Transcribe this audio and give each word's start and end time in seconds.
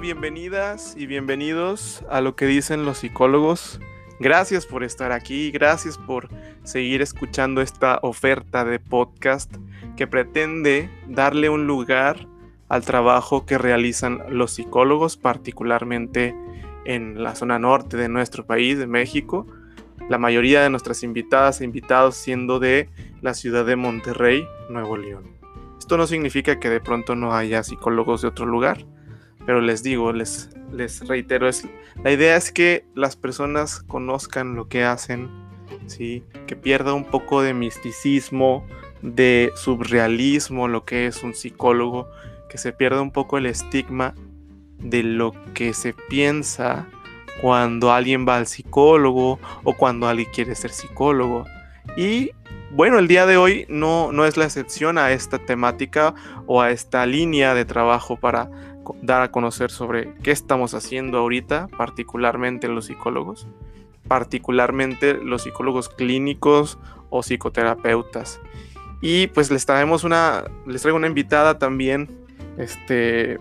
Bienvenidas 0.00 0.94
y 0.96 1.04
bienvenidos 1.04 2.02
a 2.08 2.22
lo 2.22 2.34
que 2.34 2.46
dicen 2.46 2.86
los 2.86 2.98
psicólogos. 2.98 3.80
Gracias 4.18 4.64
por 4.64 4.82
estar 4.82 5.12
aquí, 5.12 5.50
gracias 5.50 5.98
por 5.98 6.30
seguir 6.62 7.02
escuchando 7.02 7.60
esta 7.60 7.98
oferta 8.00 8.64
de 8.64 8.78
podcast 8.78 9.54
que 9.94 10.06
pretende 10.06 10.88
darle 11.06 11.50
un 11.50 11.66
lugar 11.66 12.26
al 12.70 12.82
trabajo 12.82 13.44
que 13.44 13.58
realizan 13.58 14.22
los 14.30 14.52
psicólogos, 14.52 15.18
particularmente 15.18 16.34
en 16.86 17.22
la 17.22 17.34
zona 17.34 17.58
norte 17.58 17.98
de 17.98 18.08
nuestro 18.08 18.46
país, 18.46 18.78
de 18.78 18.86
México. 18.86 19.46
La 20.08 20.16
mayoría 20.16 20.62
de 20.62 20.70
nuestras 20.70 21.02
invitadas 21.02 21.60
e 21.60 21.64
invitados 21.64 22.16
siendo 22.16 22.58
de 22.58 22.88
la 23.20 23.34
ciudad 23.34 23.66
de 23.66 23.76
Monterrey, 23.76 24.48
Nuevo 24.70 24.96
León. 24.96 25.24
Esto 25.78 25.98
no 25.98 26.06
significa 26.06 26.58
que 26.58 26.70
de 26.70 26.80
pronto 26.80 27.14
no 27.14 27.34
haya 27.34 27.62
psicólogos 27.62 28.22
de 28.22 28.28
otro 28.28 28.46
lugar 28.46 28.86
pero 29.48 29.62
les 29.62 29.82
digo, 29.82 30.12
les, 30.12 30.50
les 30.70 31.08
reitero, 31.08 31.48
es, 31.48 31.66
la 32.04 32.12
idea 32.12 32.36
es 32.36 32.52
que 32.52 32.84
las 32.94 33.16
personas 33.16 33.80
conozcan 33.80 34.54
lo 34.54 34.68
que 34.68 34.84
hacen, 34.84 35.30
¿sí? 35.86 36.22
que 36.46 36.54
pierda 36.54 36.92
un 36.92 37.06
poco 37.06 37.40
de 37.40 37.54
misticismo, 37.54 38.66
de 39.00 39.50
surrealismo, 39.56 40.68
lo 40.68 40.84
que 40.84 41.06
es 41.06 41.22
un 41.22 41.32
psicólogo, 41.32 42.10
que 42.50 42.58
se 42.58 42.74
pierda 42.74 43.00
un 43.00 43.10
poco 43.10 43.38
el 43.38 43.46
estigma 43.46 44.14
de 44.80 45.02
lo 45.02 45.32
que 45.54 45.72
se 45.72 45.94
piensa 45.94 46.86
cuando 47.40 47.90
alguien 47.90 48.28
va 48.28 48.36
al 48.36 48.46
psicólogo 48.46 49.40
o 49.64 49.72
cuando 49.72 50.08
alguien 50.08 50.28
quiere 50.30 50.54
ser 50.56 50.72
psicólogo. 50.72 51.46
Y 51.96 52.32
bueno, 52.70 52.98
el 52.98 53.08
día 53.08 53.24
de 53.24 53.38
hoy 53.38 53.64
no, 53.70 54.12
no 54.12 54.26
es 54.26 54.36
la 54.36 54.44
excepción 54.44 54.98
a 54.98 55.12
esta 55.12 55.38
temática 55.38 56.14
o 56.46 56.60
a 56.60 56.70
esta 56.70 57.06
línea 57.06 57.54
de 57.54 57.64
trabajo 57.64 58.16
para 58.16 58.50
dar 59.02 59.22
a 59.22 59.30
conocer 59.30 59.70
sobre 59.70 60.14
qué 60.22 60.30
estamos 60.30 60.74
haciendo 60.74 61.18
ahorita, 61.18 61.68
particularmente 61.76 62.68
los 62.68 62.86
psicólogos, 62.86 63.46
particularmente 64.06 65.14
los 65.14 65.42
psicólogos 65.42 65.88
clínicos 65.88 66.78
o 67.10 67.22
psicoterapeutas. 67.22 68.40
Y 69.00 69.28
pues 69.28 69.50
les 69.50 69.64
traemos 69.66 70.04
una, 70.04 70.44
les 70.66 70.82
traigo 70.82 70.96
una 70.96 71.06
invitada 71.06 71.58
también, 71.58 72.08
este, 72.56 73.38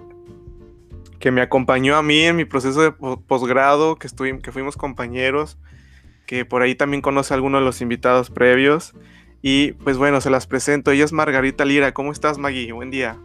que 1.19 1.31
me 1.31 1.41
acompañó 1.41 1.95
a 1.95 2.03
mí 2.03 2.21
en 2.21 2.35
mi 2.35 2.45
proceso 2.45 2.81
de 2.81 2.91
posgrado, 2.91 3.95
que, 3.95 4.07
que 4.41 4.51
fuimos 4.51 4.77
compañeros, 4.77 5.57
que 6.27 6.45
por 6.45 6.61
ahí 6.61 6.75
también 6.75 7.01
conoce 7.01 7.33
a 7.33 7.35
algunos 7.35 7.61
de 7.61 7.65
los 7.65 7.81
invitados 7.81 8.29
previos. 8.29 8.93
Y 9.41 9.73
pues 9.73 9.97
bueno, 9.97 10.21
se 10.21 10.29
las 10.29 10.47
presento. 10.47 10.91
Ella 10.91 11.05
es 11.05 11.13
Margarita 11.13 11.63
Lira. 11.63 11.93
¿Cómo 11.93 12.11
estás, 12.11 12.37
Maggie? 12.37 12.71
Buen 12.71 12.91
día. 12.91 13.17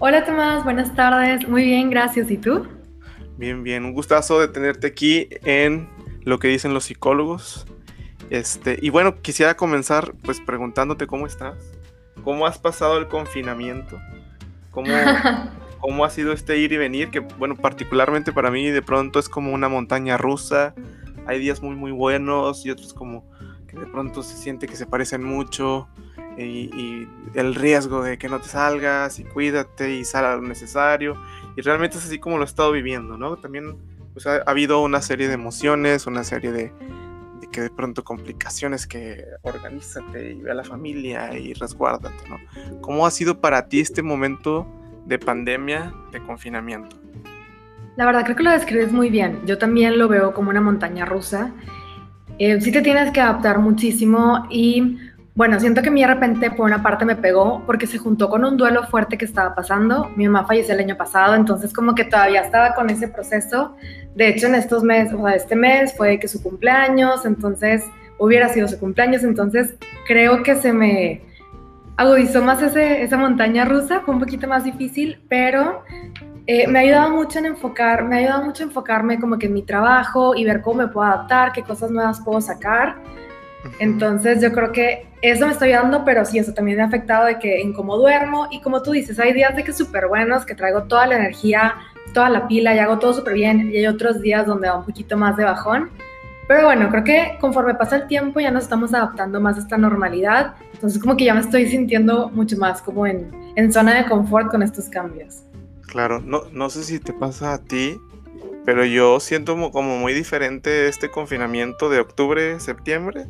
Hola 0.00 0.24
Tomás, 0.24 0.62
buenas 0.62 0.94
tardes. 0.94 1.48
Muy 1.48 1.64
bien, 1.64 1.90
gracias. 1.90 2.30
¿Y 2.30 2.36
tú? 2.36 2.64
Bien, 3.36 3.64
bien. 3.64 3.84
Un 3.84 3.94
gustazo 3.94 4.38
de 4.38 4.46
tenerte 4.46 4.86
aquí 4.86 5.28
en 5.42 5.88
lo 6.22 6.38
que 6.38 6.46
dicen 6.46 6.72
los 6.72 6.84
psicólogos. 6.84 7.66
Este, 8.30 8.78
y 8.80 8.90
bueno, 8.90 9.20
quisiera 9.22 9.56
comenzar 9.56 10.14
pues 10.22 10.40
preguntándote 10.40 11.08
cómo 11.08 11.26
estás. 11.26 11.56
¿Cómo 12.22 12.46
has 12.46 12.58
pasado 12.58 12.96
el 12.98 13.08
confinamiento? 13.08 14.00
¿Cómo, 14.70 14.86
cómo 15.80 16.04
ha 16.04 16.10
sido 16.10 16.32
este 16.32 16.58
ir 16.58 16.72
y 16.72 16.76
venir? 16.76 17.10
Que 17.10 17.18
bueno, 17.18 17.56
particularmente 17.56 18.32
para 18.32 18.52
mí 18.52 18.70
de 18.70 18.82
pronto 18.82 19.18
es 19.18 19.28
como 19.28 19.52
una 19.52 19.68
montaña 19.68 20.16
rusa. 20.16 20.76
Hay 21.26 21.40
días 21.40 21.60
muy 21.60 21.74
muy 21.74 21.90
buenos 21.90 22.64
y 22.64 22.70
otros 22.70 22.94
como 22.94 23.28
que 23.66 23.76
de 23.76 23.86
pronto 23.86 24.22
se 24.22 24.36
siente 24.36 24.68
que 24.68 24.76
se 24.76 24.86
parecen 24.86 25.24
mucho 25.24 25.88
y, 26.44 27.08
el 27.34 27.54
riesgo 27.54 28.02
de 28.02 28.18
que 28.18 28.28
no 28.28 28.40
te 28.40 28.48
salgas 28.48 29.18
y 29.18 29.24
cuídate 29.24 29.96
y 29.96 30.04
sal 30.04 30.24
a 30.24 30.36
lo 30.36 30.42
necesario. 30.42 31.16
Y 31.56 31.62
realmente 31.62 31.98
es 31.98 32.04
así 32.04 32.18
como 32.18 32.36
lo 32.36 32.44
he 32.44 32.46
estado 32.46 32.72
viviendo, 32.72 33.16
¿no? 33.16 33.36
También 33.36 33.76
pues, 34.12 34.26
ha, 34.26 34.42
habido 34.46 34.82
una 34.82 35.02
serie 35.02 35.28
de 35.28 35.34
emociones, 35.34 36.06
una 36.06 36.24
serie 36.24 36.52
de, 36.52 36.72
de, 37.40 37.50
que 37.50 37.62
de 37.62 37.70
pronto 37.70 38.04
complicaciones 38.04 38.86
que 38.86 39.24
organízate 39.42 40.32
y 40.32 40.40
ve 40.40 40.50
a 40.50 40.54
la 40.54 40.64
familia 40.64 41.36
y 41.36 41.54
resguárdate, 41.54 42.28
¿no? 42.28 42.38
¿Cómo 42.80 43.06
ha 43.06 43.10
sido 43.10 43.40
para 43.40 43.68
ti 43.68 43.80
este 43.80 44.02
momento 44.02 44.66
de 45.06 45.18
pandemia, 45.18 45.92
de 46.12 46.22
confinamiento? 46.22 46.96
La 47.96 48.06
verdad 48.06 48.22
creo 48.22 48.36
que 48.36 48.44
lo 48.44 48.52
describes 48.52 48.92
muy 48.92 49.10
bien. 49.10 49.40
Yo 49.44 49.58
también 49.58 49.98
lo 49.98 50.06
veo 50.06 50.32
como 50.32 50.50
una 50.50 50.60
montaña 50.60 51.04
rusa. 51.04 51.50
Eh, 52.38 52.60
sí 52.60 52.70
te 52.70 52.80
tienes 52.80 53.10
que 53.10 53.20
adaptar 53.20 53.58
muchísimo 53.58 54.46
y 54.50 54.98
bueno, 55.38 55.60
siento 55.60 55.82
que 55.82 55.90
mí 55.92 56.00
de 56.00 56.08
repente 56.08 56.50
por 56.50 56.66
una 56.66 56.82
parte 56.82 57.04
me 57.04 57.14
pegó 57.14 57.62
porque 57.64 57.86
se 57.86 57.96
juntó 57.96 58.28
con 58.28 58.44
un 58.44 58.56
duelo 58.56 58.82
fuerte 58.88 59.16
que 59.16 59.24
estaba 59.24 59.54
pasando. 59.54 60.10
Mi 60.16 60.26
mamá 60.26 60.44
falleció 60.44 60.74
el 60.74 60.80
año 60.80 60.96
pasado, 60.96 61.36
entonces 61.36 61.72
como 61.72 61.94
que 61.94 62.02
todavía 62.02 62.40
estaba 62.40 62.74
con 62.74 62.90
ese 62.90 63.06
proceso. 63.06 63.76
De 64.16 64.30
hecho, 64.30 64.48
en 64.48 64.56
estos 64.56 64.82
meses, 64.82 65.14
o 65.14 65.24
sea, 65.24 65.36
este 65.36 65.54
mes 65.54 65.96
fue 65.96 66.18
que 66.18 66.26
su 66.26 66.42
cumpleaños, 66.42 67.24
entonces 67.24 67.84
hubiera 68.18 68.48
sido 68.48 68.66
su 68.66 68.80
cumpleaños, 68.80 69.22
entonces 69.22 69.76
creo 70.08 70.42
que 70.42 70.56
se 70.56 70.72
me 70.72 71.22
agudizó 71.96 72.42
más 72.42 72.60
ese, 72.60 73.04
esa 73.04 73.16
montaña 73.16 73.64
rusa, 73.64 74.00
fue 74.00 74.14
un 74.14 74.20
poquito 74.20 74.48
más 74.48 74.64
difícil, 74.64 75.22
pero 75.28 75.84
eh, 76.48 76.66
me 76.66 76.80
ha 76.80 76.82
ayudado 76.82 77.10
mucho 77.10 77.38
en 77.38 77.46
enfocar, 77.46 78.02
me 78.02 78.16
ha 78.16 78.18
ayudado 78.18 78.44
mucho 78.44 78.64
a 78.64 78.66
enfocarme 78.66 79.20
como 79.20 79.38
que 79.38 79.46
en 79.46 79.54
mi 79.54 79.62
trabajo 79.62 80.34
y 80.34 80.44
ver 80.44 80.62
cómo 80.62 80.78
me 80.78 80.88
puedo 80.88 81.06
adaptar, 81.06 81.52
qué 81.52 81.62
cosas 81.62 81.92
nuevas 81.92 82.20
puedo 82.24 82.40
sacar. 82.40 82.96
Entonces 83.78 84.40
yo 84.42 84.52
creo 84.52 84.72
que 84.72 85.08
eso 85.22 85.46
me 85.46 85.52
está 85.52 85.64
ayudando, 85.64 86.04
pero 86.04 86.24
sí, 86.24 86.38
eso 86.38 86.52
también 86.52 86.76
me 86.76 86.84
ha 86.84 86.86
afectado 86.86 87.26
de 87.26 87.38
que 87.38 87.60
en 87.60 87.72
cómo 87.72 87.96
duermo 87.96 88.48
y 88.50 88.60
como 88.60 88.82
tú 88.82 88.92
dices, 88.92 89.18
hay 89.18 89.32
días 89.32 89.56
de 89.56 89.64
que 89.64 89.72
súper 89.72 90.06
buenos, 90.06 90.44
que 90.44 90.54
traigo 90.54 90.84
toda 90.84 91.06
la 91.06 91.16
energía, 91.16 91.74
toda 92.14 92.30
la 92.30 92.46
pila 92.46 92.74
y 92.74 92.78
hago 92.78 92.98
todo 92.98 93.12
súper 93.12 93.34
bien 93.34 93.70
y 93.72 93.78
hay 93.78 93.86
otros 93.86 94.20
días 94.20 94.46
donde 94.46 94.68
va 94.68 94.78
un 94.78 94.84
poquito 94.84 95.16
más 95.16 95.36
de 95.36 95.44
bajón. 95.44 95.90
Pero 96.46 96.64
bueno, 96.64 96.88
creo 96.88 97.04
que 97.04 97.36
conforme 97.40 97.74
pasa 97.74 97.96
el 97.96 98.06
tiempo 98.06 98.40
ya 98.40 98.50
nos 98.50 98.62
estamos 98.62 98.94
adaptando 98.94 99.40
más 99.40 99.56
a 99.56 99.60
esta 99.60 99.76
normalidad, 99.76 100.54
entonces 100.72 101.00
como 101.00 101.16
que 101.16 101.24
ya 101.24 101.34
me 101.34 101.40
estoy 101.40 101.66
sintiendo 101.66 102.30
mucho 102.30 102.56
más 102.56 102.80
como 102.80 103.06
en, 103.06 103.30
en 103.56 103.72
zona 103.72 103.96
de 103.96 104.08
confort 104.08 104.50
con 104.50 104.62
estos 104.62 104.88
cambios. 104.88 105.42
Claro, 105.88 106.20
no, 106.20 106.42
no 106.52 106.70
sé 106.70 106.84
si 106.84 107.00
te 107.00 107.12
pasa 107.12 107.54
a 107.54 107.58
ti, 107.58 108.00
pero 108.64 108.84
yo 108.84 109.20
siento 109.20 109.70
como 109.72 109.98
muy 109.98 110.14
diferente 110.14 110.88
este 110.88 111.10
confinamiento 111.10 111.90
de 111.90 112.00
octubre, 112.00 112.60
septiembre 112.60 113.26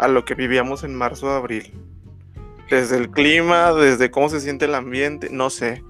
a 0.00 0.08
lo 0.08 0.24
que 0.24 0.34
vivíamos 0.34 0.82
en 0.82 0.94
marzo, 0.94 1.30
abril. 1.30 1.72
Desde 2.70 2.96
el 2.96 3.10
clima, 3.10 3.72
desde 3.72 4.10
cómo 4.10 4.28
se 4.28 4.40
siente 4.40 4.64
el 4.64 4.74
ambiente, 4.74 5.28
no 5.30 5.50
sé. 5.50 5.84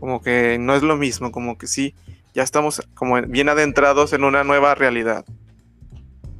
Como 0.00 0.20
que 0.20 0.58
no 0.58 0.74
es 0.74 0.82
lo 0.82 0.96
mismo, 0.96 1.30
como 1.30 1.56
que 1.56 1.66
sí, 1.66 1.94
ya 2.34 2.42
estamos 2.42 2.82
como 2.94 3.22
bien 3.22 3.48
adentrados 3.48 4.12
en 4.12 4.24
una 4.24 4.42
nueva 4.42 4.74
realidad. 4.74 5.24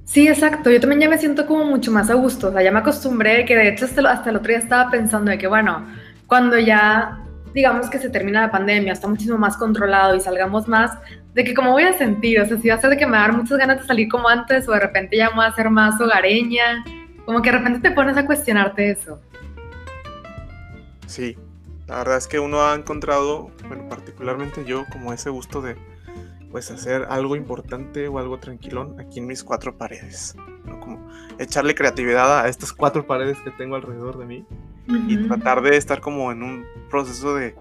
Sí, 0.05 0.27
exacto. 0.27 0.69
Yo 0.71 0.81
también 0.81 1.03
ya 1.03 1.09
me 1.09 1.19
siento 1.19 1.47
como 1.47 1.65
mucho 1.65 1.93
más 1.93 2.11
a 2.11 2.15
gusto. 2.15 2.49
O 2.49 2.53
sea, 2.53 2.63
ya 2.63 2.73
me 2.73 2.81
acostumbré, 2.81 3.45
que 3.45 3.57
de 3.57 3.69
hecho 3.69 3.85
hasta, 3.85 4.11
hasta 4.11 4.31
el 4.31 4.37
otro 4.37 4.49
día 4.49 4.59
estaba 4.59 4.91
pensando 4.91 5.31
de 5.31 5.39
que, 5.39 5.47
bueno, 5.47 5.87
cuando 6.27 6.59
ya 6.59 7.23
digamos 7.55 7.91
que 7.91 7.99
se 7.99 8.11
termina 8.11 8.43
la 8.43 8.51
pandemia, 8.51 8.93
está 8.93 9.09
muchísimo 9.09 9.39
más 9.39 9.57
controlado 9.57 10.17
y 10.17 10.21
salgamos 10.21 10.69
más, 10.69 10.97
de 11.35 11.45
que 11.45 11.55
cómo 11.55 11.73
voy 11.73 11.85
a 11.85 11.93
sentir, 11.93 12.41
o 12.41 12.47
sea, 12.47 12.59
si 12.59 12.69
va 12.69 12.75
a 12.75 12.81
ser 12.81 12.91
de 12.91 12.97
que 12.97 13.07
me 13.07 13.13
va 13.13 13.25
a 13.25 13.29
dar 13.29 13.37
muchas 13.37 13.59
ganas 13.59 13.81
de 13.81 13.87
salir 13.87 14.09
como 14.09 14.29
antes 14.29 14.69
o 14.69 14.73
de 14.73 14.81
repente 14.81 15.17
ya 15.17 15.31
me 15.31 15.37
voy 15.37 15.45
a 15.45 15.49
hacer 15.49 15.71
más 15.71 16.01
hogareña, 16.01 16.85
como 17.25 17.43
que 17.43 17.51
de 17.51 17.59
repente 17.59 17.89
te 17.89 17.95
pones 17.95 18.17
a 18.17 18.27
cuestionarte 18.27 18.91
eso. 18.91 19.21
Sí, 21.07 21.37
la 21.87 21.99
verdad 21.99 22.17
es 22.17 22.27
que 22.27 22.39
uno 22.39 22.63
ha 22.63 22.75
encontrado, 22.75 23.51
bueno, 23.69 23.89
particularmente 23.89 24.65
yo, 24.65 24.85
como 24.91 25.13
ese 25.13 25.31
gusto 25.31 25.61
de 25.61 25.77
pues 26.51 26.71
hacer 26.71 27.07
algo 27.09 27.35
importante 27.35 28.09
o 28.09 28.19
algo 28.19 28.39
tranquilón 28.39 29.01
aquí 29.01 29.19
en 29.21 29.27
mis 29.27 29.43
cuatro 29.43 29.77
paredes. 29.77 30.37
Como 30.81 31.07
echarle 31.39 31.75
creatividad 31.75 32.41
a 32.41 32.49
estas 32.49 32.73
cuatro 32.73 33.07
paredes 33.07 33.39
que 33.41 33.51
tengo 33.51 33.77
alrededor 33.77 34.19
de 34.19 34.27
mí 34.27 34.47
y 34.87 35.17
tratar 35.29 35.63
de 35.63 35.77
estar 35.77 36.01
como 36.01 36.31
en 36.31 36.43
un 36.43 36.65
proceso 36.91 37.35
de 37.35 37.55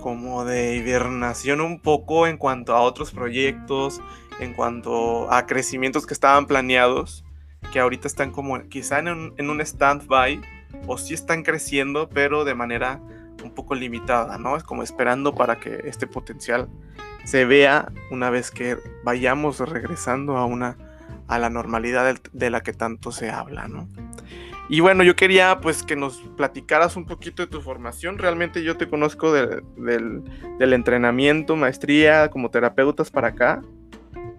como 0.00 0.44
de 0.44 0.76
hibernación 0.76 1.60
un 1.60 1.80
poco 1.80 2.26
en 2.26 2.38
cuanto 2.38 2.74
a 2.74 2.80
otros 2.80 3.10
proyectos, 3.10 4.00
en 4.40 4.54
cuanto 4.54 5.30
a 5.32 5.46
crecimientos 5.46 6.06
que 6.06 6.14
estaban 6.14 6.46
planeados 6.46 7.24
que 7.72 7.80
ahorita 7.80 8.08
están 8.08 8.30
como 8.30 8.60
quizá 8.68 8.98
en 8.98 9.08
un, 9.08 9.34
en 9.36 9.50
un 9.50 9.60
stand-by 9.60 10.40
o 10.86 10.98
sí 10.98 11.14
están 11.14 11.42
creciendo, 11.42 12.08
pero 12.08 12.44
de 12.44 12.54
manera 12.54 13.00
un 13.42 13.54
poco 13.54 13.74
limitada, 13.74 14.38
¿no? 14.38 14.56
Es 14.56 14.62
como 14.62 14.82
esperando 14.82 15.34
para 15.34 15.60
que 15.60 15.82
este 15.84 16.06
potencial 16.06 16.68
se 17.24 17.44
vea 17.44 17.92
una 18.10 18.30
vez 18.30 18.50
que 18.50 18.76
vayamos 19.04 19.60
regresando 19.60 20.36
a 20.36 20.44
una 20.44 20.76
a 21.26 21.38
la 21.38 21.50
normalidad 21.50 22.16
de 22.32 22.50
la 22.50 22.62
que 22.62 22.72
tanto 22.72 23.12
se 23.12 23.30
habla, 23.30 23.68
¿no? 23.68 23.86
Y 24.70 24.80
bueno, 24.80 25.02
yo 25.02 25.14
quería 25.14 25.60
pues 25.60 25.82
que 25.82 25.94
nos 25.94 26.18
platicaras 26.36 26.96
un 26.96 27.06
poquito 27.06 27.42
de 27.42 27.48
tu 27.48 27.60
formación. 27.60 28.18
Realmente 28.18 28.62
yo 28.62 28.76
te 28.76 28.88
conozco 28.88 29.32
del, 29.32 29.62
del 30.58 30.72
entrenamiento, 30.72 31.56
maestría 31.56 32.28
como 32.28 32.50
terapeutas 32.50 33.10
para 33.10 33.28
acá 33.28 33.62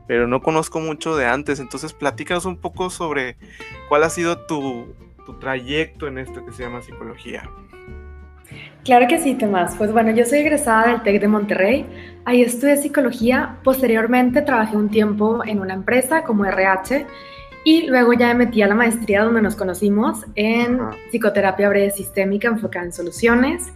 pero 0.10 0.26
no 0.26 0.42
conozco 0.42 0.80
mucho 0.80 1.16
de 1.16 1.28
antes. 1.28 1.60
Entonces, 1.60 1.94
platícanos 1.94 2.46
un 2.46 2.58
poco 2.58 2.90
sobre 2.90 3.38
cuál 3.90 4.04
ha 4.04 4.10
sido 4.10 4.40
tu, 4.48 4.88
trayecto 5.40 6.08
en 6.08 6.18
esto 6.18 6.44
que 6.44 6.52
se 6.52 6.64
llama 6.64 6.82
psicología. 6.82 7.48
Claro 8.84 9.06
que 9.08 9.20
sí, 9.20 9.36
Tomás. 9.36 9.76
Pues 9.78 9.92
bueno, 9.92 10.10
yo 10.10 10.26
soy 10.26 10.40
egresada 10.40 10.88
del 10.88 11.04
TEC 11.04 11.22
de 11.22 11.28
Monterrey. 11.28 11.86
Ahí 12.26 12.42
estudié 12.42 12.78
psicología. 12.78 13.60
Posteriormente 13.64 14.42
trabajé 14.42 14.76
un 14.76 14.90
tiempo 14.90 15.46
en 15.46 15.60
una 15.60 15.76
empresa 15.76 16.24
como 16.24 16.44
RH 16.44 17.06
y 17.64 17.86
luego 17.86 18.14
ya 18.14 18.30
me 18.30 18.46
metí 18.46 18.64
a 18.64 18.68
la 18.68 18.74
maestría 18.74 19.24
donde 19.24 19.44
nos 19.44 19.56
conocimos 19.56 20.26
en 20.34 20.80
psicoterapia 21.12 21.70
breve 21.70 21.92
sistémica 21.92 22.48
enfocada 22.48 22.86
en 22.86 22.94
soluciones. 22.94 23.72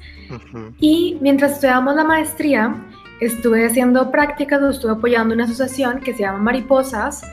Y 0.79 1.19
mientras 1.21 1.51
estudiábamos 1.51 1.95
la 1.95 2.03
maestría, 2.03 2.75
estuve 3.25 3.65
haciendo 3.65 4.11
prácticas, 4.11 4.61
estuve 4.61 4.93
apoyando 4.93 5.33
una 5.33 5.45
asociación 5.45 5.99
que 5.99 6.13
se 6.13 6.21
llama 6.21 6.39
Mariposas, 6.39 7.23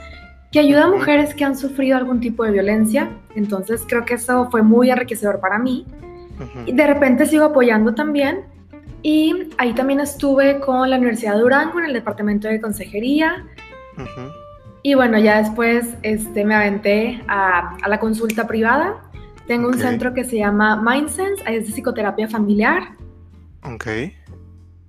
que 0.52 0.58
ayuda 0.58 0.84
a 0.84 0.90
mujeres 0.90 1.34
que 1.34 1.44
han 1.44 1.56
sufrido 1.56 1.96
algún 1.96 2.20
tipo 2.20 2.44
de 2.44 2.52
violencia. 2.52 3.10
Entonces 3.34 3.84
creo 3.86 4.04
que 4.04 4.14
eso 4.14 4.50
fue 4.50 4.62
muy 4.62 4.90
enriquecedor 4.90 5.40
para 5.40 5.58
mí. 5.58 5.86
Y 6.66 6.72
de 6.72 6.86
repente 6.86 7.26
sigo 7.26 7.44
apoyando 7.44 7.94
también. 7.94 8.44
Y 9.02 9.50
ahí 9.58 9.74
también 9.74 10.00
estuve 10.00 10.58
con 10.60 10.88
la 10.88 10.96
Universidad 10.96 11.34
de 11.34 11.40
Durango 11.40 11.78
en 11.78 11.86
el 11.86 11.92
departamento 11.92 12.48
de 12.48 12.60
consejería. 12.60 13.44
Y 14.82 14.94
bueno, 14.94 15.18
ya 15.18 15.42
después 15.42 15.94
este, 16.02 16.44
me 16.44 16.54
aventé 16.54 17.22
a, 17.28 17.76
a 17.82 17.88
la 17.88 18.00
consulta 18.00 18.46
privada. 18.46 19.02
Tengo 19.46 19.68
un 19.68 19.78
centro 19.78 20.14
que 20.14 20.24
se 20.24 20.36
llama 20.36 20.80
MindSense, 20.82 21.42
es 21.46 21.66
de 21.66 21.72
psicoterapia 21.72 22.28
familiar. 22.28 22.94
Ok. 23.62 23.86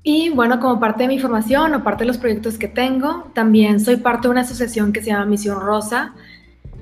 Y 0.04 0.30
bueno, 0.30 0.60
como 0.60 0.80
parte 0.80 1.04
de 1.04 1.10
mi 1.10 1.20
formación 1.20 1.76
o 1.76 1.84
parte 1.84 2.04
de 2.04 2.08
los 2.08 2.18
proyectos 2.18 2.58
que 2.58 2.68
tengo, 2.68 3.30
también 3.34 3.80
soy 3.80 3.98
parte 3.98 4.28
de 4.28 4.32
una 4.32 4.42
asociación 4.42 4.94
que 4.94 5.02
se 5.02 5.12
llama 5.12 5.26
Misión 5.26 5.60
Rosa, 5.60 6.14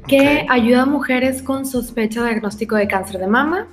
que 0.07 0.45
ayuda 0.50 0.83
a 0.83 0.86
mujeres 0.86 1.44
con 1.44 1.66
sospecha 1.66 2.24
de 2.24 2.30
diagnóstico 2.30 2.75
de 2.75 2.88
cáncer 2.88 3.19
de 3.19 3.27
mama. 3.27 3.68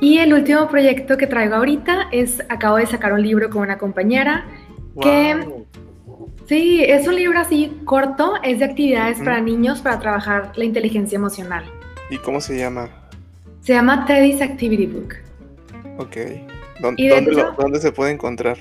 Y 0.00 0.18
el 0.18 0.32
último 0.32 0.68
proyecto 0.68 1.16
que 1.16 1.26
traigo 1.26 1.54
ahorita 1.54 2.08
es, 2.10 2.40
acabo 2.48 2.78
de 2.78 2.86
sacar 2.86 3.12
un 3.12 3.22
libro 3.22 3.50
con 3.50 3.62
una 3.62 3.78
compañera 3.78 4.46
que... 5.00 5.64
Sí, 6.46 6.84
es 6.84 7.08
un 7.08 7.16
libro 7.16 7.38
así 7.38 7.80
corto, 7.86 8.34
es 8.42 8.58
de 8.58 8.66
actividades 8.66 9.18
para 9.20 9.40
niños 9.40 9.80
para 9.80 9.98
trabajar 9.98 10.52
la 10.56 10.64
inteligencia 10.64 11.16
emocional. 11.16 11.64
¿Y 12.10 12.18
cómo 12.18 12.38
se 12.40 12.58
llama? 12.58 12.90
Se 13.62 13.72
llama 13.72 14.04
Teddy's 14.04 14.42
Activity 14.42 14.86
Book. 14.86 15.14
Ok. 15.96 16.16
¿Dónde, 16.80 17.80
se 17.80 17.92
puede 17.92 18.12
encontrar? 18.12 18.58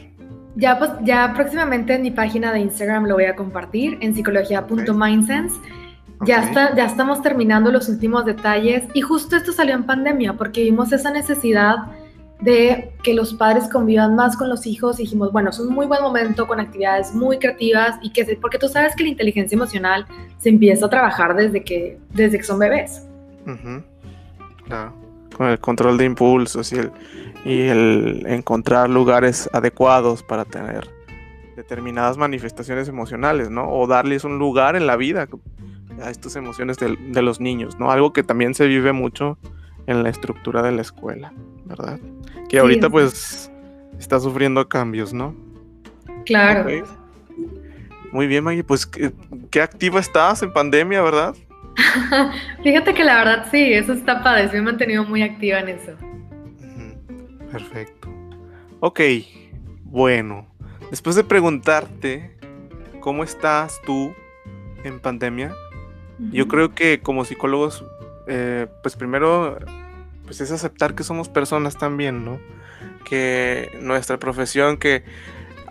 Ya, 0.56 0.78
pues, 0.78 0.92
ya 1.04 1.34
próximamente 1.36 1.96
en 1.96 2.04
mi 2.04 2.12
página 2.12 2.54
de 2.54 2.60
Instagram 2.60 3.06
lo 3.06 3.16
voy 3.16 3.26
a 3.26 3.36
compartir 3.36 3.98
en 4.02 4.14
psicología.mindsense. 4.14 5.56
Ya, 6.26 6.44
está, 6.44 6.76
ya 6.76 6.86
estamos 6.86 7.22
terminando 7.22 7.72
los 7.72 7.90
últimos 7.90 8.26
detalles 8.26 8.84
y 8.94 9.02
justo 9.02 9.36
esto 9.36 9.52
salió 9.52 9.76
en 9.76 9.84
pandemia 9.84 10.34
porque 10.34 10.64
vimos 10.64 10.94
esa 10.94 11.12
necesidad 11.12 11.78
de 12.40 12.94
que 13.04 13.14
los 13.14 13.34
padres 13.34 13.70
convivan 13.70 14.16
más 14.16 14.36
con 14.36 14.50
los 14.50 14.66
hijos 14.66 15.00
y 15.00 15.04
dijimos, 15.04 15.32
bueno, 15.32 15.50
es 15.50 15.60
un 15.60 15.74
muy 15.74 15.86
buen 15.86 16.02
momento 16.02 16.46
con 16.46 16.60
actividades 16.60 17.14
muy 17.14 17.40
creativas 17.40 17.96
y 18.02 18.12
que 18.12 18.38
porque 18.42 18.58
tú 18.58 18.68
sabes 18.68 18.96
que 18.96 19.04
la 19.04 19.10
inteligencia 19.10 19.56
emocional 19.56 20.06
se 20.40 20.50
empieza 20.50 20.86
a 20.86 20.90
trabajar 20.90 21.36
desde 21.36 21.64
que, 21.64 21.98
desde 22.14 22.38
que 22.38 22.44
son 22.44 22.60
bebés. 22.60 23.06
Claro, 24.66 24.94
con 25.36 25.48
el 25.48 25.60
control 25.60 25.98
de 25.98 26.06
impulsos 26.06 26.72
y 26.74 26.80
el, 26.80 26.92
y 27.46 27.62
el 27.62 28.26
encontrar 28.28 28.90
lugares 28.90 29.50
adecuados 29.54 30.24
para 30.24 30.46
tener 30.46 30.90
determinadas 31.56 32.18
manifestaciones 32.18 32.88
emocionales, 32.88 33.50
¿no? 33.50 33.70
O 33.70 33.88
darles 33.88 34.24
un 34.24 34.40
lugar 34.40 34.76
en 34.76 34.88
la 34.88 34.96
vida 34.96 35.28
a 36.02 36.10
estas 36.10 36.36
emociones 36.36 36.78
de, 36.78 37.22
los 37.22 37.40
niños, 37.40 37.78
¿no? 37.80 37.92
Algo 37.92 38.14
que 38.14 38.24
también 38.24 38.54
se 38.54 38.68
vive 38.68 38.94
mucho 38.94 39.38
en 39.86 40.04
la 40.04 40.10
estructura 40.10 40.62
de 40.62 40.72
la 40.72 40.82
escuela, 40.82 41.34
¿verdad? 41.66 42.00
Que 42.50 42.60
ahorita 42.60 42.90
pues 42.90 43.52
está 44.00 44.20
sufriendo 44.20 44.68
cambios, 44.68 45.14
¿no? 45.14 45.36
Claro. 46.26 46.70
Muy 48.12 48.28
bien, 48.28 48.44
Maggie, 48.44 48.64
pues 48.64 48.86
¿qué, 48.86 49.62
activa 49.62 50.00
estás 50.00 50.44
en 50.44 50.54
pandemia, 50.54 51.02
¿verdad? 51.02 51.36
Fíjate 52.64 52.94
que 52.94 53.04
la 53.04 53.18
verdad 53.18 53.48
sí, 53.52 53.74
eso 53.74 53.94
está 53.94 54.24
padre, 54.24 54.50
me 54.54 54.60
he 54.60 54.62
mantenido 54.62 55.04
muy 55.04 55.24
activa 55.24 55.60
en 55.60 55.70
eso. 55.70 55.94
Perfecto. 57.54 58.10
Ok, 58.80 59.00
bueno, 59.84 60.48
después 60.90 61.16
de 61.16 61.24
preguntarte 61.24 62.36
cómo 63.00 63.24
estás 63.24 63.80
tú 63.86 64.12
en 64.84 65.00
pandemia, 65.00 65.54
yo 66.32 66.48
creo 66.48 66.74
que 66.74 67.00
como 67.00 67.26
psicólogos, 67.26 67.86
eh, 68.28 68.66
pues 68.82 68.96
primero, 68.96 69.60
pues 70.26 70.42
es 70.42 70.52
aceptar 70.52 70.96
que 70.96 71.04
somos 71.04 71.30
personas 71.30 71.78
también, 71.78 72.26
¿no? 72.26 72.40
Que 73.06 73.70
nuestra 73.82 74.18
profesión, 74.18 74.78
que 74.78 75.04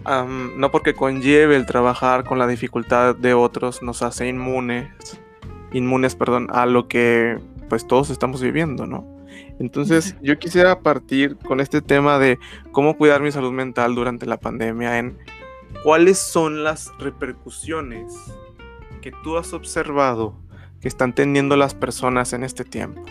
no 0.04 0.70
porque 0.70 0.94
conlleve 0.94 1.56
el 1.56 1.66
trabajar 1.66 2.22
con 2.22 2.38
la 2.38 2.46
dificultad 2.46 3.16
de 3.16 3.34
otros, 3.34 3.82
nos 3.82 4.02
hace 4.02 4.28
inmunes, 4.28 4.88
inmunes, 5.72 6.14
perdón, 6.14 6.46
a 6.52 6.64
lo 6.66 6.86
que 6.86 7.40
pues 7.68 7.88
todos 7.88 8.10
estamos 8.10 8.40
viviendo, 8.40 8.86
¿no? 8.86 9.21
Entonces, 9.58 10.16
yo 10.22 10.38
quisiera 10.38 10.80
partir 10.80 11.36
con 11.36 11.60
este 11.60 11.80
tema 11.80 12.18
de 12.18 12.38
cómo 12.70 12.96
cuidar 12.96 13.22
mi 13.22 13.32
salud 13.32 13.52
mental 13.52 13.94
durante 13.94 14.26
la 14.26 14.38
pandemia 14.38 14.98
en 14.98 15.16
cuáles 15.84 16.18
son 16.18 16.64
las 16.64 16.92
repercusiones 16.98 18.12
que 19.00 19.12
tú 19.24 19.36
has 19.36 19.52
observado 19.52 20.34
que 20.80 20.88
están 20.88 21.14
teniendo 21.14 21.56
las 21.56 21.74
personas 21.74 22.32
en 22.32 22.44
este 22.44 22.64
tiempo. 22.64 23.02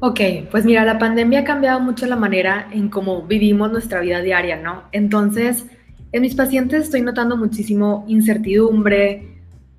Ok, 0.00 0.20
pues 0.50 0.66
mira, 0.66 0.84
la 0.84 0.98
pandemia 0.98 1.40
ha 1.40 1.44
cambiado 1.44 1.80
mucho 1.80 2.04
la 2.06 2.16
manera 2.16 2.68
en 2.72 2.90
cómo 2.90 3.22
vivimos 3.22 3.72
nuestra 3.72 4.00
vida 4.00 4.20
diaria, 4.20 4.56
¿no? 4.56 4.84
Entonces, 4.92 5.64
en 6.12 6.22
mis 6.22 6.34
pacientes 6.34 6.84
estoy 6.84 7.00
notando 7.00 7.36
muchísimo 7.36 8.04
incertidumbre, 8.06 9.33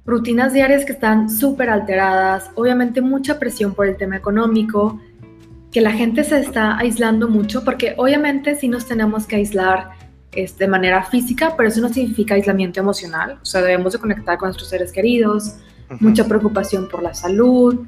rutinas 0.06 0.54
diarias 0.54 0.86
que 0.86 0.94
están 0.94 1.30
súper 1.30 1.70
alteradas, 1.70 2.52
obviamente 2.56 3.02
mucha 3.02 3.40
presión 3.40 3.74
por 3.74 3.88
el 3.88 3.98
tema 3.98 4.16
económico, 4.16 5.00
que 5.72 5.82
la 5.82 5.92
gente 5.92 6.24
se 6.24 6.40
está 6.40 6.78
aislando 6.78 7.28
mucho, 7.28 7.64
porque 7.64 7.96
obviamente 7.98 8.56
sí 8.56 8.68
nos 8.68 8.86
tenemos 8.86 9.26
que 9.26 9.38
aislar 9.38 9.90
este, 10.32 10.66
de 10.66 10.70
manera 10.70 11.04
física, 11.04 11.56
pero 11.58 11.70
eso 11.70 11.82
no 11.82 11.90
significa 11.90 12.36
aislamiento 12.36 12.80
emocional, 12.80 13.40
o 13.42 13.46
sea, 13.46 13.62
debemos 13.62 13.94
de 13.94 14.00
conectar 14.00 14.38
con 14.38 14.48
nuestros 14.48 14.70
seres 14.70 14.92
queridos, 14.92 15.58
mucha 16.00 16.28
preocupación 16.28 16.88
por 16.88 17.02
la 17.04 17.14
salud, 17.14 17.86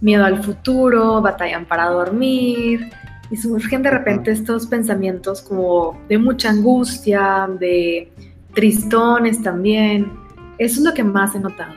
miedo 0.00 0.24
al 0.24 0.42
futuro, 0.42 1.20
batallan 1.20 1.64
para 1.66 1.86
dormir, 1.86 2.90
y 3.30 3.36
surgen 3.36 3.82
de 3.82 3.90
repente 3.90 4.30
estos 4.30 4.66
pensamientos 4.66 5.40
como 5.40 5.98
de 6.08 6.18
mucha 6.18 6.50
angustia, 6.50 7.48
de 7.58 8.12
tristones 8.52 9.42
también, 9.42 10.12
eso 10.64 10.80
es 10.80 10.86
lo 10.86 10.94
que 10.94 11.04
más 11.04 11.34
he 11.34 11.40
notado. 11.40 11.74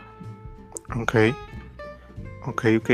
Ok. 0.95 1.15
Ok, 2.45 2.65
ok. 2.77 2.91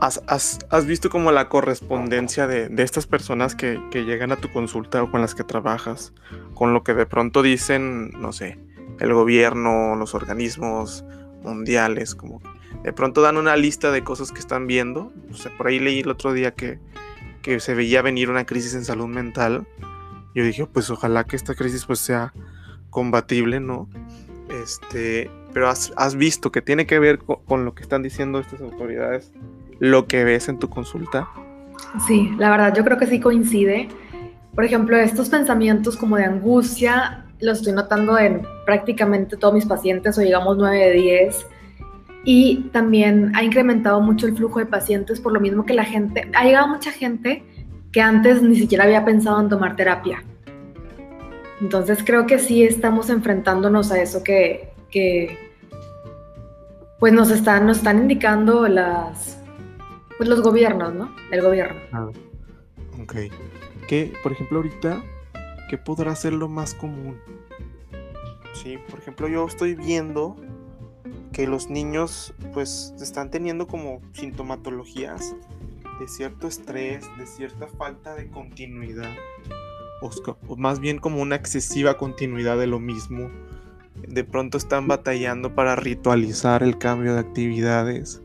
¿Has, 0.00 0.86
visto 0.86 1.10
como 1.10 1.30
la 1.30 1.50
correspondencia 1.50 2.46
de, 2.46 2.70
estas 2.82 3.06
personas 3.06 3.54
que, 3.54 3.78
llegan 3.92 4.32
a 4.32 4.36
tu 4.36 4.50
consulta 4.50 5.02
o 5.02 5.10
con 5.10 5.20
las 5.20 5.34
que 5.34 5.44
trabajas, 5.44 6.14
con 6.54 6.72
lo 6.72 6.82
que 6.82 6.94
de 6.94 7.04
pronto 7.04 7.42
dicen, 7.42 8.10
no 8.12 8.32
sé, 8.32 8.58
el 8.98 9.12
gobierno, 9.12 9.96
los 9.96 10.14
organismos 10.14 11.04
mundiales, 11.42 12.14
como 12.14 12.40
de 12.82 12.94
pronto 12.94 13.20
dan 13.20 13.36
una 13.36 13.56
lista 13.56 13.90
de 13.90 14.02
cosas 14.02 14.32
que 14.32 14.38
están 14.38 14.66
viendo? 14.66 15.12
O 15.30 15.34
sea, 15.34 15.54
por 15.58 15.66
ahí 15.66 15.78
leí 15.78 16.00
el 16.00 16.08
otro 16.08 16.32
día 16.32 16.52
que, 16.52 16.78
que 17.42 17.60
se 17.60 17.74
veía 17.74 18.00
venir 18.00 18.30
una 18.30 18.46
crisis 18.46 18.72
en 18.74 18.86
salud 18.86 19.08
mental. 19.08 19.66
Yo 20.34 20.42
dije, 20.44 20.64
pues 20.64 20.88
ojalá 20.88 21.24
que 21.24 21.36
esta 21.36 21.54
crisis 21.54 21.84
pues 21.84 21.98
sea 21.98 22.32
combatible, 22.90 23.60
¿no? 23.60 23.88
Este, 24.62 25.30
pero 25.52 25.68
has, 25.68 26.14
visto 26.16 26.52
que 26.52 26.62
tiene 26.62 26.86
que 26.86 26.98
ver 26.98 27.18
con, 27.18 27.64
lo 27.64 27.74
que 27.74 27.82
están 27.82 28.02
diciendo 28.02 28.40
estas 28.40 28.60
autoridades, 28.60 29.32
lo 29.78 30.06
que 30.06 30.24
ves 30.24 30.48
en 30.48 30.58
tu 30.58 30.68
consulta. 30.68 31.28
Sí, 32.06 32.30
la 32.38 32.50
verdad, 32.50 32.74
yo 32.74 32.84
creo 32.84 32.98
que 32.98 33.06
sí 33.06 33.20
coincide. 33.20 33.88
Por 34.54 34.64
ejemplo, 34.64 34.96
estos 34.96 35.28
pensamientos 35.28 35.96
como 35.96 36.16
de 36.16 36.24
angustia 36.24 37.24
los 37.40 37.58
estoy 37.58 37.72
notando 37.72 38.18
en 38.18 38.42
prácticamente 38.66 39.36
todos 39.36 39.54
mis 39.54 39.66
pacientes, 39.66 40.18
o 40.18 40.20
digamos 40.20 40.56
9 40.58 40.76
de 40.76 40.92
10. 40.92 41.46
Y 42.24 42.68
también 42.72 43.32
ha 43.34 43.42
incrementado 43.42 44.00
mucho 44.00 44.26
el 44.26 44.36
flujo 44.36 44.58
de 44.58 44.66
pacientes 44.66 45.20
por 45.20 45.32
lo 45.32 45.40
mismo 45.40 45.64
que 45.64 45.72
la 45.72 45.84
gente, 45.84 46.30
ha 46.34 46.44
llegado 46.44 46.68
mucha 46.68 46.92
gente 46.92 47.42
que 47.92 48.02
antes 48.02 48.42
ni 48.42 48.56
siquiera 48.56 48.84
había 48.84 49.04
pensado 49.04 49.40
en 49.40 49.48
tomar 49.48 49.74
terapia. 49.74 50.22
Entonces 51.60 52.02
creo 52.04 52.26
que 52.26 52.38
sí 52.38 52.62
estamos 52.62 53.10
enfrentándonos 53.10 53.92
a 53.92 54.00
eso 54.00 54.22
que, 54.22 54.72
pues 56.98 57.12
nos 57.12 57.30
están, 57.30 57.66
nos 57.66 57.78
están 57.78 57.98
indicando 57.98 58.66
las 58.68 59.38
pues 60.16 60.28
los 60.28 60.42
gobiernos, 60.42 60.94
¿no? 60.94 61.14
El 61.30 61.40
gobierno. 61.40 61.80
Ah, 61.92 62.10
ok. 63.02 63.14
¿Qué, 63.88 64.12
por 64.22 64.32
ejemplo, 64.32 64.58
ahorita, 64.58 65.02
qué 65.70 65.78
podrá 65.78 66.14
ser 66.14 66.34
lo 66.34 66.46
más 66.46 66.74
común? 66.74 67.18
Sí, 68.52 68.78
por 68.90 68.98
ejemplo, 68.98 69.28
yo 69.28 69.46
estoy 69.46 69.74
viendo 69.74 70.36
que 71.32 71.46
los 71.46 71.70
niños 71.70 72.34
pues 72.52 72.94
están 73.00 73.30
teniendo 73.30 73.66
como 73.66 74.02
sintomatologías 74.12 75.34
de 75.98 76.08
cierto 76.08 76.48
estrés, 76.48 77.06
de 77.18 77.26
cierta 77.26 77.66
falta 77.66 78.14
de 78.14 78.28
continuidad, 78.28 79.10
o, 80.00 80.56
más 80.56 80.80
bien 80.80 80.98
como 80.98 81.20
una 81.20 81.36
excesiva 81.36 81.96
continuidad 81.96 82.58
de 82.58 82.66
lo 82.66 82.80
mismo. 82.80 83.30
De 84.06 84.24
pronto 84.24 84.56
están 84.56 84.88
batallando 84.88 85.54
para 85.54 85.76
ritualizar 85.76 86.62
el 86.62 86.78
cambio 86.78 87.14
de 87.14 87.20
actividades 87.20 88.22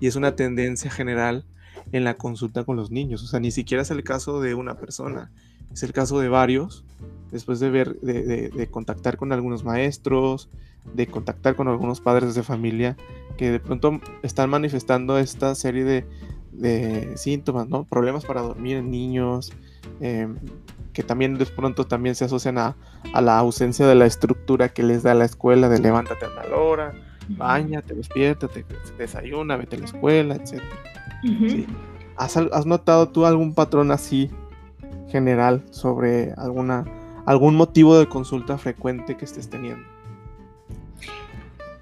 y 0.00 0.06
es 0.06 0.16
una 0.16 0.36
tendencia 0.36 0.90
general 0.90 1.44
en 1.92 2.04
la 2.04 2.14
consulta 2.14 2.64
con 2.64 2.76
los 2.76 2.90
niños. 2.90 3.22
O 3.22 3.26
sea, 3.26 3.40
ni 3.40 3.50
siquiera 3.50 3.82
es 3.82 3.90
el 3.90 4.04
caso 4.04 4.40
de 4.40 4.54
una 4.54 4.74
persona, 4.78 5.30
es 5.72 5.82
el 5.82 5.92
caso 5.92 6.20
de 6.20 6.28
varios. 6.28 6.84
Después 7.30 7.60
de 7.60 7.68
ver, 7.68 8.00
de, 8.00 8.68
contactar 8.70 9.16
con 9.18 9.32
algunos 9.32 9.64
maestros, 9.64 10.48
de 10.94 11.06
contactar 11.06 11.56
con 11.56 11.68
algunos 11.68 12.00
padres 12.00 12.34
de 12.34 12.42
familia, 12.42 12.96
que 13.36 13.50
de 13.50 13.60
pronto 13.60 14.00
están 14.22 14.48
manifestando 14.48 15.18
esta 15.18 15.54
serie 15.54 15.84
de, 15.84 16.06
de 16.52 17.16
síntomas, 17.16 17.68
¿no? 17.68 17.84
Problemas 17.84 18.24
para 18.24 18.40
dormir 18.40 18.78
en 18.78 18.90
niños, 18.90 19.52
em, 20.00 20.36
que 20.98 21.04
también 21.04 21.38
de 21.38 21.46
pronto 21.46 21.86
también 21.86 22.16
se 22.16 22.24
asocian 22.24 22.58
a, 22.58 22.74
la 23.20 23.38
ausencia 23.38 23.86
de 23.86 23.94
la 23.94 24.04
estructura 24.04 24.68
que 24.68 24.82
les 24.82 25.04
da 25.04 25.14
la 25.14 25.26
escuela 25.26 25.68
de 25.68 25.78
levántate 25.78 26.24
a 26.24 26.34
tal 26.34 26.52
hora, 26.52 26.92
bañate, 27.28 27.94
despiértate, 27.94 28.64
desayuna, 28.98 29.56
vete 29.56 29.76
a 29.76 29.78
la 29.78 29.84
escuela, 29.84 30.34
etc. 30.34 30.60
¿Has, 32.16 32.66
notado 32.66 33.10
tú 33.10 33.26
algún 33.26 33.54
patrón 33.54 33.92
así 33.92 34.28
general 35.08 35.62
sobre 35.70 36.32
alguna, 36.32 36.84
algún 37.26 37.54
motivo 37.54 37.96
de 37.96 38.08
consulta 38.08 38.58
frecuente 38.58 39.16
que 39.16 39.24
estés 39.24 39.48
teniendo? 39.48 39.86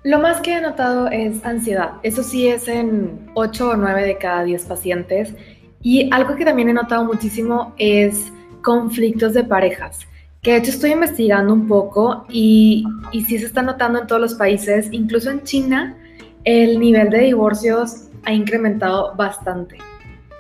Lo 0.05 0.21
más 0.21 0.43
que 0.43 0.59
he 0.59 0.61
notado 0.61 1.09
es 1.09 1.43
ansiedad. 1.43 1.93
Eso 2.03 2.23
sí 2.23 2.49
es 2.49 2.69
en 2.69 3.31
8 3.33 3.71
o 3.71 3.77
9 3.77 4.03
de 4.03 4.19
cada 4.19 4.45
10 4.45 4.67
pacientes. 4.67 5.35
Y 5.81 6.11
algo 6.13 6.37
que 6.37 6.45
también 6.45 6.69
he 6.69 6.75
notado 6.75 7.07
muchísimo 7.07 7.73
es 7.79 8.31
conflictos 8.67 9.33
de 9.33 9.45
parejas, 9.45 10.09
que 10.43 10.51
de 10.51 10.57
hecho 10.57 10.71
estoy 10.73 10.91
investigando 10.91 11.55
un 11.55 11.69
poco 11.69 12.27
y, 12.29 12.85
y 13.13 13.23
sí 13.23 13.39
se 13.39 13.47
está 13.47 13.63
notando 13.63 14.01
en 14.01 14.09
todos 14.09 14.21
los 14.21 14.35
países, 14.35 14.89
incluso 14.91 15.31
en 15.31 15.45
China, 15.45 15.97
el 16.43 16.81
nivel 16.81 17.11
de 17.11 17.21
divorcios 17.21 18.09
ha 18.25 18.33
incrementado 18.33 19.15
bastante. 19.15 19.79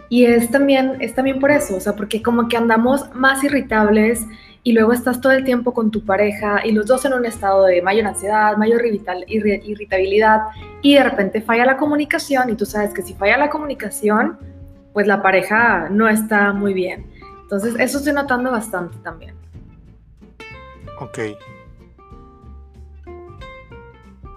Y 0.09 0.25
es 0.25 0.51
también, 0.51 0.97
es 0.99 1.15
también 1.15 1.39
por 1.39 1.53
eso, 1.53 1.77
o 1.77 1.81
sea, 1.81 1.95
porque 1.95 2.21
como 2.21 2.49
que 2.49 2.57
andamos 2.57 3.15
más 3.15 3.45
irritables, 3.45 4.27
y 4.65 4.73
luego 4.73 4.93
estás 4.93 5.21
todo 5.21 5.31
el 5.31 5.45
tiempo 5.45 5.73
con 5.73 5.93
tu 5.93 6.05
pareja 6.05 6.67
y 6.67 6.73
los 6.73 6.87
dos 6.87 7.05
en 7.05 7.13
un 7.13 7.25
estado 7.25 7.67
de 7.67 7.81
mayor 7.81 8.09
ansiedad, 8.09 8.57
mayor 8.57 8.83
irritabilidad 8.85 10.41
y 10.83 10.95
de 10.95 11.05
repente 11.05 11.41
falla 11.41 11.65
la 11.65 11.77
comunicación 11.77 12.51
y 12.51 12.57
tú 12.57 12.67
sabes 12.67 12.93
que 12.93 13.03
si 13.03 13.15
falla 13.15 13.37
la 13.39 13.49
comunicación, 13.49 14.37
pues 14.93 15.07
la 15.07 15.23
pareja 15.23 15.89
no 15.89 16.09
está 16.09 16.53
muy 16.53 16.75
bien. 16.75 17.07
Entonces 17.47 17.77
eso 17.79 17.99
estoy 17.99 18.13
notando 18.13 18.51
bastante 18.51 18.99
también. 19.05 19.37
Ok. 20.99 21.19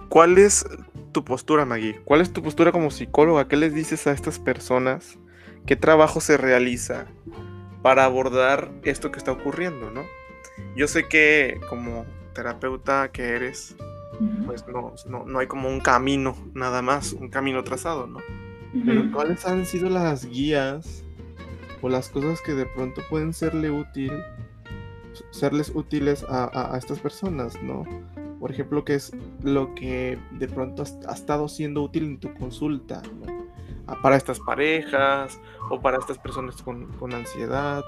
¿Cuál 0.08 0.38
es 0.38 0.64
tu 1.10 1.24
postura, 1.24 1.64
Maggie? 1.64 2.00
¿Cuál 2.04 2.20
es 2.20 2.32
tu 2.32 2.40
postura 2.40 2.70
como 2.70 2.92
psicóloga? 2.92 3.48
¿Qué 3.48 3.56
les 3.56 3.74
dices 3.74 4.06
a 4.06 4.12
estas 4.12 4.38
personas? 4.38 5.18
¿Qué 5.66 5.74
trabajo 5.74 6.20
se 6.20 6.36
realiza 6.36 7.06
para 7.82 8.04
abordar 8.04 8.70
esto 8.84 9.10
que 9.10 9.18
está 9.18 9.32
ocurriendo, 9.32 9.90
no? 9.90 10.04
Yo 10.76 10.86
sé 10.86 11.08
que 11.08 11.60
como 11.68 12.06
terapeuta 12.32 13.10
que 13.10 13.30
eres, 13.30 13.74
pues 14.46 14.64
no, 14.68 14.94
no, 15.26 15.38
hay 15.40 15.48
como 15.48 15.68
un 15.68 15.80
camino 15.80 16.36
nada 16.54 16.80
más, 16.80 17.12
un 17.12 17.28
camino 17.28 17.64
trazado, 17.64 18.06
¿no? 18.06 18.20
Pero 18.86 19.10
¿cuáles 19.10 19.44
han 19.46 19.66
sido 19.66 19.88
las 19.90 20.26
guías 20.26 21.02
o 21.82 21.88
las 21.88 22.08
cosas 22.08 22.40
que 22.42 22.54
de 22.54 22.66
pronto 22.66 23.02
pueden 23.08 23.32
serle 23.32 23.70
útil, 23.70 24.12
serles 25.30 25.72
útiles 25.74 26.24
a, 26.28 26.76
estas 26.76 27.00
personas, 27.00 27.60
¿no? 27.62 27.84
Por 28.38 28.50
ejemplo, 28.50 28.84
¿qué 28.84 28.94
es 28.94 29.12
lo 29.42 29.74
que 29.74 30.18
de 30.32 30.48
pronto 30.48 30.82
ha 31.08 31.12
estado 31.12 31.48
siendo 31.48 31.82
útil 31.82 32.04
en 32.04 32.20
tu 32.20 32.32
consulta, 32.34 33.02
¿no? 33.20 33.40
para 34.02 34.16
estas 34.16 34.38
parejas 34.38 35.40
o 35.68 35.80
para 35.80 35.98
estas 35.98 36.16
personas 36.16 36.62
con, 36.62 36.86
con 36.92 37.12
ansiedad 37.12 37.82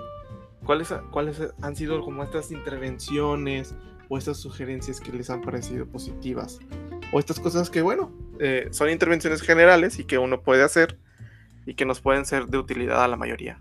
¿Cuáles, 0.64 0.94
¿Cuáles 1.10 1.42
han 1.60 1.74
sido 1.74 2.00
como 2.02 2.22
estas 2.22 2.52
intervenciones 2.52 3.74
o 4.08 4.16
estas 4.16 4.36
sugerencias 4.36 5.00
que 5.00 5.12
les 5.12 5.28
han 5.28 5.40
parecido 5.40 5.86
positivas? 5.86 6.60
O 7.12 7.18
estas 7.18 7.40
cosas 7.40 7.68
que, 7.68 7.82
bueno, 7.82 8.12
eh, 8.38 8.68
son 8.70 8.88
intervenciones 8.88 9.42
generales 9.42 9.98
y 9.98 10.04
que 10.04 10.18
uno 10.18 10.42
puede 10.42 10.62
hacer 10.62 10.98
y 11.66 11.74
que 11.74 11.84
nos 11.84 12.00
pueden 12.00 12.24
ser 12.24 12.46
de 12.46 12.58
utilidad 12.58 13.02
a 13.02 13.08
la 13.08 13.16
mayoría. 13.16 13.60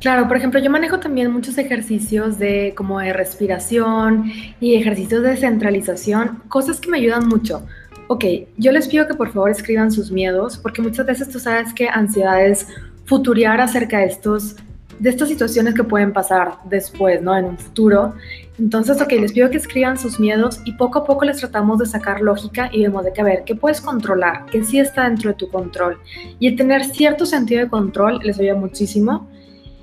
Claro, 0.00 0.26
por 0.28 0.38
ejemplo, 0.38 0.58
yo 0.60 0.70
manejo 0.70 0.98
también 0.98 1.30
muchos 1.30 1.58
ejercicios 1.58 2.38
de 2.38 2.72
como 2.74 3.00
de 3.00 3.12
respiración 3.12 4.32
y 4.58 4.74
ejercicios 4.74 5.22
de 5.22 5.36
centralización, 5.36 6.42
cosas 6.48 6.80
que 6.80 6.88
me 6.90 6.96
ayudan 6.96 7.28
mucho. 7.28 7.66
Ok, 8.08 8.24
yo 8.56 8.72
les 8.72 8.88
pido 8.88 9.06
que 9.06 9.14
por 9.14 9.30
favor 9.30 9.50
escriban 9.50 9.92
sus 9.92 10.10
miedos, 10.10 10.56
porque 10.56 10.80
muchas 10.80 11.04
veces 11.04 11.28
tú 11.28 11.38
sabes 11.38 11.74
que 11.74 11.88
ansiedad 11.88 12.44
es 12.44 12.66
futuriar 13.04 13.60
acerca 13.60 13.98
de 13.98 14.06
estos 14.06 14.56
de 14.98 15.08
estas 15.08 15.28
situaciones 15.28 15.74
que 15.74 15.82
pueden 15.82 16.12
pasar 16.12 16.58
después, 16.64 17.22
¿no? 17.22 17.34
En 17.36 17.46
un 17.46 17.58
futuro. 17.58 18.14
Entonces, 18.58 19.00
ok, 19.00 19.12
les 19.12 19.32
pido 19.32 19.48
que 19.48 19.56
escriban 19.56 19.98
sus 19.98 20.20
miedos 20.20 20.60
y 20.66 20.72
poco 20.72 20.98
a 20.98 21.04
poco 21.04 21.24
les 21.24 21.38
tratamos 21.38 21.78
de 21.78 21.86
sacar 21.86 22.20
lógica 22.20 22.68
y 22.70 22.82
vemos 22.82 23.04
de 23.04 23.12
que, 23.12 23.22
a 23.22 23.24
ver, 23.24 23.44
¿qué 23.44 23.54
puedes 23.54 23.80
controlar? 23.80 24.44
¿Qué 24.52 24.62
sí 24.62 24.78
está 24.78 25.04
dentro 25.04 25.30
de 25.30 25.36
tu 25.36 25.48
control? 25.48 25.98
Y 26.38 26.48
el 26.48 26.56
tener 26.56 26.84
cierto 26.84 27.24
sentido 27.24 27.62
de 27.64 27.70
control 27.70 28.20
les 28.22 28.38
ayuda 28.38 28.56
muchísimo. 28.56 29.26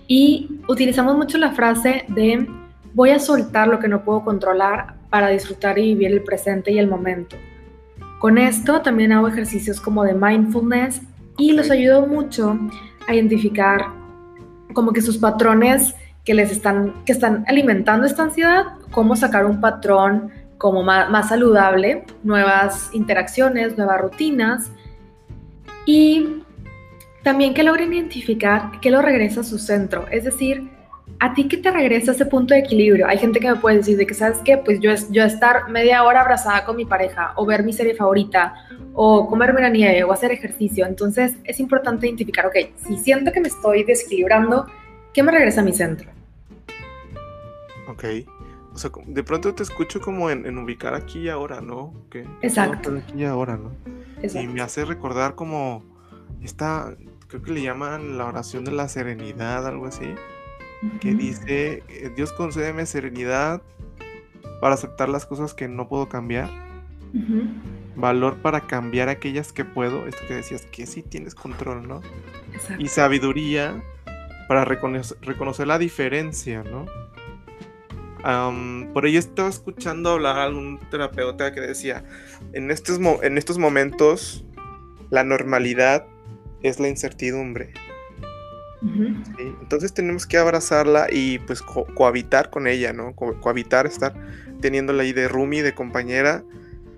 Y 0.07 0.61
utilizamos 0.67 1.17
mucho 1.17 1.37
la 1.37 1.51
frase 1.51 2.05
de 2.07 2.47
voy 2.93 3.11
a 3.11 3.19
soltar 3.19 3.67
lo 3.67 3.79
que 3.79 3.87
no 3.87 4.03
puedo 4.03 4.23
controlar 4.23 4.95
para 5.09 5.29
disfrutar 5.29 5.77
y 5.77 5.93
vivir 5.93 6.11
el 6.11 6.23
presente 6.23 6.71
y 6.71 6.79
el 6.79 6.87
momento. 6.87 7.35
Con 8.19 8.37
esto 8.37 8.81
también 8.81 9.11
hago 9.11 9.27
ejercicios 9.27 9.79
como 9.79 10.03
de 10.03 10.13
mindfulness 10.13 11.01
y 11.37 11.51
los 11.51 11.69
ayudo 11.69 12.07
mucho 12.07 12.57
a 13.07 13.13
identificar 13.13 13.85
como 14.73 14.91
que 14.91 15.01
sus 15.01 15.17
patrones 15.17 15.93
que 16.25 16.33
les 16.33 16.51
están, 16.51 16.93
que 17.05 17.11
están 17.11 17.45
alimentando 17.47 18.05
esta 18.05 18.23
ansiedad, 18.23 18.65
cómo 18.91 19.15
sacar 19.15 19.45
un 19.45 19.61
patrón 19.61 20.31
como 20.57 20.83
más, 20.83 21.09
más 21.09 21.29
saludable, 21.29 22.05
nuevas 22.23 22.89
interacciones, 22.93 23.77
nuevas 23.77 24.01
rutinas 24.01 24.71
y 25.85 26.43
también 27.27 27.53
que 27.53 27.61
logren 27.61 27.91
identificar 27.91 28.79
qué 28.79 28.89
lo 28.89 29.01
regresa 29.01 29.41
a 29.41 29.43
su 29.43 29.59
centro, 29.59 30.07
es 30.09 30.23
decir, 30.23 30.69
a 31.19 31.33
ti 31.33 31.49
que 31.49 31.57
te 31.57 31.69
regresa 31.69 32.13
ese 32.13 32.25
punto 32.25 32.53
de 32.53 32.61
equilibrio. 32.61 33.05
Hay 33.05 33.17
gente 33.17 33.41
que 33.41 33.49
me 33.49 33.57
puede 33.57 33.75
decir 33.75 33.97
de 33.97 34.07
que, 34.07 34.13
¿sabes 34.13 34.37
qué? 34.45 34.57
Pues 34.57 34.79
yo, 34.79 34.91
yo 35.09 35.25
estar 35.25 35.69
media 35.69 36.05
hora 36.05 36.21
abrazada 36.21 36.63
con 36.63 36.77
mi 36.77 36.85
pareja, 36.85 37.33
o 37.35 37.45
ver 37.45 37.63
mi 37.63 37.73
serie 37.73 37.95
favorita, 37.95 38.53
o 38.93 39.27
comerme 39.27 39.59
la 39.59 39.69
nieve, 39.69 40.05
o 40.05 40.13
hacer 40.13 40.31
ejercicio. 40.31 40.85
Entonces 40.85 41.35
es 41.43 41.59
importante 41.59 42.07
identificar, 42.07 42.45
ok, 42.45 42.55
si 42.87 42.95
siento 42.95 43.33
que 43.33 43.41
me 43.41 43.49
estoy 43.49 43.83
desequilibrando, 43.83 44.65
¿qué 45.13 45.21
me 45.21 45.33
regresa 45.33 45.59
a 45.59 45.65
mi 45.65 45.73
centro? 45.73 46.09
Ok. 47.89 48.05
O 48.73 48.77
sea, 48.77 48.89
de 49.05 49.23
pronto 49.25 49.53
te 49.53 49.63
escucho 49.63 49.99
como 49.99 50.29
en, 50.29 50.57
ubicar 50.57 50.93
aquí 50.93 51.23
y 51.23 51.27
ahora, 51.27 51.59
¿no? 51.59 51.93
Exacto. 52.41 52.95
Aquí 52.95 53.23
y 53.23 53.25
ahora, 53.25 53.57
¿no? 53.57 53.73
Y 54.23 54.47
me 54.47 54.61
hace 54.61 54.85
recordar 54.85 55.35
como 55.35 55.83
esta, 56.41 56.95
creo 57.27 57.41
que 57.41 57.51
le 57.51 57.61
llaman 57.61 58.17
la 58.17 58.25
oración 58.25 58.65
de 58.65 58.71
la 58.71 58.87
serenidad, 58.87 59.67
algo 59.67 59.85
así 59.85 60.15
que 61.01 61.13
dice, 61.13 61.83
eh, 61.87 62.11
Dios 62.15 62.31
concédeme 62.31 62.85
serenidad 62.85 63.61
para 64.61 64.75
aceptar 64.75 65.09
las 65.09 65.25
cosas 65.25 65.53
que 65.53 65.67
no 65.67 65.87
puedo 65.87 66.07
cambiar, 66.07 66.49
valor 67.95 68.37
para 68.37 68.61
cambiar 68.61 69.09
aquellas 69.09 69.51
que 69.51 69.65
puedo, 69.65 70.07
esto 70.07 70.21
que 70.27 70.35
decías, 70.35 70.65
que 70.71 70.85
sí 70.85 71.01
tienes 71.01 71.35
control, 71.35 71.87
¿no? 71.87 72.01
Y 72.77 72.87
sabiduría 72.89 73.81
para 74.47 74.65
reconocer, 74.65 75.67
la 75.67 75.79
diferencia, 75.79 76.63
¿no? 76.63 76.85
por 78.93 79.05
ello 79.05 79.19
estaba 79.19 79.47
escuchando 79.47 80.09
hablar 80.09 80.37
a 80.37 80.49
un 80.49 80.79
terapeuta 80.91 81.53
que 81.53 81.61
decía, 81.61 82.03
en 82.51 82.71
estos, 82.71 82.99
en 83.21 83.37
estos 83.37 83.57
momentos 83.57 84.43
la 85.09 85.23
normalidad 85.23 86.05
es 86.61 86.79
la 86.79 86.87
incertidumbre. 86.87 87.73
Entonces 89.61 89.93
tenemos 89.93 90.27
que 90.27 90.37
abrazarla 90.37 91.07
y 91.11 91.39
pues 91.39 91.61
cohabitar 91.61 92.49
con 92.49 92.67
ella, 92.67 92.93
¿no? 92.93 93.15
cohabitar, 93.15 93.87
estar 93.87 94.13
teniéndola 94.61 95.03
ahí 95.03 95.13
de 95.13 95.27
roomie, 95.27 95.63
de 95.63 95.73
compañera 95.73 96.43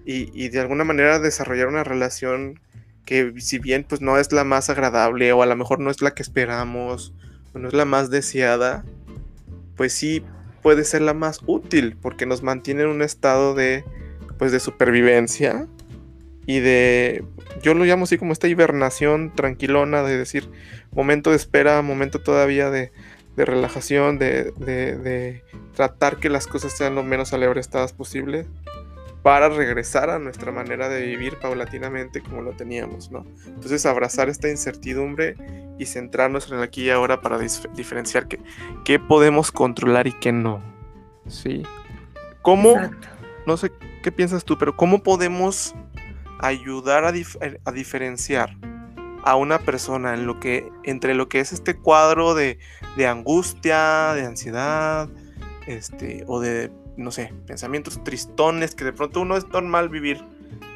y, 0.06 0.50
de 0.50 0.60
alguna 0.60 0.84
manera 0.84 1.20
desarrollar 1.20 1.68
una 1.68 1.84
relación 1.84 2.60
que 3.06 3.34
si 3.38 3.60
bien 3.60 3.86
pues 3.88 4.02
no 4.02 4.18
es 4.18 4.32
la 4.32 4.44
más 4.44 4.70
agradable 4.70 5.32
o 5.34 5.42
a 5.42 5.46
lo 5.46 5.56
mejor 5.56 5.80
no 5.80 5.90
es 5.90 6.02
la 6.02 6.12
que 6.12 6.22
esperamos 6.22 7.14
o 7.54 7.60
no 7.60 7.68
es 7.70 7.74
la 7.74 7.86
más 7.86 8.10
deseada, 8.10 8.84
pues 9.76 9.94
sí 9.94 10.24
puede 10.62 10.84
ser 10.84 11.02
la 11.02 11.14
más 11.14 11.40
útil 11.46 11.96
porque 12.02 12.26
nos 12.26 12.44
mantiene 12.44 12.84
en 12.84 12.90
un 12.90 13.02
estado 13.02 13.56
de 13.56 13.84
pues 14.38 14.52
de 14.52 14.60
supervivencia 14.60 15.68
y 16.50 16.62
de 16.62 17.24
yo 17.62 17.76
lo 17.76 17.86
llamo 17.86 18.06
así 18.06 18.18
como 18.18 18.34
esta 18.34 18.48
hibernación 18.48 19.32
tranquilona 19.36 20.02
de 20.02 20.18
decir 20.18 20.50
momento 20.92 21.30
de 21.30 21.36
espera, 21.36 21.84
momento 21.84 22.24
todavía 22.24 22.72
de, 22.72 22.92
relajación, 23.38 24.18
de, 24.18 25.44
tratar 25.76 26.18
que 26.18 26.28
las 26.28 26.48
cosas 26.48 26.76
sean 26.76 26.96
lo 26.96 27.04
menos 27.04 27.34
alebrestadas 27.34 27.94
posible 27.94 28.48
para 29.22 29.50
regresar 29.50 30.10
a 30.10 30.18
nuestra 30.18 30.52
manera 30.52 30.90
de 30.90 31.06
vivir 31.06 31.38
paulatinamente 31.38 32.22
como 32.22 32.42
lo 32.42 32.54
teníamos, 32.54 33.12
¿no? 33.12 33.28
Entonces 33.46 33.86
abrazar 33.86 34.28
esta 34.28 34.50
incertidumbre 34.50 35.36
y 35.78 35.86
centrarnos 35.86 36.48
en 36.48 36.58
el 36.58 36.64
aquí 36.64 36.86
y 36.86 36.90
ahora 36.90 37.22
para 37.22 37.38
diferenciar 37.38 38.28
qué, 38.28 39.00
podemos 39.00 39.52
controlar 39.52 40.08
y 40.08 40.14
qué 40.14 40.32
no, 40.32 40.64
¿sí? 41.28 41.62
¿Cómo, 42.42 42.74
no 43.46 43.56
sé 43.56 43.72
qué 44.02 44.12
piensas 44.12 44.46
tú, 44.46 44.58
pero 44.58 44.76
cómo 44.76 45.04
podemos 45.04 45.76
ayudar 46.40 47.06
a, 47.06 47.10
a 47.10 47.72
diferenciar 47.72 48.58
a 49.24 49.36
una 49.36 49.60
persona 49.60 50.14
en 50.14 50.26
lo 50.26 50.40
que, 50.40 50.72
entre 50.84 51.14
lo 51.14 51.30
que 51.30 51.40
es 51.40 51.52
este 51.52 51.78
cuadro 51.78 52.34
de, 52.34 52.58
de 52.98 53.08
angustia, 53.08 54.14
de 54.14 54.26
ansiedad, 54.26 55.10
este, 55.68 56.24
o 56.28 56.40
de 56.40 56.72
no 57.00 57.12
sé, 57.12 57.34
pensamientos 57.48 58.04
tristones, 58.04 58.76
que 58.76 58.84
de 58.84 58.94
pronto 58.94 59.22
uno 59.22 59.38
es 59.38 59.48
normal 59.48 59.90
vivir 59.90 60.22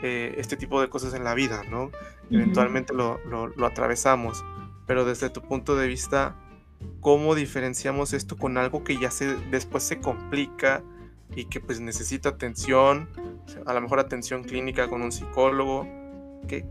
eh, 0.02 0.34
este 0.38 0.56
tipo 0.56 0.82
de 0.82 0.90
cosas 0.90 1.14
en 1.14 1.24
la 1.24 1.34
vida, 1.34 1.64
¿no? 1.70 1.92
Eventualmente 2.32 2.94
lo, 2.94 3.20
atravesamos, 3.66 4.44
pero 4.88 5.06
desde 5.06 5.30
tu 5.30 5.42
punto 5.42 5.76
de 5.76 5.88
vista, 5.88 6.36
¿cómo 7.02 7.36
diferenciamos 7.36 8.14
esto 8.14 8.38
con 8.38 8.58
algo 8.58 8.84
que 8.84 8.98
ya 8.98 9.12
se, 9.12 9.36
después 9.52 9.84
se 9.84 10.00
complica 10.00 10.82
y 11.36 11.46
que 11.46 11.60
pues 11.60 11.80
necesita 11.80 12.30
atención, 12.30 13.10
a 13.66 13.74
lo 13.74 13.82
mejor 13.82 14.00
atención 14.00 14.44
clínica 14.44 14.90
con 14.90 15.02
un 15.02 15.12
psicólogo? 15.12 15.88
¿Qué, 16.48 16.66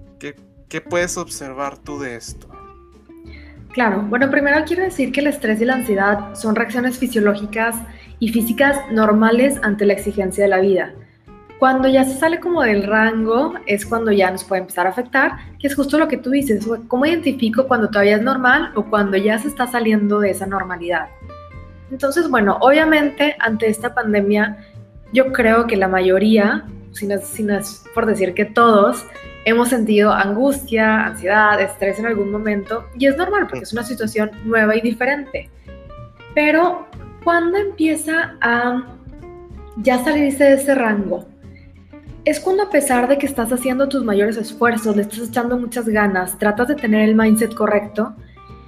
qué 0.69 0.81
puedes 0.81 1.17
observar 1.17 1.79
tú 1.79 1.99
de 1.99 2.17
esto? 2.17 2.49
Claro, 3.73 4.03
bueno, 4.03 4.31
primero 4.31 4.63
quiero 4.67 4.83
decir 4.83 5.13
que 5.13 5.21
el 5.21 5.29
estrés 5.29 5.61
y 5.63 5.65
la 5.65 5.75
ansiedad 5.75 6.35
son 6.35 6.55
reacciones 6.55 6.99
fisiológicas 6.99 7.77
y 8.19 8.29
físicas 8.29 8.79
normales 8.93 9.59
ante 9.63 9.87
la 9.87 9.95
exigencia 9.95 10.45
de 10.45 10.51
la 10.51 10.61
vida. 10.61 10.93
Cuando 11.59 11.89
ya 11.89 12.05
se 12.05 12.19
sale 12.19 12.39
como 12.39 12.63
del 12.63 12.83
rango 12.83 13.55
es 13.67 13.87
cuando 13.87 14.13
ya 14.13 14.31
nos 14.31 14.45
puede 14.45 14.63
empezar 14.63 14.87
a 14.87 14.91
afectar, 14.91 15.33
que 15.59 15.69
es 15.69 15.75
justo 15.75 15.97
lo 15.97 16.09
que 16.09 16.19
tú 16.19 16.31
dices, 16.31 16.69
¿cómo 16.89 17.07
identifico 17.07 17.67
cuando 17.67 17.89
todavía 17.89 18.17
es 18.17 18.23
normal 18.23 18.73
o 18.75 18.85
cuando 18.85 19.17
ya 19.17 19.39
se 19.39 19.49
está 19.49 19.67
saliendo 19.67 20.21
de 20.21 20.31
esa 20.33 20.45
normalidad? 20.45 21.07
Entonces, 21.93 22.29
bueno, 22.29 22.59
obviamente 22.61 23.37
ante 23.39 23.69
esta 23.69 23.95
pandemia 23.95 24.57
yo 25.13 25.33
creo 25.33 25.69
que 25.69 25.77
la 25.77 25.87
mayoría, 25.87 26.65
si 26.91 27.07
no, 27.07 27.19
si 27.19 27.45
no 27.45 27.57
es 27.57 27.85
por 27.95 28.07
decir 28.07 28.35
que 28.35 28.47
todos, 28.47 29.05
hemos 29.45 29.69
sentido 29.69 30.13
angustia, 30.13 31.07
ansiedad, 31.07 31.61
estrés 31.61 32.01
en 32.01 32.07
algún 32.07 32.33
momento 32.33 32.87
y 32.99 33.07
es 33.07 33.17
normal 33.17 33.47
porque 33.47 33.63
es 33.63 33.73
una 33.73 33.85
situación 33.85 34.33
nueva 34.45 34.75
y 34.75 34.81
diferente. 34.81 35.49
Pero 36.35 36.89
¿Cuándo 37.25 37.57
empieza 37.57 38.37
a 38.41 38.85
ya 39.77 40.03
salirse 40.03 40.43
de 40.43 40.55
ese 40.55 40.75
rango? 40.75 41.25
Es 42.25 42.41
cuando 42.41 42.65
a 42.65 42.71
pesar 42.71 43.09
de 43.09 43.17
que 43.17 43.27
estás 43.27 43.53
haciendo 43.53 43.89
tus 43.89 44.05
mayores 44.05 44.37
esfuerzos, 44.37 44.97
le 44.97 45.03
estás 45.03 45.29
echando 45.29 45.57
muchas 45.57 45.89
ganas, 45.89 46.39
tratas 46.39 46.69
de 46.69 46.75
tener 46.75 47.09
el 47.09 47.15
mindset 47.15 47.55
correcto 47.55 48.15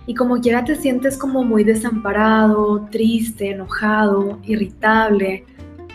y 0.06 0.14
como 0.14 0.40
quiera 0.40 0.64
te 0.64 0.76
sientes 0.76 1.16
como 1.16 1.42
muy 1.44 1.64
desamparado, 1.64 2.88
triste, 2.90 3.50
enojado, 3.50 4.38
irritable, 4.44 5.44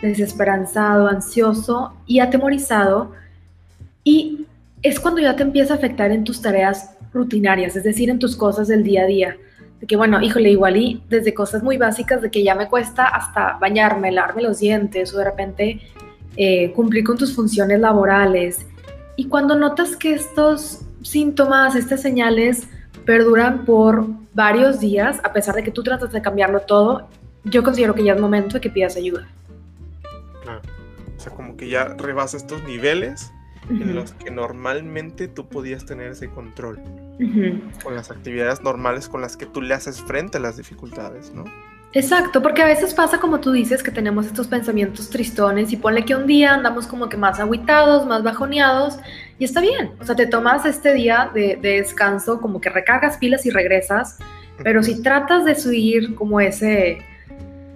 desesperanzado, 0.02 1.08
ansioso 1.08 1.94
y 2.06 2.20
atemorizado. 2.20 3.12
Y 4.04 4.46
es 4.82 5.00
cuando 5.00 5.22
ya 5.22 5.36
te 5.36 5.44
empieza 5.44 5.74
a 5.74 5.78
afectar 5.78 6.12
en 6.12 6.24
tus 6.24 6.42
tareas 6.42 6.96
rutinarias, 7.14 7.76
es 7.76 7.84
decir, 7.84 8.10
en 8.10 8.20
tus 8.20 8.36
cosas 8.36 8.68
del 8.68 8.84
día 8.84 9.04
a 9.04 9.08
día 9.08 9.38
de 9.80 9.88
que 9.88 9.96
bueno, 9.96 10.22
híjole, 10.22 10.52
igual 10.52 10.78
y 10.78 11.04
desde 11.10 11.34
cosas 11.34 11.64
muy 11.64 11.78
básicas 11.78 12.22
de 12.22 12.30
que 12.30 12.44
ya 12.44 12.56
me 12.56 12.68
cuesta 12.68 13.06
hasta 13.06 13.58
bañarme, 13.60 14.12
lavarme 14.12 14.44
los 14.44 14.60
dientes 14.60 15.14
o 15.14 15.18
de 15.18 15.24
repente 15.24 15.80
eh, 16.36 16.72
cumplir 16.74 17.04
con 17.04 17.18
tus 17.18 17.36
funciones 17.36 17.80
laborales. 17.80 18.66
Y 19.16 19.26
cuando 19.26 19.56
notas 19.56 19.96
que 19.96 20.14
estos 20.14 20.82
síntomas, 21.02 21.76
estas 21.76 22.02
señales 22.02 22.68
perduran 23.06 23.66
por 23.66 24.06
varios 24.34 24.80
días, 24.80 25.20
a 25.24 25.34
pesar 25.34 25.56
de 25.56 25.64
que 25.64 25.72
tú 25.72 25.84
tratas 25.84 26.12
de 26.12 26.22
cambiarlo 26.22 26.62
todo, 26.62 27.08
yo 27.44 27.64
considero 27.64 27.96
que 27.96 28.04
ya 28.04 28.14
es 28.14 28.22
momento 28.22 28.56
de 28.56 28.62
que 28.62 28.70
pidas 28.70 28.96
ayuda. 28.96 29.28
Claro. 30.44 30.62
O 31.18 31.20
sea, 31.20 31.34
como 31.34 31.58
que 31.58 31.68
ya 31.70 31.86
rebasa 31.86 32.38
estos 32.38 32.64
niveles 32.64 33.32
en 33.70 33.94
los 33.94 34.14
que 34.14 34.32
normalmente 34.32 35.28
tú 35.28 35.48
podías 35.48 35.86
tener 35.86 36.12
ese 36.12 36.30
control 36.30 36.80
con 37.84 37.94
las 37.94 38.10
actividades 38.10 38.64
normales 38.64 39.10
con 39.10 39.22
las 39.22 39.38
que 39.38 39.46
tú 39.46 39.62
le 39.62 39.74
haces 39.74 40.02
frente 40.02 40.38
a 40.38 40.42
las 40.42 40.58
dificultades, 40.58 41.34
¿no? 41.34 41.44
Exacto, 41.92 42.42
porque 42.44 42.62
a 42.62 42.66
veces 42.66 42.94
pasa 42.94 43.20
como 43.20 43.40
tú 43.40 43.52
dices 43.52 43.82
que 43.82 43.90
tenemos 43.90 44.28
estos 44.28 44.48
pensamientos 44.48 45.10
tristones 45.10 45.72
y 45.74 45.78
ponle 45.78 46.06
que 46.06 46.16
un 46.16 46.28
día 46.28 46.54
andamos 46.54 46.86
como 46.86 47.10
que 47.10 47.18
más 47.18 47.40
aguitados, 47.40 48.06
más 48.06 48.22
bajoneados 48.22 49.00
y 49.40 49.46
está 49.46 49.60
bien, 49.60 49.94
o 50.00 50.06
sea, 50.06 50.16
te 50.16 50.28
tomas 50.28 50.66
este 50.68 50.94
día 50.94 51.32
de, 51.34 51.58
descanso, 51.60 52.40
como 52.40 52.62
que 52.62 52.70
recargas 52.70 53.18
pilas 53.18 53.46
y 53.48 53.50
regresas, 53.50 54.20
pero 54.64 54.84
si 54.84 55.02
tratas 55.02 55.46
de 55.46 55.56
subir 55.56 56.14
como 56.14 56.40
ese, 56.40 57.00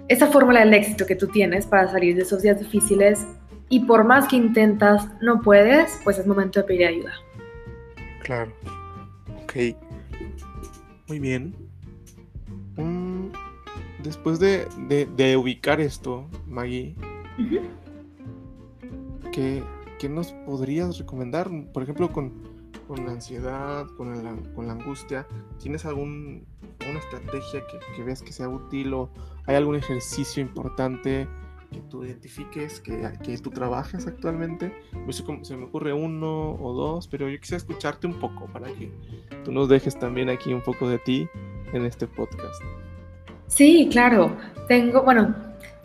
esa 0.06 0.28
fórmula 0.28 0.60
del 0.60 0.74
éxito 0.74 1.06
que 1.06 1.16
tú 1.16 1.26
tienes 1.26 1.66
para 1.66 1.90
salir 1.90 2.14
de 2.14 2.22
esos 2.22 2.42
días 2.42 2.60
difíciles 2.60 3.26
y 3.68 3.80
por 3.80 4.04
más 4.04 4.28
que 4.28 4.36
intentas 4.36 5.08
no 5.22 5.40
puedes, 5.40 5.98
pues 6.04 6.18
es 6.18 6.26
momento 6.26 6.60
de 6.60 6.66
pedir 6.66 6.86
ayuda. 6.86 7.12
Claro. 8.22 8.52
Muy 11.08 11.18
bien. 11.18 11.63
Después 14.04 14.38
de, 14.38 15.36
ubicar 15.38 15.80
esto, 15.80 16.28
Maggie, 16.46 16.94
¿qué, 19.32 19.62
nos 20.10 20.32
podrías 20.44 20.98
recomendar? 20.98 21.50
Por 21.72 21.82
ejemplo, 21.82 22.12
con, 22.12 22.34
la 23.02 23.12
ansiedad, 23.12 23.86
con 23.96 24.22
la, 24.22 24.36
con 24.54 24.66
la 24.66 24.74
angustia, 24.74 25.26
¿tienes 25.58 25.86
alguna 25.86 26.42
estrategia 26.98 27.62
que, 27.66 27.78
que 27.96 28.02
veas 28.02 28.20
que 28.20 28.30
sea 28.30 28.46
útil 28.46 28.92
o 28.92 29.10
hay 29.46 29.56
algún 29.56 29.74
ejercicio 29.74 30.42
importante? 30.42 31.26
que 31.72 31.80
tú 31.80 32.04
identifiques, 32.04 32.80
que, 32.80 33.10
que 33.24 33.38
tú 33.38 33.50
trabajes 33.50 34.06
actualmente. 34.06 34.72
se 35.42 35.56
me 35.56 35.64
ocurre 35.64 35.92
uno 35.92 36.52
o 36.52 36.72
dos, 36.72 37.08
pero 37.08 37.28
yo 37.28 37.40
quisiera 37.40 37.56
escucharte 37.56 38.06
un 38.06 38.20
poco 38.20 38.46
para 38.52 38.68
que 38.68 38.92
tú 39.44 39.50
nos 39.50 39.68
dejes 39.68 39.98
también 39.98 40.28
aquí 40.28 40.52
un 40.52 40.62
poco 40.62 40.88
de 40.88 40.98
ti 40.98 41.26
en 41.72 41.84
este 41.84 42.06
podcast. 42.06 42.62
Sí, 43.46 43.88
claro. 43.90 44.36
Tengo, 44.68 45.02
bueno, 45.02 45.34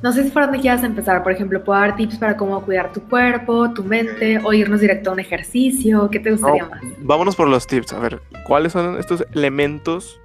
no 0.02 0.12
sé 0.13 0.24
si 0.24 0.30
por 0.30 0.43
dónde 0.43 0.60
quieras 0.60 0.84
empezar. 0.84 1.24
Por 1.24 1.32
ejemplo, 1.32 1.63
puedo 1.63 1.80
dar 1.80 1.95
tips 1.95 2.17
para 2.17 2.38
cómo 2.38 2.62
cuidar 2.62 2.91
tu 2.93 3.02
cuerpo, 3.02 3.72
tu 3.74 3.84
mente, 3.84 4.39
o 4.43 4.54
irnos 4.54 4.80
directo 4.80 5.10
a 5.10 5.13
un 5.13 5.19
ejercicio. 5.19 6.10
¿Qué 6.10 6.19
te 6.19 6.32
gustaría 6.32 6.65
más? 6.65 6.82
Vámonos 7.00 7.36
por 7.36 7.48
los 7.48 7.67
tips. 7.67 7.93
A 7.93 8.00
ver, 8.00 8.22
¿cuáles 8.45 8.74
son 8.74 8.98
estos 8.98 9.26
elementos 9.34 10.19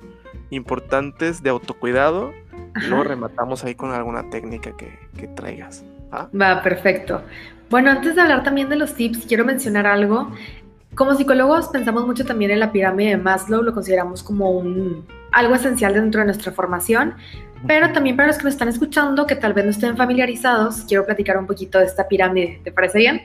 importantes 0.50 1.42
de 1.42 1.50
autocuidado 1.50 2.32
y 2.82 2.86
luego 2.86 3.04
rematamos 3.04 3.64
ahí 3.64 3.74
con 3.74 3.92
alguna 3.92 4.30
técnica 4.30 4.72
que, 4.76 5.28
traigas. 5.28 5.84
Va, 6.12 6.62
perfecto. 6.62 7.22
Bueno, 7.70 7.90
antes 7.90 8.14
de 8.14 8.20
hablar 8.20 8.44
también 8.44 8.68
de 8.68 8.76
los 8.76 8.94
tips, 8.94 9.26
quiero 9.26 9.44
mencionar 9.44 9.86
algo. 9.86 10.30
Como 10.94 11.14
psicólogos 11.14 11.68
pensamos 11.68 12.06
mucho 12.06 12.24
también 12.24 12.52
en 12.52 12.60
la 12.60 12.70
pirámide 12.70 13.10
de 13.10 13.16
Maslow, 13.16 13.62
lo 13.62 13.74
consideramos 13.74 14.22
como 14.22 14.50
un, 14.50 15.06
algo 15.32 15.54
esencial 15.56 15.94
dentro 15.94 16.20
de 16.20 16.26
nuestra 16.26 16.52
formación, 16.52 17.14
pero 17.66 17.92
también 17.92 18.14
para 18.14 18.28
los 18.28 18.38
que 18.38 18.44
nos 18.44 18.54
están 18.54 18.68
escuchando, 18.68 19.26
que 19.26 19.34
tal 19.34 19.54
vez 19.54 19.64
no 19.64 19.70
estén 19.72 19.96
familiarizados, 19.96 20.84
quiero 20.86 21.04
platicar 21.04 21.36
un 21.36 21.46
poquito 21.46 21.78
de 21.78 21.86
esta 21.86 22.06
pirámide. 22.06 22.60
¿Te 22.62 22.70
parece 22.70 22.98
bien? 22.98 23.22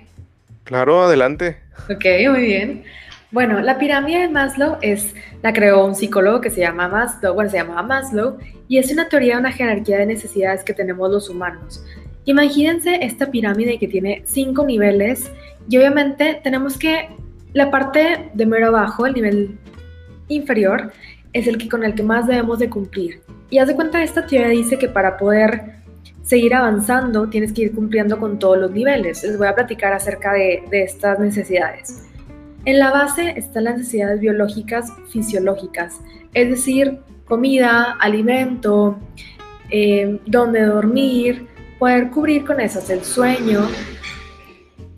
Claro, 0.63 1.03
adelante. 1.03 1.57
Ok, 1.89 2.05
muy 2.31 2.41
bien. 2.41 2.83
Bueno, 3.31 3.59
la 3.59 3.77
pirámide 3.77 4.21
de 4.21 4.29
Maslow 4.29 4.77
es, 4.81 5.13
la 5.43 5.53
creó 5.53 5.85
un 5.85 5.93
psicólogo 5.93 6.41
que 6.41 6.49
se 6.49 6.61
llama 6.61 6.87
Maslow, 6.87 7.35
bueno, 7.35 7.51
se 7.51 7.57
llamaba 7.57 7.83
Maslow, 7.83 8.39
y 8.67 8.79
es 8.79 8.91
una 8.91 9.07
teoría 9.09 9.35
de 9.35 9.41
una 9.41 9.51
jerarquía 9.51 9.99
de 9.99 10.07
necesidades 10.07 10.63
que 10.63 10.73
tenemos 10.73 11.11
los 11.11 11.29
humanos. 11.29 11.83
Imagínense 12.25 13.03
esta 13.03 13.29
pirámide 13.29 13.77
que 13.77 13.87
tiene 13.87 14.23
cinco 14.25 14.65
niveles 14.65 15.31
y 15.69 15.77
obviamente 15.77 16.39
tenemos 16.43 16.77
que 16.77 17.09
la 17.53 17.71
parte 17.71 18.29
de 18.33 18.45
mero 18.45 18.67
abajo, 18.67 19.05
el 19.05 19.13
nivel 19.13 19.57
inferior, 20.27 20.91
es 21.33 21.47
el 21.47 21.57
que 21.57 21.69
con 21.69 21.83
el 21.83 21.95
que 21.95 22.03
más 22.03 22.27
debemos 22.27 22.59
de 22.59 22.69
cumplir. 22.69 23.21
Y 23.49 23.57
haz 23.57 23.67
de 23.67 23.75
cuenta, 23.75 24.03
esta 24.03 24.25
teoría 24.25 24.49
dice 24.49 24.77
que 24.77 24.87
para 24.87 25.17
poder 25.17 25.79
seguir 26.23 26.53
avanzando 26.53 27.27
tienes 27.27 27.51
que 27.53 27.63
ir 27.63 27.71
cumpliendo 27.73 28.19
con 28.19 28.37
todos 28.37 28.57
los 28.57 28.71
niveles. 28.71 29.23
Les 29.23 29.37
voy 29.37 29.47
a 29.47 29.55
platicar 29.55 29.93
acerca 29.93 30.33
de, 30.33 30.63
estas 30.71 31.19
necesidades. 31.19 32.05
En 32.65 32.77
la 32.77 32.91
base 32.91 33.33
están 33.35 33.63
las 33.63 33.77
necesidades 33.77 34.19
biológicas 34.19 34.91
fisiológicas, 35.09 35.99
es 36.33 36.49
decir, 36.49 36.99
comida, 37.25 37.97
alimento, 37.99 38.99
eh, 39.71 40.19
donde 40.25 40.61
dormir, 40.65 41.47
poder 41.79 42.11
cubrir 42.11 42.45
con 42.45 42.59
esas 42.59 42.89
el 42.89 43.03
sueño. 43.03 43.61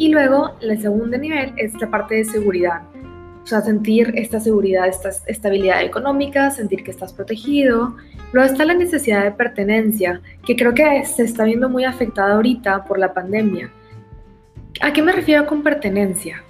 Y 0.02 0.10
luego, 0.10 0.56
el 0.62 0.82
segundo 0.82 1.16
nivel 1.16 1.54
es 1.58 1.80
la 1.80 1.92
parte 1.92 2.16
de 2.16 2.24
seguridad. 2.24 2.82
O 3.44 3.46
sea, 3.46 3.62
sentir 3.62 4.12
esta 4.16 4.40
seguridad, 4.40 4.88
esta 4.88 5.10
estabilidad 5.28 5.84
económica, 5.84 6.50
sentir 6.50 6.84
que 6.84 6.90
estás 6.90 7.14
protegido. 7.14 7.96
Luego 8.34 8.52
está 8.52 8.66
la 8.66 8.74
necesidad 8.74 9.24
de 9.24 9.30
pertenencia, 9.30 10.20
que 10.44 10.56
creo 10.56 10.74
que 10.74 11.06
se 11.06 11.22
está 11.22 11.44
viendo 11.44 11.70
muy 11.70 11.84
afectada 11.84 12.34
ahorita 12.34 12.84
por 12.86 12.98
la 12.98 13.14
pandemia. 13.14 13.72
¿A 14.82 14.92
qué 14.92 15.04
me 15.04 15.12
refiero 15.12 15.46
con 15.46 15.62
pertenencia? 15.62 16.44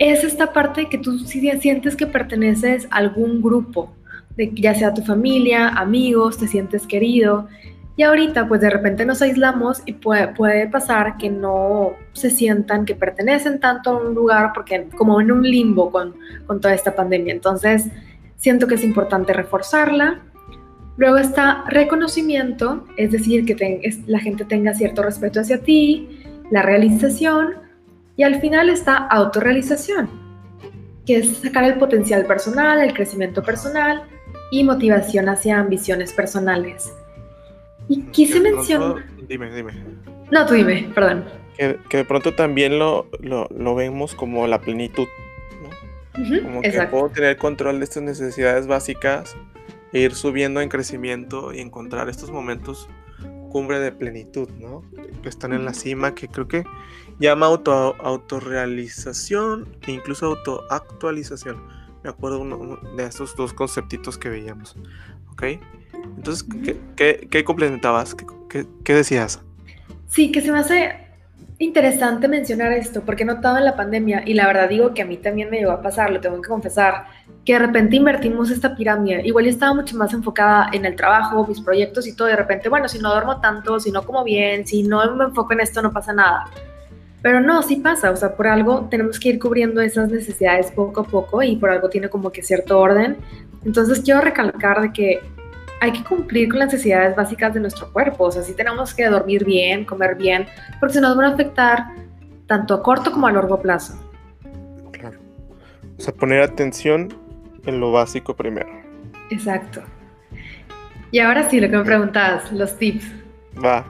Es 0.00 0.24
esta 0.24 0.52
parte 0.52 0.88
que 0.88 0.98
tú 0.98 1.20
sientes 1.20 1.94
que 1.94 2.08
perteneces 2.08 2.88
a 2.90 2.96
algún 2.96 3.40
grupo, 3.40 3.92
ya 4.36 4.74
sea 4.74 4.92
tu 4.92 5.02
familia, 5.02 5.68
amigos, 5.68 6.36
te 6.36 6.48
sientes 6.48 6.88
querido. 6.88 7.46
Y 7.96 8.04
ahorita 8.04 8.48
pues 8.48 8.60
de 8.60 8.70
repente 8.70 9.04
nos 9.04 9.20
aislamos 9.20 9.82
y 9.84 9.92
puede, 9.92 10.28
puede, 10.28 10.66
pasar 10.68 11.18
que 11.18 11.28
no 11.28 11.92
se 12.14 12.30
sientan 12.30 12.86
que 12.86 12.94
pertenecen 12.94 13.60
tanto 13.60 13.90
a 13.90 13.98
un 13.98 14.14
lugar 14.14 14.52
porque 14.54 14.88
como 14.96 15.20
en 15.20 15.30
un 15.30 15.42
limbo 15.42 15.90
con, 15.90 16.14
con 16.46 16.60
toda 16.60 16.74
esta 16.74 16.94
pandemia. 16.94 17.34
Entonces 17.34 17.86
siento 18.36 18.66
que 18.66 18.76
es 18.76 18.84
importante 18.84 19.32
reforzarla. 19.32 20.22
Luego 20.96 21.18
está 21.18 21.64
reconocimiento, 21.68 22.86
es 22.96 23.12
decir, 23.12 23.44
que 23.44 23.80
la 24.06 24.18
gente 24.20 24.44
tenga 24.44 24.74
cierto 24.74 25.02
respeto 25.02 25.40
hacia 25.40 25.58
ti, 25.62 26.22
la 26.50 26.62
realización 26.62 27.54
y 28.16 28.24
al 28.24 28.40
final 28.40 28.68
está 28.68 28.96
autorrealización, 28.96 30.08
que 31.06 31.16
es 31.18 31.38
sacar 31.38 31.64
el 31.64 31.74
potencial 31.74 32.26
personal, 32.26 32.80
el 32.80 32.92
crecimiento 32.92 33.42
personal 33.42 34.02
y 34.50 34.64
motivación 34.64 35.28
hacia 35.30 35.58
ambiciones 35.58 36.12
personales. 36.12 36.92
Y 37.88 38.02
quise 38.12 38.40
mencionar... 38.40 39.04
Dime, 39.28 39.54
dime. 39.54 39.72
No, 40.30 40.46
tú 40.46 40.54
dime, 40.54 40.90
perdón. 40.94 41.24
Que, 41.56 41.78
de 41.98 42.04
pronto 42.04 42.34
también 42.34 42.78
lo, 42.78 43.06
lo, 43.20 43.74
vemos 43.74 44.14
como 44.14 44.46
la 44.46 44.60
plenitud, 44.60 45.06
¿no? 45.62 46.42
como 46.42 46.62
que 46.62 46.88
puedo 46.90 47.10
tener 47.10 47.36
control 47.36 47.78
de 47.78 47.84
estas 47.84 48.02
necesidades 48.02 48.66
básicas 48.66 49.36
e 49.92 50.00
ir 50.00 50.14
subiendo 50.14 50.60
en 50.60 50.68
crecimiento 50.68 51.52
y 51.52 51.60
encontrar 51.60 52.08
estos 52.08 52.30
momentos 52.30 52.88
cumbre 53.50 53.78
de 53.78 53.92
plenitud, 53.92 54.48
¿no? 54.58 54.82
Que 55.22 55.28
están 55.28 55.52
en 55.52 55.66
la 55.66 55.74
cima, 55.74 56.14
que 56.14 56.26
creo 56.26 56.48
que 56.48 56.64
llama 57.18 57.46
auto, 57.46 57.94
autorrealización 58.00 59.68
e 59.86 59.92
incluso 59.92 60.26
autoactualización. 60.26 61.62
Me 62.02 62.08
acuerdo 62.08 62.78
de 62.96 63.04
estos 63.04 63.36
dos 63.36 63.52
conceptitos 63.52 64.16
que 64.16 64.30
veíamos, 64.30 64.76
¿ok? 65.30 65.44
Entonces, 66.16 66.46
¿qué, 66.96 67.44
complementabas? 67.44 68.16
¿Qué, 68.48 68.94
decías? 68.94 69.40
Sí, 70.08 70.30
que 70.30 70.40
se 70.40 70.52
me 70.52 70.58
hace 70.58 70.96
interesante 71.58 72.28
mencionar 72.28 72.72
esto, 72.72 73.02
porque 73.02 73.22
he 73.22 73.26
notado 73.26 73.58
en 73.58 73.64
la 73.64 73.76
pandemia, 73.76 74.22
y 74.26 74.34
la 74.34 74.46
verdad 74.46 74.68
digo 74.68 74.94
que 74.94 75.02
a 75.02 75.04
mí 75.04 75.16
también 75.16 75.48
me 75.50 75.58
llegó 75.58 75.70
a 75.70 75.82
pasar, 75.82 76.10
lo 76.10 76.20
tengo 76.20 76.40
que 76.40 76.48
confesar, 76.48 77.06
que 77.44 77.54
de 77.54 77.58
repente 77.58 77.96
invertimos 77.96 78.50
esta 78.50 78.76
pirámide. 78.76 79.22
Igual 79.24 79.44
yo 79.46 79.50
estaba 79.50 79.74
mucho 79.74 79.96
más 79.96 80.12
enfocada 80.12 80.70
en 80.72 80.84
el 80.84 80.96
trabajo, 80.96 81.46
mis 81.46 81.60
proyectos 81.60 82.06
y 82.06 82.14
todo. 82.14 82.28
De 82.28 82.36
repente, 82.36 82.68
bueno, 82.68 82.88
si 82.88 82.98
no 82.98 83.10
duermo 83.10 83.40
tanto, 83.40 83.80
si 83.80 83.90
no 83.90 84.04
como 84.04 84.22
bien, 84.22 84.66
si 84.66 84.82
no 84.82 85.14
me 85.16 85.24
enfoco 85.24 85.52
en 85.52 85.60
esto, 85.60 85.82
no 85.82 85.92
pasa 85.92 86.12
nada. 86.12 86.44
Pero 87.20 87.40
no, 87.40 87.62
sí 87.62 87.76
pasa, 87.76 88.10
o 88.10 88.16
sea, 88.16 88.34
por 88.36 88.48
algo 88.48 88.88
tenemos 88.90 89.18
que 89.20 89.30
ir 89.30 89.38
cubriendo 89.38 89.80
esas 89.80 90.10
necesidades 90.10 90.72
poco 90.72 91.02
a 91.02 91.04
poco 91.04 91.42
y 91.42 91.56
por 91.56 91.70
algo 91.70 91.88
tiene 91.88 92.08
como 92.08 92.30
que 92.30 92.42
cierto 92.42 92.78
orden. 92.78 93.16
Entonces 93.64 94.00
quiero 94.00 94.20
recalcar 94.20 94.82
de 94.82 94.92
que 94.92 95.20
hay 95.82 95.90
que 95.90 96.04
cumplir 96.04 96.48
con 96.48 96.60
las 96.60 96.72
necesidades 96.72 97.16
básicas 97.16 97.54
de 97.54 97.58
nuestro 97.58 97.92
cuerpo. 97.92 98.26
O 98.26 98.30
sea, 98.30 98.44
sí 98.44 98.54
tenemos 98.54 98.94
que 98.94 99.04
dormir 99.06 99.44
bien, 99.44 99.84
comer 99.84 100.14
bien, 100.14 100.46
porque 100.78 100.94
se 100.94 101.00
nos 101.00 101.16
van 101.16 101.32
a 101.32 101.34
afectar 101.34 101.86
tanto 102.46 102.74
a 102.74 102.82
corto 102.84 103.10
como 103.10 103.26
a 103.26 103.32
largo 103.32 103.60
plazo. 103.60 103.98
Claro. 104.92 105.18
O 105.98 106.00
sea, 106.00 106.14
poner 106.14 106.40
atención 106.40 107.12
en 107.66 107.80
lo 107.80 107.90
básico 107.90 108.36
primero. 108.36 108.68
Exacto. 109.30 109.82
Y 111.10 111.18
ahora 111.18 111.50
sí, 111.50 111.60
lo 111.60 111.68
que 111.68 111.76
me 111.76 111.84
preguntabas, 111.84 112.52
los 112.52 112.78
tips. 112.78 113.04
Va. 113.62 113.84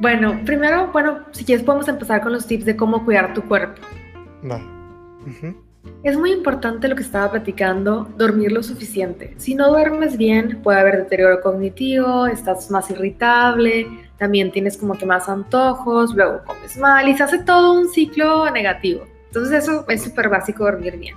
Bueno, 0.00 0.38
primero, 0.44 0.88
bueno, 0.92 1.20
si 1.30 1.42
quieres 1.42 1.64
podemos 1.64 1.88
empezar 1.88 2.20
con 2.20 2.32
los 2.32 2.46
tips 2.46 2.66
de 2.66 2.76
cómo 2.76 3.06
cuidar 3.06 3.32
tu 3.32 3.40
cuerpo. 3.48 3.80
Va. 4.44 4.60
Es 6.02 6.16
muy 6.16 6.32
importante 6.32 6.88
lo 6.88 6.96
que 6.96 7.02
estaba 7.02 7.30
platicando, 7.30 8.08
dormir 8.16 8.52
lo 8.52 8.62
suficiente. 8.62 9.34
Si 9.36 9.54
no 9.54 9.68
duermes 9.68 10.16
bien, 10.16 10.60
puede 10.62 10.78
haber 10.78 10.98
deterioro 10.98 11.40
cognitivo, 11.40 12.26
estás 12.26 12.70
más 12.70 12.90
irritable, 12.90 13.86
también 14.16 14.52
tienes 14.52 14.76
como 14.76 14.94
que 14.94 15.06
más 15.06 15.28
antojos, 15.28 16.14
luego 16.14 16.42
comes 16.44 16.76
mal 16.76 17.08
y 17.08 17.16
se 17.16 17.22
hace 17.22 17.38
todo 17.38 17.72
un 17.72 17.88
ciclo 17.88 18.50
negativo. 18.50 19.06
Entonces 19.26 19.64
eso 19.64 19.84
es 19.88 20.02
súper 20.02 20.28
básico 20.28 20.64
dormir 20.64 20.98
bien. 20.98 21.16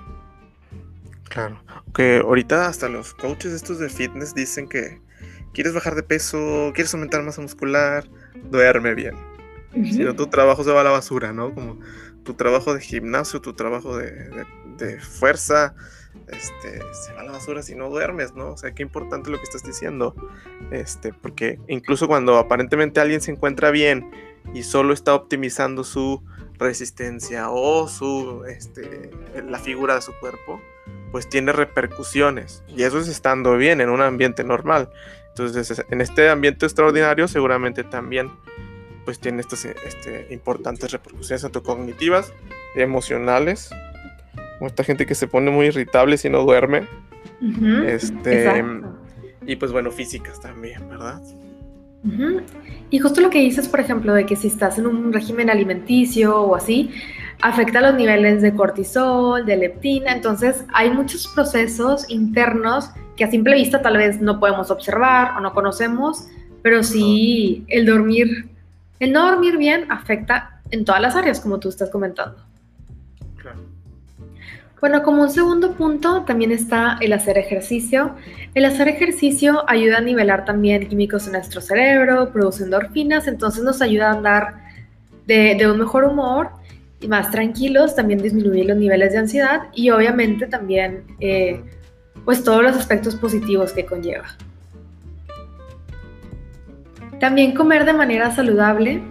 Claro, 1.30 1.62
que 1.94 2.18
ahorita 2.18 2.68
hasta 2.68 2.90
los 2.90 3.14
coaches 3.14 3.54
estos 3.54 3.80
de 3.80 3.90
fitness 3.90 4.36
dicen 4.36 4.68
que 4.68 5.00
quieres 5.54 5.74
bajar 5.74 5.96
de 5.96 6.04
peso, 6.04 6.72
quieres 6.74 6.94
aumentar 6.94 7.24
masa 7.24 7.42
muscular, 7.42 8.06
duerme 8.50 8.96
bien. 8.96 9.16
Si 9.74 10.00
no, 10.00 10.14
tu 10.14 10.28
trabajo 10.28 10.64
se 10.66 10.72
va 10.72 10.82
a 10.82 10.84
la 10.84 10.90
basura, 10.90 11.32
¿no? 11.32 11.54
Como 11.54 11.80
tu 12.24 12.34
trabajo 12.34 12.74
de 12.74 12.82
gimnasio, 12.82 13.42
tu 13.42 13.54
trabajo 13.54 13.98
de, 13.98 15.00
fuerza, 15.00 15.76
este, 16.28 16.82
se 16.94 17.14
va 17.14 17.22
a 17.22 17.24
la 17.24 17.32
basura 17.34 17.62
si 17.62 17.76
no 17.76 17.90
duermes, 17.90 18.34
¿no? 18.34 18.52
O 18.52 18.58
sea, 18.58 18.74
qué 18.74 18.84
importante 18.84 19.30
lo 19.30 19.38
que 19.38 19.44
estás 19.44 19.64
diciendo. 19.64 20.16
Este, 20.72 21.14
porque 21.14 21.60
incluso 21.68 22.08
cuando 22.08 22.38
aparentemente 22.38 23.00
alguien 23.00 23.22
se 23.22 23.32
encuentra 23.32 23.70
bien 23.72 24.10
y 24.54 24.64
solo 24.64 24.94
está 24.94 25.14
optimizando 25.14 25.84
su 25.84 26.24
resistencia 26.58 27.50
o 27.50 27.88
su, 27.88 28.44
este, 28.48 29.12
la 29.48 29.60
figura 29.60 29.96
de 29.96 30.02
su 30.02 30.14
cuerpo, 30.20 30.62
pues 31.12 31.30
tiene 31.30 31.52
repercusiones. 31.52 32.64
Y 32.68 32.84
eso 32.84 33.00
es 33.00 33.08
estando 33.08 33.56
bien 33.58 33.82
en 33.82 33.90
un 33.90 34.02
ambiente 34.02 34.44
normal. 34.44 34.90
Entonces, 35.30 35.84
en 35.90 36.02
este 36.02 36.30
ambiente 36.30 36.66
extraordinario 36.66 37.28
seguramente 37.28 37.84
también 37.84 38.32
pues 39.06 39.20
tiene 39.20 39.42
estas 39.42 39.66
este, 39.66 40.28
importantes 40.32 40.92
repercusiones 40.92 41.42
tanto 41.42 41.64
cognitivas, 41.64 42.34
emocionales, 42.76 43.70
como 44.58 44.68
esta 44.68 44.84
gente 44.84 45.06
que 45.06 45.16
se 45.16 45.28
pone 45.28 45.52
muy 45.52 45.68
irritable 45.68 46.18
si 46.18 46.30
no 46.30 46.44
duerme, 46.44 46.88
este, 47.86 48.64
y 49.46 49.56
pues 49.56 49.72
bueno, 49.72 49.92
físicas 49.92 50.40
también, 50.40 50.88
¿verdad? 50.90 51.22
Y 52.90 53.00
justo 53.00 53.22
lo 53.22 53.30
que 53.30 53.40
dices, 53.40 53.68
por 53.68 53.80
ejemplo, 53.80 54.14
de 54.14 54.26
que 54.26 54.36
si 54.36 54.48
estás 54.48 54.78
en 54.78 54.88
un 54.88 55.14
régimen 55.14 55.50
alimenticio 55.50 56.42
o 56.42 56.56
así, 56.56 56.92
afecta 57.42 57.82
los 57.82 57.96
niveles 57.96 58.42
de 58.42 58.54
cortisol, 58.54 59.46
de 59.46 59.58
leptina, 59.58 60.12
entonces 60.12 60.64
hay 60.74 60.90
muchos 60.92 61.28
procesos 61.28 62.10
internos 62.10 62.90
que 63.16 63.24
a 63.24 63.32
simple 63.32 63.56
vista 63.56 63.82
tal 63.82 63.98
vez 63.98 64.20
no 64.22 64.40
podemos 64.40 64.72
observar 64.72 65.38
o 65.38 65.42
no 65.42 65.54
conocemos, 65.54 66.28
pero 66.62 66.84
sí 66.84 67.66
el 67.68 67.86
dormir 67.86 68.51
el 69.02 69.12
no 69.12 69.26
dormir 69.26 69.58
bien 69.58 69.92
afecta 69.92 70.62
en 70.70 70.86
todas 70.86 71.02
las 71.02 71.16
áreas, 71.16 71.40
como 71.40 71.60
tú 71.60 71.70
estás 71.70 71.90
comentando. 71.90 72.38
Claro. 73.36 73.58
Bueno, 74.80 75.02
como 75.02 75.24
un 75.24 75.32
segundo 75.32 75.74
punto 75.74 76.22
también 76.22 76.52
está 76.52 77.00
el 77.02 77.12
hacer 77.14 77.40
ejercicio. 77.40 78.16
El 78.54 78.64
hacer 78.64 78.88
ejercicio 78.88 79.64
ayuda 79.68 79.98
a 79.98 80.02
nivelar 80.02 80.46
también 80.46 80.88
químicos 80.88 81.26
en 81.26 81.34
nuestro 81.34 81.62
cerebro, 81.62 82.32
produce 82.32 82.64
endorfinas, 82.64 83.28
entonces 83.28 83.64
nos 83.64 83.82
ayuda 83.82 84.12
a 84.12 84.14
andar 84.14 84.62
de, 85.26 85.68
un 85.68 85.80
mejor 85.80 86.04
humor 86.04 86.52
y 87.00 87.08
más 87.08 87.32
tranquilos, 87.32 87.96
también 87.96 88.22
disminuir 88.22 88.68
los 88.68 88.78
niveles 88.78 89.14
de 89.14 89.18
ansiedad 89.18 89.62
y 89.74 89.90
obviamente 89.90 90.46
también 90.46 91.06
eh, 91.20 91.60
pues 92.24 92.44
todos 92.44 92.62
los 92.62 92.76
aspectos 92.76 93.16
positivos 93.16 93.74
que 93.74 93.84
conlleva. 93.84 94.38
También 97.22 97.54
comer 97.54 97.86
de 97.86 97.94
manera 97.94 98.32
saludable. 98.32 99.02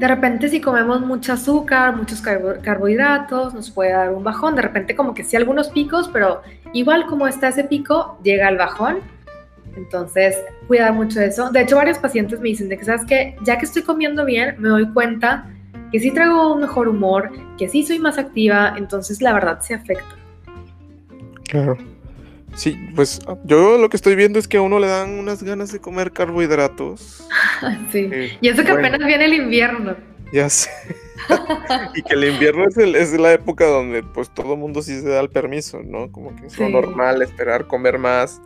De 0.00 0.08
repente 0.08 0.48
si 0.48 0.60
comemos 0.60 1.02
mucho 1.02 1.34
azúcar, 1.34 1.94
muchos 1.94 2.20
carbohidratos, 2.20 3.54
nos 3.54 3.70
puede 3.70 3.92
dar 3.92 4.10
un 4.12 4.24
bajón. 4.24 4.56
De 4.56 4.62
repente 4.62 4.96
como 4.96 5.14
que 5.14 5.22
sí 5.22 5.36
algunos 5.36 5.68
picos, 5.68 6.08
pero 6.08 6.42
igual 6.72 7.06
como 7.06 7.28
está 7.28 7.48
ese 7.48 7.62
pico, 7.62 8.18
llega 8.24 8.48
el 8.48 8.56
bajón. 8.56 8.98
Entonces, 9.76 10.36
cuida 10.66 10.90
mucho 10.90 11.20
eso. 11.20 11.52
De 11.52 11.60
hecho, 11.60 11.76
varios 11.76 11.98
pacientes 11.98 12.40
me 12.40 12.48
dicen 12.48 12.68
de 12.68 12.76
que, 12.76 12.84
¿sabes 12.84 13.04
que 13.04 13.36
Ya 13.44 13.56
que 13.56 13.66
estoy 13.66 13.82
comiendo 13.82 14.24
bien, 14.24 14.56
me 14.58 14.68
doy 14.68 14.92
cuenta 14.92 15.46
que 15.92 16.00
sí 16.00 16.10
traigo 16.10 16.52
un 16.52 16.62
mejor 16.62 16.88
humor, 16.88 17.30
que 17.56 17.68
sí 17.68 17.84
soy 17.86 18.00
más 18.00 18.18
activa, 18.18 18.74
entonces 18.76 19.22
la 19.22 19.32
verdad 19.32 19.60
se 19.60 19.74
afecta. 19.74 20.16
Claro. 21.44 21.78
Sí, 22.54 22.76
pues 22.94 23.20
yo 23.44 23.78
lo 23.78 23.88
que 23.88 23.96
estoy 23.96 24.16
viendo 24.16 24.38
es 24.38 24.48
que 24.48 24.56
a 24.56 24.62
uno 24.62 24.78
le 24.78 24.86
dan 24.86 25.18
unas 25.18 25.42
ganas 25.42 25.72
de 25.72 25.80
comer 25.80 26.12
carbohidratos. 26.12 27.26
sí. 27.92 28.10
y 28.40 28.48
eso 28.48 28.62
que 28.62 28.70
apenas 28.70 28.98
viene 29.04 29.24
el 29.24 29.34
invierno. 29.34 29.96
Ya 30.32 30.48
sé. 30.48 30.70
y 31.94 32.02
que 32.02 32.14
el 32.14 32.24
invierno 32.24 32.66
es, 32.66 32.76
es, 32.76 33.12
la 33.18 33.32
época 33.32 33.66
donde 33.66 34.02
pues 34.02 34.30
todo 34.30 34.54
el 34.54 34.58
mundo 34.58 34.82
sí 34.82 35.00
se 35.00 35.08
da 35.08 35.20
el 35.20 35.30
permiso, 35.30 35.82
¿no? 35.82 36.10
Como 36.10 36.34
que 36.36 36.46
es 36.46 36.58
lo 36.58 36.68
normal 36.68 37.22
esperar 37.22 37.66
comer 37.66 37.98
más 37.98 38.40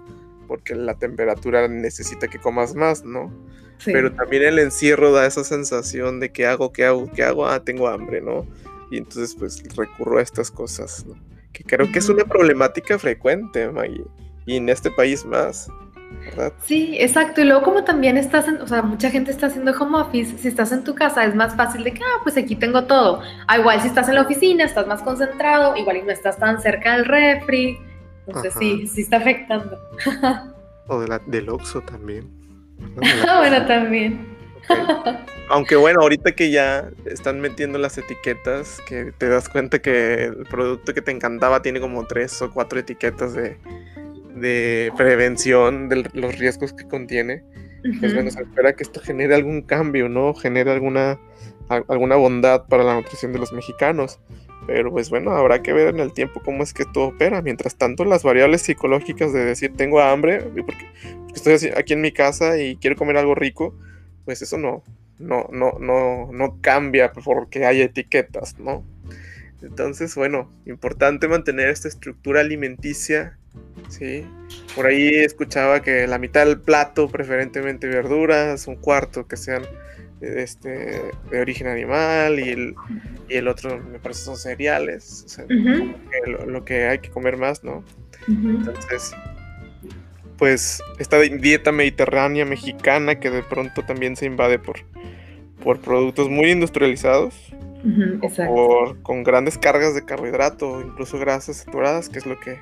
porque 0.46 0.74
la 0.74 0.94
temperatura 0.94 1.68
necesita 1.68 2.28
que 2.28 2.38
comas 2.38 2.74
más, 2.74 3.04
¿no? 3.04 3.32
Sí. 3.78 3.90
Pero 3.92 4.12
también 4.12 4.44
el 4.44 4.58
encierro 4.58 5.12
da 5.12 5.26
esa 5.26 5.44
sensación 5.44 6.20
de 6.20 6.30
que 6.30 6.46
hago, 6.46 6.72
qué 6.72 6.84
hago, 6.84 7.10
qué 7.12 7.22
hago, 7.24 7.46
ah, 7.46 7.64
tengo 7.64 7.88
hambre, 7.88 8.20
¿no? 8.20 8.46
Y 8.90 8.98
entonces 8.98 9.34
pues 9.34 9.62
recurro 9.76 10.18
a 10.18 10.22
estas 10.22 10.50
cosas, 10.50 11.04
¿no? 11.06 11.14
Que 11.54 11.64
creo 11.64 11.90
que 11.90 12.00
es 12.00 12.08
una 12.10 12.24
problemática 12.24 12.98
frecuente, 12.98 13.70
Maggie, 13.70 14.04
y 14.44 14.56
en 14.56 14.68
este 14.68 14.90
país 14.90 15.24
más. 15.24 15.68
¿verdad? 16.26 16.52
Sí, 16.62 16.96
exacto. 17.00 17.40
Y 17.40 17.44
luego 17.44 17.62
como 17.62 17.84
también 17.84 18.16
estás, 18.16 18.46
en, 18.48 18.60
o 18.60 18.66
sea, 18.66 18.82
mucha 18.82 19.10
gente 19.10 19.30
está 19.30 19.46
haciendo 19.46 19.72
home 19.72 19.98
office, 19.98 20.36
si 20.38 20.48
estás 20.48 20.72
en 20.72 20.84
tu 20.84 20.94
casa 20.94 21.24
es 21.24 21.34
más 21.34 21.54
fácil 21.56 21.84
de 21.84 21.92
que, 21.92 22.02
ah, 22.02 22.20
pues 22.22 22.36
aquí 22.36 22.56
tengo 22.56 22.84
todo. 22.84 23.22
Ah, 23.46 23.58
igual 23.58 23.80
si 23.80 23.88
estás 23.88 24.08
en 24.08 24.16
la 24.16 24.22
oficina, 24.22 24.64
estás 24.64 24.86
más 24.86 25.02
concentrado, 25.02 25.76
igual 25.76 25.98
y 25.98 26.02
no 26.02 26.10
estás 26.10 26.38
tan 26.38 26.60
cerca 26.60 26.96
del 26.96 27.06
refri. 27.06 27.78
Entonces 28.26 28.54
sí, 28.58 28.86
sí 28.86 29.02
está 29.02 29.18
afectando. 29.18 29.78
o 30.88 31.00
de 31.00 31.08
la, 31.08 31.18
del 31.20 31.48
Oxxo 31.48 31.80
también. 31.82 32.30
bueno, 32.96 33.66
también. 33.66 34.33
Aunque 35.50 35.76
bueno, 35.76 36.00
ahorita 36.00 36.32
que 36.32 36.50
ya 36.50 36.90
están 37.04 37.40
metiendo 37.40 37.78
las 37.78 37.98
etiquetas, 37.98 38.78
que 38.88 39.12
te 39.16 39.28
das 39.28 39.48
cuenta 39.48 39.80
que 39.80 40.24
el 40.24 40.46
producto 40.50 40.94
que 40.94 41.02
te 41.02 41.10
encantaba 41.10 41.62
tiene 41.62 41.80
como 41.80 42.06
tres 42.06 42.40
o 42.42 42.50
cuatro 42.50 42.78
etiquetas 42.78 43.34
de, 43.34 43.58
de 44.34 44.92
prevención 44.96 45.88
de 45.88 46.08
los 46.12 46.38
riesgos 46.38 46.72
que 46.72 46.88
contiene, 46.88 47.44
pues 48.00 48.14
bueno, 48.14 48.30
se 48.30 48.40
espera 48.40 48.74
que 48.74 48.82
esto 48.82 49.00
genere 49.00 49.34
algún 49.34 49.60
cambio, 49.60 50.08
¿no? 50.08 50.32
Genere 50.32 50.70
alguna, 50.72 51.18
alguna 51.68 52.16
bondad 52.16 52.64
para 52.66 52.82
la 52.82 52.94
nutrición 52.94 53.34
de 53.34 53.38
los 53.38 53.52
mexicanos. 53.52 54.20
Pero 54.66 54.90
pues 54.90 55.10
bueno, 55.10 55.32
habrá 55.32 55.62
que 55.62 55.74
ver 55.74 55.88
en 55.88 56.00
el 56.00 56.14
tiempo 56.14 56.40
cómo 56.42 56.62
es 56.62 56.72
que 56.72 56.84
esto 56.84 57.08
opera. 57.08 57.42
Mientras 57.42 57.76
tanto, 57.76 58.06
las 58.06 58.22
variables 58.22 58.62
psicológicas 58.62 59.34
de 59.34 59.44
decir 59.44 59.74
tengo 59.76 60.00
hambre, 60.00 60.40
porque, 60.40 60.86
estoy 61.34 61.70
aquí 61.76 61.92
en 61.92 62.00
mi 62.00 62.12
casa 62.12 62.58
y 62.58 62.76
quiero 62.76 62.96
comer 62.96 63.18
algo 63.18 63.34
rico, 63.34 63.74
pues 64.24 64.42
eso 64.42 64.58
no, 64.58 64.82
no, 65.18 65.48
no, 65.52 65.78
no, 65.78 66.30
no 66.32 66.58
cambia 66.60 67.12
porque 67.12 67.64
hay 67.66 67.82
etiquetas, 67.82 68.58
¿no? 68.58 68.84
Entonces, 69.62 70.14
bueno, 70.14 70.50
importante 70.66 71.26
mantener 71.26 71.70
esta 71.70 71.88
estructura 71.88 72.40
alimenticia 72.40 73.38
Sí, 73.88 74.26
por 74.74 74.86
ahí 74.86 75.08
escuchaba 75.08 75.82
que 75.82 76.06
la 76.06 76.18
mitad 76.18 76.46
del 76.46 76.60
plato, 76.60 77.08
preferentemente 77.08 77.86
verduras, 77.86 78.66
un 78.66 78.76
cuarto 78.76 79.26
que 79.26 79.36
sean 79.36 79.62
este, 80.20 81.02
de 81.30 81.40
origen 81.40 81.66
animal 81.66 82.40
y 82.40 82.48
el, 82.50 82.74
y 83.28 83.34
el 83.34 83.46
otro 83.46 83.78
me 83.78 83.98
parece 83.98 84.22
son 84.22 84.36
cereales, 84.36 85.24
o 85.26 85.28
sea, 85.28 85.44
lo, 86.46 86.64
que 86.64 86.86
hay 86.86 86.98
que 86.98 87.10
comer 87.10 87.36
más, 87.36 87.62
¿no? 87.62 87.84
Entonces, 88.26 89.14
pues 90.44 90.82
esta 90.98 91.18
dieta 91.20 91.72
mediterránea 91.72 92.44
mexicana 92.44 93.18
que 93.18 93.30
de 93.30 93.42
pronto 93.42 93.82
también 93.82 94.14
se 94.14 94.26
invade 94.26 94.58
por, 94.58 94.80
por 95.62 95.80
productos 95.80 96.28
muy 96.28 96.50
industrializados, 96.50 97.34
por, 98.46 99.00
con 99.00 99.22
grandes 99.22 99.56
cargas 99.56 99.94
de 99.94 100.04
carbohidrato, 100.04 100.82
incluso 100.82 101.18
grasas 101.18 101.56
saturadas, 101.56 102.10
que 102.10 102.18
es 102.18 102.26
lo 102.26 102.38
que 102.38 102.58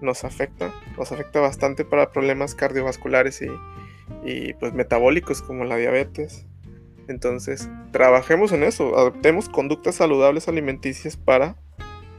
nos 0.00 0.24
afecta, 0.24 0.72
nos 0.96 1.12
afecta 1.12 1.40
bastante 1.40 1.84
para 1.84 2.12
problemas 2.12 2.54
cardiovasculares 2.54 3.42
y, 4.24 4.54
pues 4.54 4.72
metabólicos 4.72 5.42
como 5.42 5.66
la 5.66 5.76
diabetes. 5.76 6.46
Entonces, 7.08 7.68
trabajemos 7.92 8.52
en 8.52 8.62
eso, 8.62 8.96
adoptemos 8.96 9.50
conductas 9.50 9.96
saludables 9.96 10.48
alimenticias 10.48 11.18
para 11.18 11.56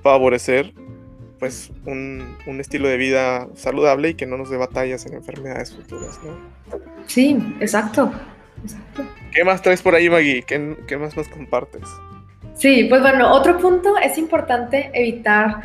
favorecer 0.04 0.76
pues 1.40 1.72
un, 1.86 2.38
estilo 2.60 2.88
de 2.88 2.98
vida 2.98 3.48
saludable 3.56 4.10
y 4.10 4.14
que 4.16 4.26
no 4.26 4.38
nos 4.38 4.50
dé 4.50 4.58
batallas 4.58 5.06
en 5.06 5.14
enfermedades 5.14 5.74
futuras, 5.74 6.20
¿no? 6.24 6.80
Sí, 7.08 7.40
exacto. 7.60 8.12
exacto. 8.64 9.04
¿Qué 9.34 9.44
más 9.44 9.62
traes 9.62 9.82
por 9.82 9.96
ahí, 9.96 10.10
Maggie? 10.10 10.44
¿Qué, 10.44 10.78
¿Qué 10.88 10.98
más 10.98 11.16
nos 11.16 11.28
compartes? 11.30 11.88
Sí, 12.56 12.86
pues 12.90 13.02
bueno, 13.02 13.32
otro 13.32 13.58
punto 13.58 13.98
es 13.98 14.18
importante 14.18 14.92
evitar 14.94 15.62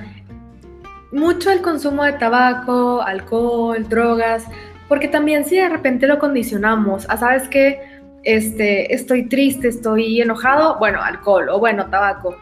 mucho 1.11 1.51
el 1.51 1.61
consumo 1.61 2.05
de 2.05 2.13
tabaco, 2.15 3.03
alcohol, 3.03 3.89
drogas, 3.89 4.47
porque 4.89 5.09
también 5.09 5.45
si 5.45 5.57
de 5.57 5.69
repente 5.69 6.07
lo 6.07 6.19
condicionamos 6.19 7.09
a, 7.09 7.17
¿sabes 7.17 7.49
qué? 7.49 7.81
Este, 8.23 8.95
estoy 8.95 9.29
triste, 9.29 9.69
estoy 9.69 10.21
enojado, 10.21 10.79
bueno, 10.79 11.03
alcohol 11.03 11.49
o 11.51 11.59
bueno, 11.59 11.87
tabaco, 11.91 12.37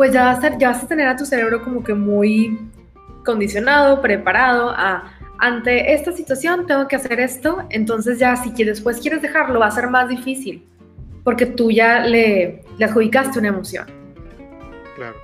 pues 0.00 0.14
ya 0.14 0.24
vas, 0.24 0.42
a, 0.42 0.56
ya 0.56 0.70
vas 0.70 0.82
a 0.82 0.86
tener 0.88 1.06
a 1.06 1.14
tu 1.14 1.26
cerebro 1.26 1.62
como 1.62 1.84
que 1.84 1.92
muy 1.92 2.58
condicionado, 3.22 4.00
preparado 4.00 4.70
a, 4.70 5.12
ante 5.36 5.92
esta 5.92 6.10
situación 6.10 6.66
tengo 6.66 6.88
que 6.88 6.96
hacer 6.96 7.20
esto, 7.20 7.66
entonces 7.68 8.18
ya 8.18 8.34
si 8.34 8.50
después 8.64 8.98
quieres 8.98 9.20
dejarlo 9.20 9.60
va 9.60 9.66
a 9.66 9.70
ser 9.70 9.90
más 9.90 10.08
difícil, 10.08 10.66
porque 11.22 11.44
tú 11.44 11.70
ya 11.70 12.00
le, 12.00 12.64
le 12.78 12.84
adjudicaste 12.86 13.40
una 13.40 13.48
emoción. 13.48 13.88
Claro. 14.96 15.18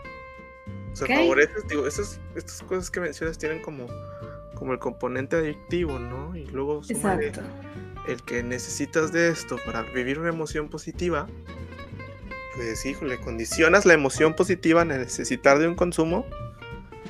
O 0.93 0.95
sea, 0.95 1.07
favoreces, 1.07 1.67
digo, 1.69 1.87
esas, 1.87 2.21
estas 2.35 2.61
cosas 2.61 2.91
que 2.91 3.01
mencionas 3.01 3.39
tienen 3.39 3.63
como, 3.63 3.87
como 4.57 4.75
el 4.75 4.79
componente 4.79 5.37
adictivo, 5.37 5.99
¿no? 5.99 6.37
Y 6.37 6.45
luego 6.49 6.83
el 8.09 8.23
que 8.27 8.43
necesitas 8.43 9.11
de 9.11 9.31
esto 9.31 9.57
para 9.65 9.85
vivir 9.95 10.19
una 10.19 10.29
emoción 10.29 10.69
positiva, 10.69 11.29
pues 12.57 12.85
híjole, 12.87 13.19
condicionas 13.19 13.87
la 13.87 13.95
emoción 13.95 14.35
positiva 14.35 14.83
a 14.83 14.85
necesitar 14.85 15.59
de 15.59 15.69
un 15.69 15.75
consumo, 15.75 16.27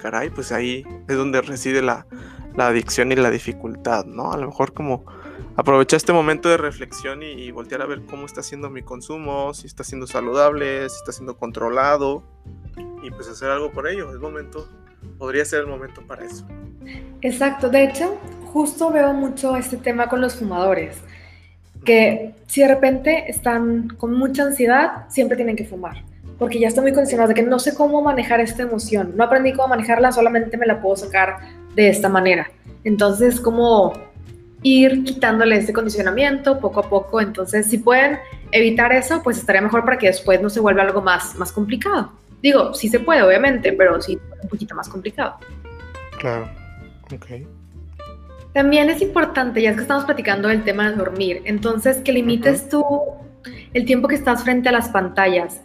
caray, 0.02 0.30
pues 0.30 0.52
ahí 0.52 0.85
es 1.09 1.16
donde 1.16 1.40
reside 1.40 1.82
la, 1.82 2.06
la 2.54 2.68
adicción 2.68 3.12
y 3.12 3.16
la 3.16 3.30
dificultad, 3.30 4.04
¿no? 4.04 4.32
A 4.32 4.37
lo 4.37 4.46
mejor 4.46 4.72
como 4.72 5.04
aprovechar 5.56 5.96
este 5.96 6.12
momento 6.12 6.48
de 6.48 6.56
reflexión 6.56 7.22
y, 7.22 7.32
y, 7.32 7.50
voltear 7.50 7.82
a 7.82 7.87
ver 7.87 8.02
cómo 8.02 8.26
está 8.26 8.42
siendo 8.42 8.68
mi 8.68 8.82
consumo, 8.82 9.54
si 9.54 9.66
está 9.66 9.85
siendo 9.85 10.06
saludable, 10.06 10.88
si 10.88 10.96
está 10.96 11.12
siendo 11.12 11.37
controlado, 11.38 12.22
y 13.02 13.11
pues 13.11 13.28
hacer 13.28 13.50
algo 13.50 13.70
por 13.70 13.88
ello. 13.88 14.12
Es 14.12 14.18
momento, 14.18 14.68
podría 15.18 15.44
ser 15.44 15.61
el 15.61 15.66
momento 15.66 16.02
para 16.06 16.24
eso. 16.24 16.46
Exacto, 17.22 17.68
de 17.68 17.85
hecho, 17.85 18.18
justo 18.52 18.90
veo 18.90 19.12
mucho 19.12 19.56
este 19.56 19.76
tema 19.76 20.09
con 20.09 20.20
los 20.20 20.37
fumadores, 20.37 20.98
que 21.87 22.35
si 22.46 22.61
de 22.61 22.68
repente 22.68 23.25
están 23.29 23.88
con 23.96 24.12
mucha 24.12 24.42
ansiedad, 24.42 25.07
siempre 25.09 25.37
tienen 25.37 25.57
que 25.57 25.64
fumar, 25.64 26.03
porque 26.38 26.59
ya 26.59 26.68
estoy 26.68 26.83
muy 26.83 26.92
condicionado 26.92 27.29
de 27.29 27.35
que 27.35 27.42
no 27.42 27.59
sé 27.59 27.75
cómo 27.75 28.03
manejar 28.03 28.40
esta 28.40 28.62
emoción, 28.62 29.12
no 29.16 29.25
aprendí 29.25 29.55
cómo 29.55 29.68
manejarla, 29.68 30.12
solamente 30.12 30.59
me 30.59 30.66
la 30.66 30.83
puedo 30.83 30.96
sacar 30.96 31.38
de 31.75 31.88
esta 31.88 32.11
manera. 32.11 32.51
Entonces, 32.85 33.40
como 33.40 33.94
ir 34.62 35.05
quitándole 35.05 35.57
este 35.57 35.72
condicionamiento 35.72 36.61
poco 36.61 36.81
a 36.81 36.88
poco, 36.90 37.20
entonces 37.20 37.66
si 37.66 37.79
pueden 37.79 38.18
evitar 38.53 38.92
eso, 38.92 39.22
pues 39.22 39.38
estaría 39.38 39.62
mejor 39.62 39.85
para 39.85 39.96
que 39.96 40.09
después 40.09 40.42
no 40.42 40.51
se 40.51 40.61
vuelva 40.61 40.83
algo 40.83 41.01
más, 41.01 41.37
más 41.37 41.53
complicado. 41.53 42.12
Digo, 42.42 42.75
sí 42.75 42.88
se 42.88 43.01
puede, 43.01 43.22
obviamente, 43.22 43.72
pero 43.72 44.01
sí 44.03 44.18
un 44.42 44.49
poquito 44.49 44.75
más 44.75 44.88
complicado. 44.88 45.37
Claro, 46.18 46.49
ok. 47.14 47.46
También 48.56 48.88
es 48.88 49.02
importante, 49.02 49.60
ya 49.60 49.68
es 49.68 49.76
que 49.76 49.82
estamos 49.82 50.06
platicando 50.06 50.48
del 50.48 50.64
tema 50.64 50.88
de 50.88 50.96
dormir, 50.96 51.42
entonces 51.44 51.98
que 51.98 52.10
limites 52.10 52.70
tú 52.70 52.82
el 53.74 53.84
tiempo 53.84 54.08
que 54.08 54.14
estás 54.14 54.44
frente 54.44 54.70
a 54.70 54.72
las 54.72 54.88
pantallas. 54.88 55.60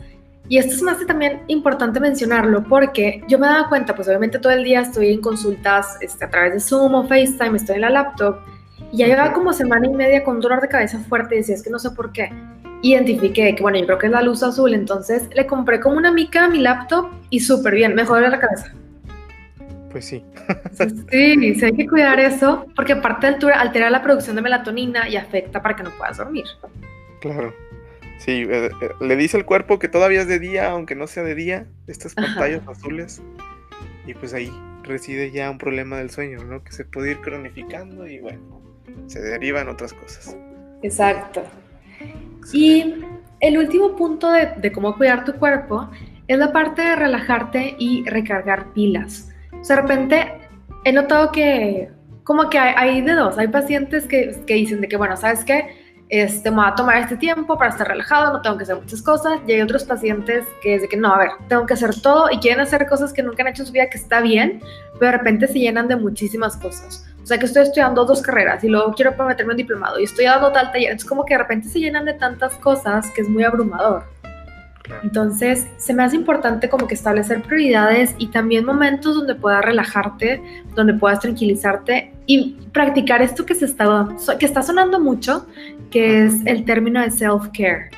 Y 0.49 0.57
esto 0.57 0.75
es 0.75 0.81
más 0.81 0.97
que 0.97 1.05
también 1.05 1.41
importante 1.47 2.01
mencionarlo 2.01 2.65
porque 2.65 3.23
yo 3.29 3.39
me 3.39 3.47
daba 3.47 3.69
cuenta, 3.69 3.95
pues 3.95 4.09
obviamente 4.09 4.39
todo 4.39 4.51
el 4.51 4.65
día 4.65 4.81
estoy 4.81 5.13
en 5.13 5.21
consultas 5.21 5.95
este, 6.01 6.25
a 6.25 6.29
través 6.29 6.51
de 6.51 6.59
Zoom 6.59 6.93
o 6.95 7.07
FaceTime, 7.07 7.55
estoy 7.55 7.75
en 7.75 7.81
la 7.83 7.91
laptop 7.91 8.39
y 8.91 8.97
ya 8.97 9.07
llevaba 9.07 9.31
como 9.31 9.53
semana 9.53 9.87
y 9.87 9.93
media 9.93 10.21
con 10.25 10.41
dolor 10.41 10.59
de 10.59 10.67
cabeza 10.67 10.99
fuerte 10.99 11.35
y 11.35 11.37
decía, 11.37 11.55
es 11.55 11.63
que 11.63 11.69
no 11.69 11.79
sé 11.79 11.91
por 11.91 12.11
qué 12.11 12.29
identifiqué 12.81 13.55
que, 13.55 13.61
bueno, 13.61 13.77
yo 13.77 13.85
creo 13.85 13.99
que 13.99 14.07
es 14.07 14.11
la 14.11 14.21
luz 14.21 14.43
azul, 14.43 14.73
entonces 14.73 15.29
le 15.33 15.47
compré 15.47 15.79
como 15.79 15.95
una 15.95 16.11
mica 16.11 16.43
a 16.43 16.49
mi 16.49 16.59
laptop 16.59 17.07
y 17.29 17.39
súper 17.39 17.73
bien, 17.73 17.95
me 17.95 18.03
jodió 18.03 18.27
la 18.27 18.39
cabeza. 18.41 18.73
Pues 19.91 20.05
sí. 20.05 20.23
sí, 21.11 21.55
sí, 21.55 21.65
hay 21.65 21.73
que 21.73 21.87
cuidar 21.87 22.19
eso, 22.19 22.65
porque 22.75 22.93
aparte 22.93 23.27
altura 23.27 23.59
altera 23.59 23.89
la 23.89 24.01
producción 24.01 24.35
de 24.35 24.41
melatonina 24.41 25.09
y 25.09 25.17
afecta 25.17 25.61
para 25.61 25.75
que 25.75 25.83
no 25.83 25.91
puedas 25.91 26.17
dormir. 26.17 26.45
Claro. 27.19 27.53
Sí, 28.19 28.45
eh, 28.47 28.69
eh, 28.81 28.89
le 28.99 29.15
dice 29.15 29.37
al 29.37 29.45
cuerpo 29.45 29.79
que 29.79 29.87
todavía 29.87 30.21
es 30.21 30.27
de 30.27 30.39
día, 30.39 30.69
aunque 30.69 30.95
no 30.95 31.07
sea 31.07 31.23
de 31.23 31.33
día, 31.33 31.65
estas 31.87 32.13
pantallas 32.13 32.61
azules. 32.67 33.21
Y 34.05 34.13
pues 34.13 34.33
ahí 34.33 34.51
reside 34.83 35.31
ya 35.31 35.49
un 35.49 35.57
problema 35.57 35.97
del 35.97 36.09
sueño, 36.09 36.43
¿no? 36.43 36.63
Que 36.63 36.71
se 36.71 36.85
puede 36.85 37.11
ir 37.11 37.21
cronificando 37.21 38.07
y 38.07 38.19
bueno, 38.19 38.61
se 39.07 39.21
derivan 39.21 39.69
otras 39.69 39.93
cosas. 39.93 40.37
Exacto. 40.83 41.43
Y 42.53 42.95
el 43.39 43.57
último 43.57 43.95
punto 43.95 44.31
de, 44.31 44.71
cómo 44.71 44.95
cuidar 44.95 45.25
tu 45.25 45.33
cuerpo 45.33 45.89
es 46.27 46.37
la 46.37 46.51
parte 46.51 46.83
de 46.83 46.95
relajarte 46.95 47.75
y 47.79 48.03
recargar 48.07 48.71
pilas. 48.73 49.30
O 49.61 49.63
sea, 49.63 49.75
de 49.75 49.81
repente 49.83 50.33
he 50.83 50.91
notado 50.91 51.31
que 51.31 51.89
como 52.23 52.49
que 52.49 52.57
hay, 52.59 53.01
de 53.01 53.13
dos, 53.13 53.37
hay 53.37 53.47
pacientes 53.47 54.05
que, 54.05 54.43
que, 54.45 54.53
dicen 54.53 54.81
de 54.81 54.87
que, 54.87 54.97
bueno, 54.97 55.17
¿sabes 55.17 55.43
qué? 55.43 55.75
Este, 56.09 56.49
me 56.51 56.57
voy 56.57 56.65
a 56.67 56.75
tomar 56.75 56.97
este 56.97 57.15
tiempo 57.15 57.57
para 57.57 57.71
estar 57.71 57.87
relajado, 57.87 58.33
no 58.33 58.41
tengo 58.41 58.57
que 58.57 58.63
hacer 58.63 58.75
muchas 58.75 59.01
cosas. 59.01 59.39
Y 59.47 59.53
hay 59.53 59.61
otros 59.61 59.85
pacientes 59.85 60.45
que 60.61 60.75
es 60.75 60.87
que, 60.89 60.97
no, 60.97 61.13
a 61.13 61.17
ver, 61.17 61.29
tengo 61.47 61.65
que 61.65 61.73
hacer 61.73 61.99
todo 62.01 62.29
y 62.31 62.37
quieren 62.39 62.59
hacer 62.59 62.85
cosas 62.87 63.13
que 63.13 63.23
nunca 63.23 63.43
han 63.43 63.49
hecho 63.49 63.63
en 63.63 63.67
su 63.67 63.73
vida, 63.73 63.89
que 63.89 63.97
está 63.97 64.21
bien, 64.21 64.61
pero 64.99 65.11
de 65.11 65.17
repente 65.17 65.47
se 65.47 65.59
llenan 65.59 65.87
de 65.87 65.95
muchísimas 65.95 66.57
cosas. 66.57 67.05
O 67.23 67.25
sea, 67.25 67.37
que 67.37 67.45
estoy 67.45 67.63
estudiando 67.63 68.03
dos 68.03 68.21
carreras 68.21 68.63
y 68.63 68.67
luego 68.67 68.93
quiero 68.93 69.11
meterme 69.25 69.53
un 69.53 69.57
diplomado 69.57 69.99
y 69.99 70.03
estoy 70.03 70.25
dando 70.25 70.51
tal 70.51 70.71
taller. 70.71 70.95
Es 70.95 71.05
como 71.05 71.23
que 71.23 71.35
de 71.35 71.39
repente 71.39 71.69
se 71.69 71.79
llenan 71.79 72.05
de 72.05 72.13
tantas 72.13 72.53
cosas 72.55 73.09
que 73.11 73.21
es 73.21 73.29
muy 73.29 73.43
abrumador. 73.43 74.03
Entonces, 75.03 75.67
se 75.77 75.93
me 75.93 76.03
hace 76.03 76.15
importante 76.15 76.69
como 76.69 76.87
que 76.87 76.93
establecer 76.93 77.41
prioridades 77.43 78.15
y 78.17 78.27
también 78.27 78.65
momentos 78.65 79.15
donde 79.15 79.35
puedas 79.35 79.63
relajarte, 79.63 80.41
donde 80.75 80.93
puedas 80.93 81.19
tranquilizarte 81.19 82.13
y 82.25 82.57
practicar 82.71 83.21
esto 83.21 83.45
que 83.45 83.55
se 83.55 83.65
está, 83.65 84.09
que 84.39 84.45
está 84.45 84.63
sonando 84.63 84.99
mucho, 84.99 85.47
que 85.89 86.25
es 86.25 86.35
el 86.45 86.65
término 86.65 87.01
de 87.01 87.11
self-care, 87.11 87.89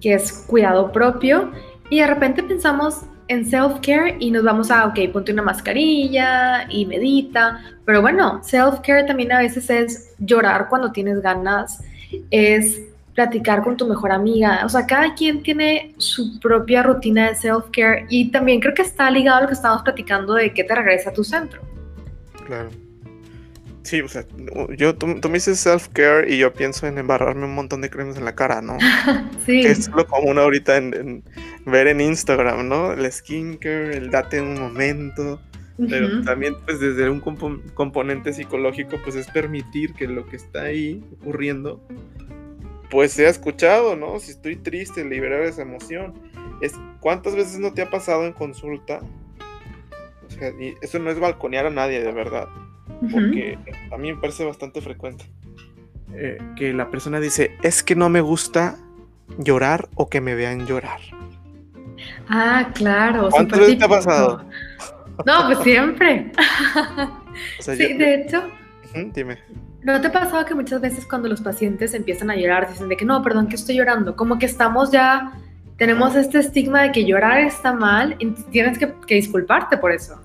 que 0.00 0.14
es 0.14 0.44
cuidado 0.46 0.92
propio. 0.92 1.52
Y 1.90 2.00
de 2.00 2.06
repente 2.06 2.42
pensamos 2.42 3.02
en 3.28 3.44
self-care 3.44 4.16
y 4.18 4.30
nos 4.30 4.44
vamos 4.44 4.70
a, 4.70 4.86
ok, 4.86 4.98
ponte 5.12 5.32
una 5.32 5.42
mascarilla 5.42 6.66
y 6.70 6.86
medita. 6.86 7.60
Pero 7.84 8.02
bueno, 8.02 8.40
self-care 8.42 9.06
también 9.06 9.32
a 9.32 9.38
veces 9.38 9.70
es 9.70 10.14
llorar 10.18 10.68
cuando 10.68 10.92
tienes 10.92 11.20
ganas, 11.20 11.82
es 12.30 12.82
platicar 13.14 13.62
con 13.62 13.76
tu 13.76 13.86
mejor 13.86 14.12
amiga. 14.12 14.62
O 14.64 14.68
sea, 14.68 14.86
cada 14.86 15.14
quien 15.14 15.42
tiene 15.42 15.94
su 15.98 16.38
propia 16.40 16.82
rutina 16.82 17.28
de 17.28 17.36
self-care 17.36 18.06
y 18.08 18.30
también 18.30 18.60
creo 18.60 18.74
que 18.74 18.82
está 18.82 19.10
ligado 19.10 19.38
a 19.38 19.40
lo 19.42 19.48
que 19.48 19.54
estamos 19.54 19.82
platicando 19.82 20.34
de 20.34 20.52
que 20.52 20.64
te 20.64 20.74
regresa 20.74 21.10
a 21.10 21.12
tu 21.12 21.24
centro. 21.24 21.60
Claro. 22.46 22.70
Sí, 23.82 24.00
o 24.00 24.08
sea, 24.08 24.24
yo, 24.76 24.94
tú, 24.94 25.06
me 25.06 25.34
dices 25.34 25.58
self-care 25.58 26.32
y 26.32 26.38
yo 26.38 26.52
pienso 26.52 26.86
en 26.86 26.98
embarrarme 26.98 27.44
un 27.44 27.54
montón 27.54 27.80
de 27.80 27.90
cremas 27.90 28.16
en 28.16 28.24
la 28.24 28.34
cara, 28.34 28.62
¿no? 28.62 28.78
sí. 29.44 29.62
Que 29.62 29.70
es 29.70 29.88
lo 29.88 30.06
común 30.06 30.38
ahorita 30.38 30.76
en, 30.76 31.24
ver 31.66 31.88
en 31.88 32.00
Instagram, 32.00 32.68
¿no? 32.68 32.92
El 32.92 33.10
skincare, 33.10 33.96
el 33.96 34.10
date 34.10 34.38
en 34.38 34.44
un 34.44 34.60
momento. 34.60 35.40
Pero 35.88 36.22
también, 36.22 36.54
pues, 36.64 36.78
desde 36.78 37.10
un 37.10 37.18
componente 37.74 38.32
psicológico, 38.32 38.98
pues 39.02 39.16
es 39.16 39.26
permitir 39.28 39.94
que 39.94 40.06
lo 40.06 40.26
que 40.26 40.36
está 40.36 40.62
ahí 40.62 41.02
ocurriendo 41.20 41.84
pues 42.92 43.12
se 43.12 43.26
ha 43.26 43.30
escuchado, 43.30 43.96
¿no? 43.96 44.20
Si 44.20 44.32
estoy 44.32 44.56
triste, 44.56 45.02
liberar 45.02 45.40
esa 45.44 45.62
emoción. 45.62 46.12
Es, 46.60 46.74
¿Cuántas 47.00 47.34
veces 47.34 47.58
no 47.58 47.72
te 47.72 47.80
ha 47.80 47.88
pasado 47.88 48.26
en 48.26 48.34
consulta? 48.34 49.00
O 50.26 50.30
sea, 50.30 50.50
y 50.50 50.74
eso 50.82 50.98
no 50.98 51.10
es 51.10 51.18
balconear 51.18 51.64
a 51.64 51.70
nadie, 51.70 52.02
de 52.02 52.12
verdad. 52.12 52.48
Porque 53.10 53.58
a 53.90 53.96
mí 53.96 54.12
me 54.12 54.20
parece 54.20 54.44
bastante 54.44 54.82
frecuente. 54.82 55.24
Eh, 56.14 56.36
que 56.54 56.74
la 56.74 56.90
persona 56.90 57.18
dice, 57.18 57.56
es 57.62 57.82
que 57.82 57.96
no 57.96 58.10
me 58.10 58.20
gusta 58.20 58.76
llorar 59.38 59.88
o 59.94 60.10
que 60.10 60.20
me 60.20 60.34
vean 60.34 60.66
llorar. 60.66 61.00
Ah, 62.28 62.72
claro. 62.74 63.30
¿Cuántas 63.30 63.58
veces 63.58 63.78
te 63.78 63.84
ha 63.86 63.88
pasado? 63.88 64.44
No, 65.24 65.46
pues 65.46 65.60
siempre. 65.60 66.30
sí, 67.58 67.94
de 67.94 68.14
hecho. 68.16 68.42
dime. 69.14 69.38
¿No 69.82 70.00
te 70.00 70.06
ha 70.06 70.12
pasado 70.12 70.44
que 70.44 70.54
muchas 70.54 70.80
veces 70.80 71.06
cuando 71.06 71.28
los 71.28 71.40
pacientes 71.40 71.92
empiezan 71.94 72.30
a 72.30 72.36
llorar 72.36 72.68
dicen 72.68 72.88
de 72.88 72.96
que 72.96 73.04
no, 73.04 73.20
perdón, 73.22 73.48
que 73.48 73.56
estoy 73.56 73.76
llorando? 73.76 74.14
Como 74.14 74.38
que 74.38 74.46
estamos 74.46 74.92
ya, 74.92 75.32
tenemos 75.76 76.14
este 76.14 76.38
estigma 76.38 76.82
de 76.82 76.92
que 76.92 77.04
llorar 77.04 77.40
está 77.40 77.72
mal 77.72 78.14
y 78.20 78.30
tienes 78.50 78.78
que, 78.78 78.94
disculparte 79.08 79.76
por 79.78 79.90
eso. 79.90 80.20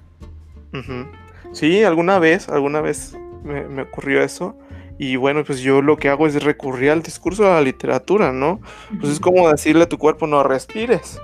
Sí, 1.54 1.84
alguna 1.84 2.20
vez, 2.20 2.50
alguna 2.50 2.82
vez 2.82 3.18
me, 3.44 3.82
ocurrió 3.82 4.22
eso. 4.22 4.56
Y 5.00 5.16
bueno, 5.16 5.44
pues 5.44 5.60
yo 5.60 5.82
lo 5.82 5.98
que 5.98 6.10
hago 6.10 6.28
es 6.28 6.44
recurrir 6.44 6.92
al 6.92 7.02
discurso 7.02 7.44
de 7.44 7.50
la 7.50 7.62
literatura, 7.62 8.32
¿no? 8.32 8.60
Pues 9.00 9.14
es 9.14 9.20
como 9.20 9.50
decirle 9.50 9.84
a 9.84 9.90
tu 9.90 9.98
cuerpo 9.98 10.28
no 10.28 10.44
respires. 10.44 11.20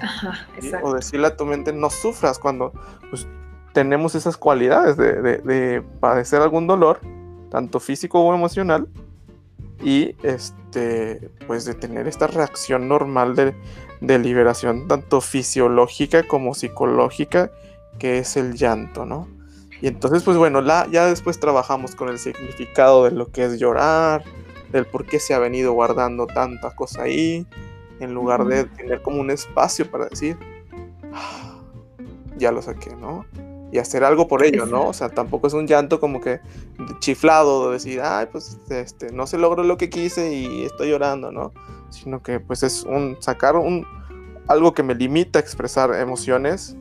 Ajá, 0.00 0.46
exacto. 0.56 0.86
O 0.88 0.94
decirle 0.94 1.28
a 1.28 1.36
tu 1.36 1.44
mente 1.44 1.72
no 1.72 1.90
sufras 1.90 2.38
cuando 2.38 2.72
pues, 3.10 3.26
tenemos 3.72 4.16
esas 4.16 4.36
cualidades 4.36 4.96
de, 4.96 5.20
de 5.20 5.82
padecer 6.00 6.40
algún 6.42 6.66
dolor 6.66 7.00
tanto 7.50 7.80
físico 7.80 8.20
o 8.20 8.34
emocional, 8.34 8.88
y 9.82 10.16
este, 10.22 11.30
pues 11.46 11.64
de 11.64 11.74
tener 11.74 12.08
esta 12.08 12.26
reacción 12.26 12.88
normal 12.88 13.36
de, 13.36 13.54
de 14.00 14.18
liberación, 14.18 14.88
tanto 14.88 15.20
fisiológica 15.20 16.22
como 16.24 16.54
psicológica, 16.54 17.50
que 17.98 18.18
es 18.18 18.36
el 18.36 18.54
llanto, 18.54 19.06
¿no? 19.06 19.28
Y 19.80 19.86
entonces, 19.86 20.24
pues 20.24 20.36
bueno, 20.36 20.60
la, 20.60 20.88
ya 20.90 21.06
después 21.06 21.38
trabajamos 21.38 21.94
con 21.94 22.08
el 22.08 22.18
significado 22.18 23.04
de 23.04 23.12
lo 23.12 23.30
que 23.30 23.44
es 23.44 23.58
llorar, 23.58 24.24
del 24.72 24.86
por 24.86 25.06
qué 25.06 25.20
se 25.20 25.34
ha 25.34 25.38
venido 25.38 25.72
guardando 25.72 26.26
tanta 26.26 26.74
cosa 26.74 27.02
ahí, 27.02 27.46
en 28.00 28.14
lugar 28.14 28.44
de 28.44 28.64
tener 28.64 29.02
como 29.02 29.20
un 29.20 29.30
espacio 29.30 29.88
para 29.90 30.06
decir, 30.06 30.36
ah, 31.12 31.60
ya 32.36 32.50
lo 32.50 32.60
saqué, 32.62 32.94
¿no? 32.96 33.24
Y 33.70 33.78
hacer 33.78 34.04
algo 34.04 34.28
por 34.28 34.44
ello, 34.44 34.66
¿no? 34.66 34.86
O 34.86 34.92
sea, 34.92 35.08
tampoco 35.08 35.46
es 35.46 35.52
un 35.52 35.66
llanto 35.66 36.00
como 36.00 36.20
que 36.20 36.40
chiflado 37.00 37.68
de 37.68 37.74
decir, 37.74 38.00
ay, 38.02 38.26
pues 38.30 38.58
este, 38.70 39.12
no 39.12 39.26
se 39.26 39.38
logró 39.38 39.62
lo 39.62 39.76
que 39.76 39.90
quise 39.90 40.32
y 40.32 40.64
estoy 40.64 40.90
llorando, 40.90 41.30
¿no? 41.30 41.52
Sino 41.90 42.22
que 42.22 42.40
pues 42.40 42.62
es 42.62 42.84
un 42.84 43.16
sacar 43.20 43.56
un 43.56 43.86
algo 44.46 44.72
que 44.72 44.82
me 44.82 44.94
limita 44.94 45.38
a 45.38 45.42
expresar 45.42 45.94
emociones 45.94 46.76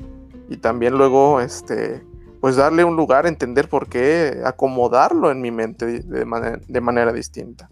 y 0.49 0.57
también 0.57 0.97
luego 0.97 1.41
este 1.41 2.01
pues 2.39 2.55
darle 2.55 2.83
un 2.83 2.95
lugar, 2.95 3.25
entender 3.25 3.67
por 3.67 3.89
qué, 3.89 4.41
acomodarlo 4.45 5.31
en 5.31 5.41
mi 5.41 5.51
mente 5.51 6.01
de, 6.01 6.25
manera, 6.25 6.59
de 6.65 6.81
manera 6.81 7.11
distinta. 7.11 7.69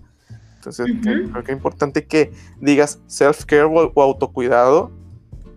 Entonces, 0.55 0.87
creo 1.03 1.43
que 1.43 1.51
es 1.51 1.55
importante 1.55 2.07
que 2.07 2.33
digas 2.59 2.99
self-care 3.05 3.69
o 3.93 4.01
autocuidado 4.01 4.91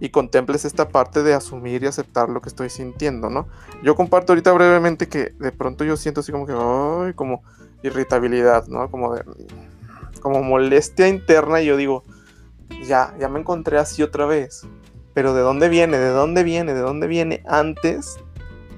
y 0.01 0.11
contemples 0.11 0.65
esta 0.65 0.89
parte 0.89 1.23
de 1.23 1.35
asumir 1.35 1.83
y 1.83 1.87
aceptar 1.87 2.29
lo 2.29 2.41
que 2.41 2.49
estoy 2.49 2.71
sintiendo, 2.71 3.31
¿no? 3.31 3.49
Yo 3.83 3.95
comparto 3.97 4.33
ahorita 4.33 4.53
brevemente 4.53 5.09
que 5.09 5.33
de 5.39 5.53
pronto 5.53 5.85
yo 5.85 5.97
siento 5.97 6.21
así 6.21 6.33
como 6.33 6.47
que, 6.47 6.55
ay, 6.57 7.15
como 7.15 7.43
irritabilidad, 7.83 8.67
¿no? 8.69 8.91
Como 8.91 9.15
como 10.21 10.43
molestia 10.43 11.09
interna 11.09 11.61
y 11.61 11.67
yo 11.67 11.77
digo, 11.77 12.03
ya, 12.85 13.15
ya 13.19 13.29
me 13.29 13.41
encontré 13.41 13.79
así 13.79 14.03
otra 14.03 14.27
vez. 14.27 14.67
Pero 15.15 15.35
¿de 15.35 15.41
dónde 15.41 15.69
viene? 15.69 15.99
¿De 15.99 16.11
dónde 16.11 16.45
viene? 16.45 16.75
¿De 16.75 16.81
dónde 16.81 17.07
viene 17.07 17.43
antes 17.47 18.19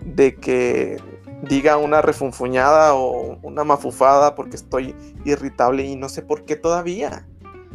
de 0.05 0.37
que 0.37 0.99
diga 1.43 1.77
una 1.77 2.03
refunfuñada 2.03 2.95
o 2.95 3.39
una 3.43 3.65
mafufada 3.65 4.35
porque 4.35 4.57
estoy 4.57 4.95
irritable 5.25 5.85
y 5.85 5.97
no 5.97 6.09
sé 6.09 6.23
por 6.23 6.45
qué 6.45 6.57
todavía? 6.57 7.27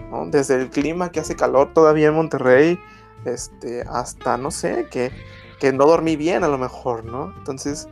¿no? 0.09 0.25
Desde 0.27 0.55
el 0.55 0.69
clima 0.69 1.11
que 1.11 1.19
hace 1.19 1.35
calor 1.35 1.73
todavía 1.73 2.07
en 2.07 2.15
Monterrey, 2.15 2.79
este, 3.25 3.83
hasta, 3.89 4.37
no 4.37 4.51
sé, 4.51 4.87
que, 4.89 5.11
que 5.59 5.73
no 5.73 5.85
dormí 5.85 6.15
bien 6.15 6.43
a 6.43 6.47
lo 6.47 6.57
mejor, 6.57 7.05
¿no? 7.05 7.33
Entonces, 7.37 7.87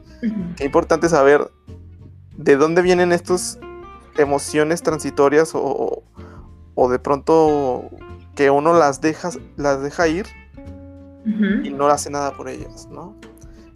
qué 0.56 0.66
importante 0.66 1.10
saber 1.10 1.52
de 2.38 2.56
dónde 2.56 2.82
vienen 2.82 3.12
estas 3.12 3.60
emociones 4.18 4.82
transitorias 4.84 5.54
o, 5.56 6.04
o, 6.76 6.90
de 6.90 7.00
pronto 7.00 7.90
que 8.36 8.50
uno 8.50 8.74
las 8.74 9.02
deja, 9.02 9.30
las 9.58 9.82
deja 9.82 10.08
ir 10.08 10.26
y 11.64 11.70
no 11.70 11.88
hace 11.88 12.10
nada 12.10 12.36
por 12.36 12.50
ellas, 12.50 12.88
¿no? 12.92 13.16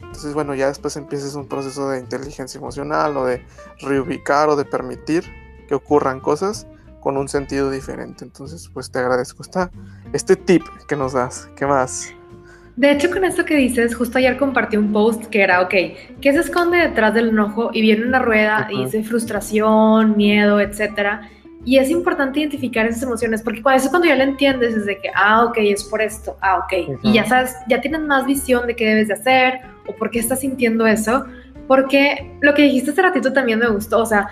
Entonces, 0.02 0.34
bueno, 0.34 0.56
ya 0.56 0.68
después 0.68 0.98
empiezas 0.98 1.36
un 1.36 1.48
proceso 1.48 1.90
de 1.90 2.00
inteligencia 2.00 2.58
emocional 2.58 3.16
o 3.18 3.26
de 3.26 3.46
reubicar 3.80 4.50
o 4.50 4.56
de 4.56 4.66
permitir 4.66 5.24
que 5.68 5.76
ocurran 5.76 6.20
cosas 6.20 6.68
con 7.08 7.16
un 7.16 7.30
sentido 7.30 7.72
diferente. 7.72 8.26
Entonces, 8.26 8.70
pues 8.74 8.92
te 8.92 9.00
agradezco 9.00 9.42
esta, 9.42 9.72
este 10.12 10.36
tip 10.36 10.62
que 10.90 10.98
nos 10.98 11.14
das. 11.14 11.50
¿Qué 11.56 11.66
más? 11.66 12.14
De 12.76 12.92
hecho, 12.92 13.10
con 13.10 13.24
esto 13.24 13.46
que 13.46 13.56
dices, 13.56 13.96
justo 13.96 14.18
ayer 14.18 14.36
compartí 14.36 14.76
un 14.76 14.92
post 14.92 15.24
que 15.28 15.42
era, 15.42 15.62
ok, 15.62 15.74
¿qué 16.20 16.34
se 16.34 16.40
esconde 16.40 16.80
detrás 16.80 17.14
del 17.14 17.30
enojo? 17.30 17.70
Y 17.72 17.80
viene 17.80 18.06
una 18.06 18.20
rueda 18.20 18.68
y 18.70 18.84
dice 18.84 19.06
frustración, 19.06 20.18
miedo, 20.18 20.60
etcétera. 20.60 21.30
Y 21.64 21.78
es 21.78 21.90
importante 21.90 22.42
identificar 22.42 22.86
esas 22.86 23.04
emociones, 23.04 23.42
porque 23.42 23.62
cuando 23.62 23.82
eso 23.82 23.90
cuando 23.90 24.10
ya 24.10 24.18
lo 24.18 24.24
entiendes 24.24 24.76
es 24.76 24.86
de 24.86 25.00
que, 25.00 25.10
ah, 25.16 25.46
ok, 25.46 25.60
es 25.60 25.86
por 25.86 26.02
esto, 26.02 26.36
ah, 26.42 26.58
ok. 26.58 27.00
Y 27.04 27.14
ya 27.14 27.24
sabes, 27.24 27.56
ya 27.70 27.80
tienes 27.80 28.02
más 28.02 28.26
visión 28.26 28.68
de 28.68 28.76
qué 28.76 28.86
debes 28.86 29.08
de 29.08 29.14
hacer 29.14 29.62
o 29.88 29.96
por 29.96 30.12
qué 30.12 30.20
estás 30.20 30.42
sintiendo 30.42 30.86
eso. 30.86 31.24
Porque 31.70 32.34
lo 32.42 32.54
que 32.54 32.64
dijiste 32.64 32.92
hace 32.92 33.02
ratito 33.02 33.32
también 33.32 33.60
me 33.60 33.70
gustó, 33.70 34.00
o 34.00 34.06
sea, 34.06 34.28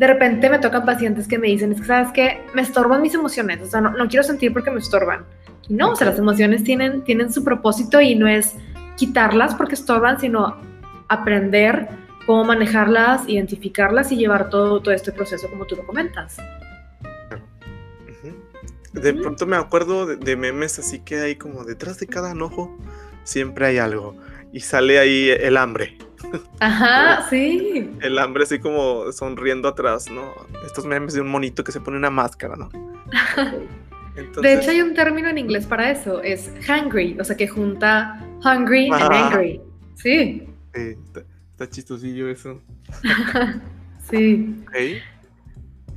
de 0.00 0.06
repente 0.06 0.48
me 0.48 0.58
tocan 0.58 0.86
pacientes 0.86 1.28
que 1.28 1.38
me 1.38 1.48
dicen, 1.48 1.72
es 1.72 1.80
que 1.82 1.86
sabes 1.86 2.10
que 2.12 2.40
me 2.54 2.62
estorban 2.62 3.02
mis 3.02 3.12
emociones, 3.12 3.60
o 3.60 3.66
sea, 3.66 3.82
no, 3.82 4.08
quiero 4.08 4.22
sentir 4.22 4.50
porque 4.50 4.70
me 4.70 4.78
estorban. 4.78 5.26
Y 5.68 5.74
no, 5.74 5.90
o 5.90 5.96
sea, 5.96 6.08
las 6.08 6.18
emociones 6.18 6.64
tienen, 6.64 7.04
tienen 7.04 7.30
su 7.30 7.44
propósito 7.44 8.00
y 8.00 8.14
no 8.14 8.26
es 8.26 8.54
quitarlas 8.96 9.54
porque 9.54 9.74
estorban, 9.74 10.18
sino 10.18 10.56
aprender 11.08 11.86
cómo 12.24 12.44
manejarlas, 12.44 13.28
identificarlas 13.28 14.10
y 14.10 14.16
llevar 14.16 14.48
todo, 14.48 14.80
todo 14.80 14.94
este 14.94 15.12
proceso 15.12 15.50
como 15.50 15.66
tú 15.66 15.76
lo 15.76 15.84
comentas. 15.84 16.38
De 18.94 19.12
pronto 19.12 19.46
me 19.46 19.56
acuerdo 19.56 20.06
de, 20.06 20.16
de, 20.16 20.34
memes 20.34 20.78
así 20.78 21.00
que 21.00 21.20
hay 21.20 21.36
como 21.36 21.64
detrás 21.64 22.00
de 22.00 22.06
cada 22.06 22.30
enojo 22.30 22.74
siempre 23.22 23.66
hay 23.66 23.76
algo 23.76 24.16
y 24.50 24.60
sale 24.60 24.98
ahí 24.98 25.28
el 25.28 25.58
hambre. 25.58 25.98
Ajá, 26.60 27.26
sí. 27.30 27.90
El 28.00 28.18
hambre 28.18 28.44
así 28.44 28.58
como 28.58 29.10
sonriendo 29.12 29.68
atrás, 29.68 30.10
¿no? 30.10 30.32
Estos 30.64 30.86
memes 30.86 31.14
de 31.14 31.20
un 31.20 31.28
monito 31.28 31.64
que 31.64 31.72
se 31.72 31.80
pone 31.80 31.96
una 31.96 32.10
máscara, 32.10 32.56
¿no? 32.56 32.68
De 34.42 34.54
hecho 34.54 34.70
hay 34.70 34.82
un 34.82 34.94
término 34.94 35.28
en 35.28 35.38
inglés 35.38 35.66
para 35.66 35.90
eso, 35.90 36.20
es 36.22 36.52
hungry, 36.68 37.16
o 37.18 37.24
sea 37.24 37.36
que 37.36 37.48
junta 37.48 38.20
hungry 38.44 38.90
and 38.90 39.12
angry. 39.12 39.60
Sí. 39.94 40.46
Sí, 40.74 40.96
está, 41.52 41.68
chistosillo 41.68 42.28
eso. 42.28 42.60
sí. 44.10 44.62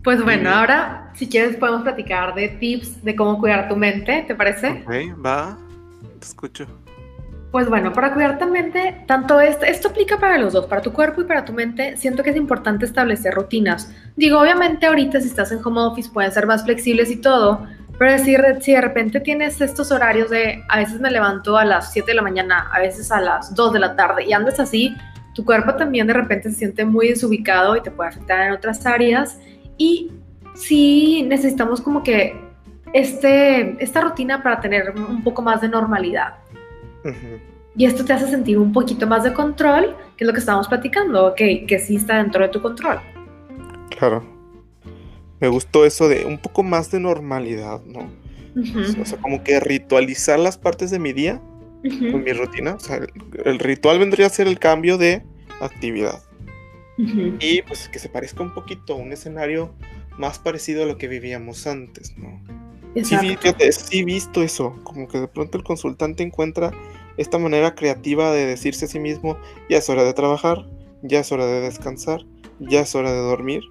Pues 0.03 0.23
bueno, 0.23 0.49
ahora 0.49 1.11
si 1.15 1.27
quieres 1.27 1.55
podemos 1.57 1.83
platicar 1.83 2.35
de 2.35 2.49
tips 2.49 3.03
de 3.03 3.15
cómo 3.15 3.39
cuidar 3.39 3.67
tu 3.67 3.75
mente, 3.75 4.23
¿te 4.27 4.35
parece? 4.35 4.83
Ok, 4.85 5.25
va, 5.25 5.57
te 6.19 6.25
escucho. 6.25 6.67
Pues 7.53 7.69
bueno, 7.69 7.93
para 7.93 8.15
cuidar 8.15 8.39
tu 8.39 8.47
mente, 8.47 9.03
tanto 9.05 9.39
esto, 9.39 9.63
esto 9.63 9.89
aplica 9.89 10.17
para 10.17 10.39
los 10.39 10.53
dos, 10.53 10.65
para 10.65 10.81
tu 10.81 10.91
cuerpo 10.91 11.21
y 11.21 11.25
para 11.25 11.45
tu 11.45 11.53
mente, 11.53 11.95
siento 11.97 12.23
que 12.23 12.31
es 12.31 12.35
importante 12.35 12.83
establecer 12.83 13.31
rutinas. 13.35 13.93
Digo, 14.15 14.39
obviamente 14.39 14.87
ahorita 14.87 15.21
si 15.21 15.27
estás 15.27 15.51
en 15.51 15.59
home 15.63 15.81
office 15.81 16.09
pueden 16.11 16.31
ser 16.31 16.47
más 16.47 16.63
flexibles 16.63 17.11
y 17.11 17.17
todo, 17.17 17.67
pero 17.99 18.17
si, 18.17 18.35
si 18.61 18.71
de 18.71 18.81
repente 18.81 19.19
tienes 19.19 19.61
estos 19.61 19.91
horarios 19.91 20.31
de, 20.31 20.63
a 20.67 20.79
veces 20.79 20.99
me 20.99 21.11
levanto 21.11 21.55
a 21.55 21.63
las 21.63 21.93
7 21.93 22.09
de 22.09 22.15
la 22.15 22.23
mañana, 22.23 22.71
a 22.73 22.79
veces 22.79 23.11
a 23.11 23.21
las 23.21 23.53
2 23.53 23.73
de 23.73 23.79
la 23.79 23.95
tarde 23.95 24.25
y 24.25 24.33
andas 24.33 24.59
así, 24.59 24.91
tu 25.35 25.45
cuerpo 25.45 25.75
también 25.75 26.07
de 26.07 26.13
repente 26.13 26.49
se 26.49 26.55
siente 26.55 26.85
muy 26.85 27.09
desubicado 27.09 27.77
y 27.77 27.83
te 27.83 27.91
puede 27.91 28.09
afectar 28.09 28.47
en 28.47 28.53
otras 28.53 28.83
áreas. 28.87 29.37
Y 29.77 30.11
sí 30.55 31.23
necesitamos 31.29 31.81
como 31.81 32.01
que 32.01 32.35
este, 32.93 33.75
esta 33.77 34.01
rutina 34.01 34.41
para 34.41 34.59
tener 34.59 34.89
un 34.97 35.23
poco 35.23 35.43
más 35.43 35.61
de 35.61 35.69
normalidad. 35.69 36.37
Y 37.75 37.85
esto 37.85 38.05
te 38.05 38.13
hace 38.13 38.27
sentir 38.27 38.57
un 38.59 38.71
poquito 38.71 39.07
más 39.07 39.23
de 39.23 39.33
control, 39.33 39.95
que 40.15 40.23
es 40.23 40.27
lo 40.27 40.33
que 40.33 40.39
estábamos 40.39 40.67
platicando, 40.67 41.33
que, 41.35 41.65
que 41.65 41.79
sí 41.79 41.95
está 41.95 42.17
dentro 42.17 42.43
de 42.43 42.49
tu 42.49 42.61
control. 42.61 42.99
Claro. 43.97 44.23
Me 45.39 45.47
gustó 45.47 45.85
eso 45.85 46.07
de 46.07 46.25
un 46.25 46.37
poco 46.37 46.63
más 46.63 46.91
de 46.91 46.99
normalidad, 46.99 47.81
¿no? 47.83 48.09
O 49.01 49.05
sea, 49.05 49.17
como 49.19 49.43
que 49.43 49.59
ritualizar 49.59 50.39
las 50.39 50.57
partes 50.57 50.91
de 50.91 50.99
mi 50.99 51.11
día 51.11 51.41
con 51.83 52.23
mi 52.23 52.31
rutina. 52.33 52.75
O 52.75 52.79
sea, 52.79 52.99
el, 53.43 53.59
ritual 53.59 53.99
vendría 53.99 54.27
a 54.27 54.29
ser 54.29 54.47
el 54.47 54.59
cambio 54.59 54.97
de 54.97 55.23
actividad. 55.59 56.21
Y 56.97 57.63
pues 57.63 57.89
que 57.89 57.97
se 57.97 58.07
parezca 58.07 58.43
un 58.43 58.53
poquito 58.53 58.93
a 58.93 58.97
un 58.97 59.11
escenario 59.11 59.73
más 60.17 60.37
parecido 60.37 60.83
a 60.83 60.85
lo 60.85 60.97
que 60.97 61.07
vivíamos 61.07 61.65
antes, 61.65 62.15
¿no? 62.17 62.39
Sí, 62.95 63.15
sí, 63.71 63.99
he 63.99 64.03
visto 64.05 64.43
eso, 64.43 64.79
como 64.83 65.07
que 65.07 65.19
de 65.19 65.27
pronto 65.27 65.57
el 65.57 65.63
consultante 65.63 66.21
encuentra 66.21 66.71
esta 67.17 67.37
manera 67.39 67.75
creativa 67.75 68.31
de 68.31 68.45
decirse 68.45 68.85
a 68.85 68.87
sí 68.87 68.99
mismo, 68.99 69.37
ya 69.69 69.77
es 69.77 69.89
hora 69.89 70.03
de 70.03 70.13
trabajar, 70.13 70.67
ya 71.01 71.19
es 71.19 71.31
hora 71.31 71.45
de 71.45 71.61
descansar, 71.61 72.25
ya 72.59 72.81
es 72.81 72.93
hora 72.95 73.11
de 73.11 73.19
dormir, 73.19 73.63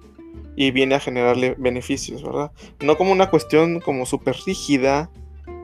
y 0.55 0.71
viene 0.71 0.95
a 0.95 0.99
generarle 0.99 1.55
beneficios, 1.57 2.23
¿verdad? 2.23 2.51
No 2.81 2.97
como 2.97 3.11
una 3.11 3.29
cuestión 3.29 3.79
como 3.79 4.05
súper 4.05 4.35
rígida, 4.45 5.09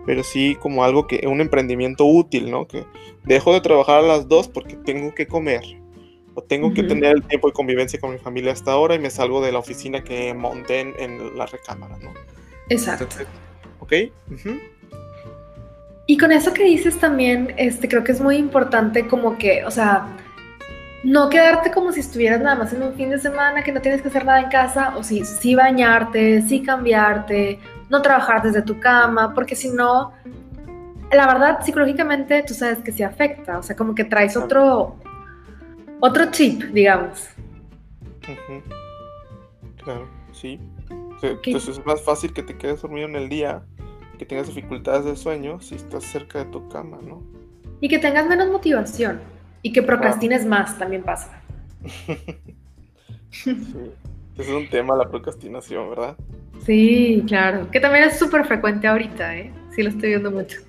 pero 0.06 0.24
sí 0.24 0.56
como 0.60 0.84
algo 0.84 1.08
que, 1.08 1.28
un 1.28 1.42
emprendimiento 1.42 2.06
útil, 2.06 2.50
¿no? 2.50 2.68
Que 2.68 2.86
dejo 3.26 3.54
de 3.54 3.62
trabajar 3.62 4.00
a 4.00 4.08
las 4.08 4.28
dos 4.28 4.48
porque 4.48 4.76
tengo 4.76 5.14
que 5.14 5.28
comer, 5.28 5.64
o 6.34 6.42
tengo 6.42 6.74
que 6.74 6.84
tener 6.84 7.16
el 7.18 7.24
tiempo 7.24 7.48
de 7.48 7.54
convivencia 7.54 8.00
con 8.00 8.12
mi 8.12 8.18
familia 8.18 8.54
hasta 8.54 8.72
ahora 8.72 8.96
y 8.96 9.00
me 9.00 9.10
salgo 9.10 9.42
de 9.42 9.52
la 9.52 9.60
oficina 9.60 10.04
que 10.04 10.34
monté 10.34 10.80
en, 10.80 11.38
la 11.38 11.46
recámara, 11.46 11.98
¿no? 11.98 12.14
Exacto. 12.70 13.08
¿Ok? 13.90 14.12
Y 16.06 16.18
con 16.18 16.32
eso 16.32 16.54
que 16.54 16.64
dices 16.64 16.98
también, 17.00 17.54
este, 17.58 17.88
creo 17.88 18.04
que 18.04 18.12
es 18.12 18.22
muy 18.22 18.38
importante 18.38 19.08
como 19.08 19.38
que, 19.38 19.64
o 19.66 19.72
sea, 19.72 20.08
no 21.04 21.30
quedarte 21.30 21.72
como 21.72 21.92
si 21.92 22.00
estuvieras 22.00 22.42
nada 22.42 22.56
más 22.56 22.74
en 22.74 22.84
un 22.84 22.94
fin 22.94 23.10
de 23.10 23.20
semana 23.20 23.64
que 23.64 23.72
no 23.72 23.82
tienes 23.82 24.02
que 24.02 24.10
hacer 24.10 24.26
nada 24.26 24.42
en 24.42 24.50
casa, 24.50 24.96
o 24.98 25.04
sí, 25.04 25.24
sí 25.24 25.56
bañarte, 25.56 26.42
sí 26.42 26.62
cambiarte, 26.62 27.60
no 27.90 28.02
trabajar 28.02 28.42
desde 28.42 28.62
tu 28.62 28.80
cama, 28.80 29.34
porque 29.34 29.56
si 29.56 29.70
no, 29.70 30.14
la 31.12 31.28
verdad, 31.28 31.60
psicológicamente 31.64 32.44
tú 32.46 32.54
sabes 32.54 32.80
que 32.80 32.92
sí 32.92 33.04
afecta, 33.04 33.58
o 33.58 33.64
sea, 33.64 33.76
como 33.76 33.96
que 33.96 34.04
traes 34.04 34.36
otro, 34.36 34.96
otro 36.00 36.32
chip, 36.32 36.64
digamos. 36.74 37.28
Claro, 39.84 40.08
sí. 40.32 40.60
Entonces 41.22 41.78
es 41.78 41.86
más 41.86 42.02
fácil 42.02 42.34
que 42.34 42.44
te 42.44 42.58
quedes 42.58 42.82
dormido 42.82 43.08
en 43.08 43.16
el 43.16 43.30
día 43.30 43.64
que 44.18 44.26
tengas 44.26 44.48
dificultades 44.48 45.06
de 45.06 45.16
sueño 45.16 45.62
si 45.62 45.76
estás 45.76 46.04
cerca 46.04 46.40
de 46.40 46.46
tu 46.52 46.68
cama, 46.70 47.00
¿no? 47.02 47.24
Y 47.80 47.88
que 47.88 48.00
tengas 48.00 48.28
menos 48.28 48.50
motivación 48.50 49.22
y 49.62 49.72
que 49.72 49.82
procrastines 49.82 50.46
más, 50.46 50.78
también 50.78 51.04
pasa. 51.04 51.42
sí, 53.32 53.56
es 54.38 54.50
un 54.50 54.70
tema 54.70 54.96
la 54.96 55.10
procrastinación, 55.10 55.90
¿verdad? 55.90 56.18
Sí, 56.66 57.24
claro, 57.28 57.70
que 57.72 57.80
también 57.80 58.06
es 58.06 58.20
súper 58.20 58.46
frecuente 58.46 58.88
ahorita, 58.88 59.38
¿eh? 59.38 59.52
Sí, 59.74 59.84
lo 59.84 59.90
estoy 59.90 60.10
viendo 60.10 60.32
mucho. 60.32 60.60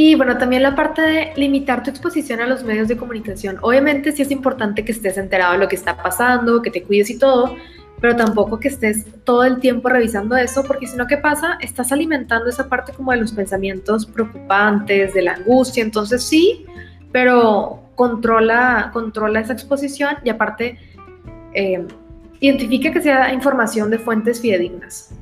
Y 0.00 0.14
bueno, 0.14 0.38
también 0.38 0.62
la 0.62 0.76
parte 0.76 1.02
de 1.02 1.32
limitar 1.34 1.82
tu 1.82 1.90
exposición 1.90 2.40
a 2.40 2.46
los 2.46 2.62
medios 2.62 2.86
de 2.86 2.96
comunicación. 2.96 3.58
Obviamente 3.62 4.12
sí 4.12 4.22
es 4.22 4.30
importante 4.30 4.84
que 4.84 4.92
estés 4.92 5.18
enterado 5.18 5.54
de 5.54 5.58
lo 5.58 5.66
que 5.66 5.74
está 5.74 6.00
pasando, 6.00 6.62
que 6.62 6.70
te 6.70 6.84
cuides 6.84 7.10
y 7.10 7.18
todo, 7.18 7.56
pero 8.00 8.14
tampoco 8.14 8.60
que 8.60 8.68
estés 8.68 9.06
todo 9.24 9.42
el 9.42 9.58
tiempo 9.58 9.88
revisando 9.88 10.36
eso, 10.36 10.62
porque 10.62 10.86
si 10.86 10.96
no, 10.96 11.08
¿qué 11.08 11.16
pasa? 11.16 11.58
Estás 11.60 11.90
alimentando 11.90 12.48
esa 12.48 12.68
parte 12.68 12.92
como 12.92 13.10
de 13.10 13.18
los 13.18 13.32
pensamientos 13.32 14.06
preocupantes, 14.06 15.14
de 15.14 15.22
la 15.22 15.32
angustia, 15.32 15.82
entonces 15.82 16.22
sí, 16.22 16.64
pero 17.10 17.82
controla, 17.96 18.90
controla 18.92 19.40
esa 19.40 19.54
exposición 19.54 20.14
y 20.22 20.28
aparte 20.28 20.78
eh, 21.54 21.84
identifica 22.38 22.92
que 22.92 23.02
sea 23.02 23.34
información 23.34 23.90
de 23.90 23.98
fuentes 23.98 24.40
fidedignas. 24.40 25.12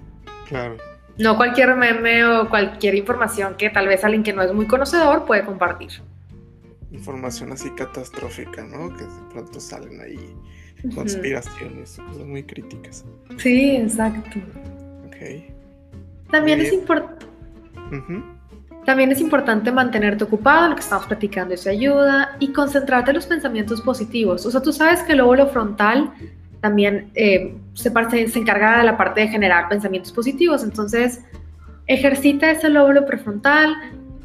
Claro. 0.47 0.77
No 1.19 1.37
cualquier 1.37 1.75
meme 1.77 2.25
o 2.25 2.49
cualquier 2.49 2.95
información 2.95 3.55
que 3.57 3.71
tal 3.71 3.89
vez 3.89 4.05
alguien 4.05 4.23
que 4.23 4.33
no 4.33 4.43
es 4.43 4.53
muy 4.53 4.67
conocedor 4.67 5.25
puede 5.25 5.45
compartir. 5.45 5.91
Información 6.91 7.53
así 7.53 7.71
catastrófica, 7.71 8.64
¿no? 8.64 8.95
Que 8.97 9.05
de 9.05 9.33
pronto 9.33 9.61
salen 9.61 10.01
ahí 10.01 10.35
conspiraciones, 10.95 11.99
cosas 11.99 12.27
muy 12.27 12.43
críticas. 12.43 13.05
Sí, 13.39 13.77
exacto. 13.77 14.39
Ok. 15.07 15.45
También 16.31 16.61
es 16.61 16.73
importante. 16.73 17.27
También 18.85 19.11
es 19.11 19.21
importante 19.21 19.73
mantenerte 19.73 20.23
ocupado, 20.23 20.69
lo 20.69 20.75
que 20.77 20.81
estamos 20.81 21.07
platicando, 21.07 21.55
eso 21.55 21.69
ayuda, 21.69 22.37
y 22.39 22.53
concentrarte 22.53 23.11
en 23.11 23.17
los 23.17 23.27
pensamientos 23.27 23.81
positivos. 23.81 24.47
O 24.47 24.51
sea, 24.51 24.62
tú 24.62 24.73
sabes 24.73 25.03
que 25.03 25.12
el 25.12 25.19
lóbulo 25.19 25.49
frontal 25.49 26.12
también 26.69 27.11
eh, 27.14 27.55
se, 27.75 27.91
se 28.29 28.39
encarga 28.39 28.79
de 28.79 28.85
la 28.85 28.97
parte 28.97 29.23
de 29.23 29.29
generar 29.29 29.69
pensamientos 29.69 30.12
positivos, 30.12 30.62
entonces 30.62 31.21
ejercita 31.87 32.51
ese 32.51 32.69
lóbulo 32.69 33.07
prefrontal, 33.07 33.75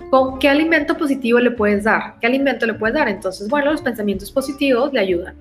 ¿con 0.09 0.39
qué 0.39 0.49
alimento 0.49 0.97
positivo 0.97 1.39
le 1.39 1.51
puedes 1.51 1.83
dar? 1.83 2.15
¿Qué 2.19 2.27
alimento 2.27 2.65
le 2.65 2.73
puedes 2.73 2.95
dar? 2.95 3.07
Entonces, 3.09 3.47
bueno, 3.47 3.71
los 3.71 3.81
pensamientos 3.81 4.31
positivos 4.31 4.91
le 4.93 4.99
ayudan 4.99 5.35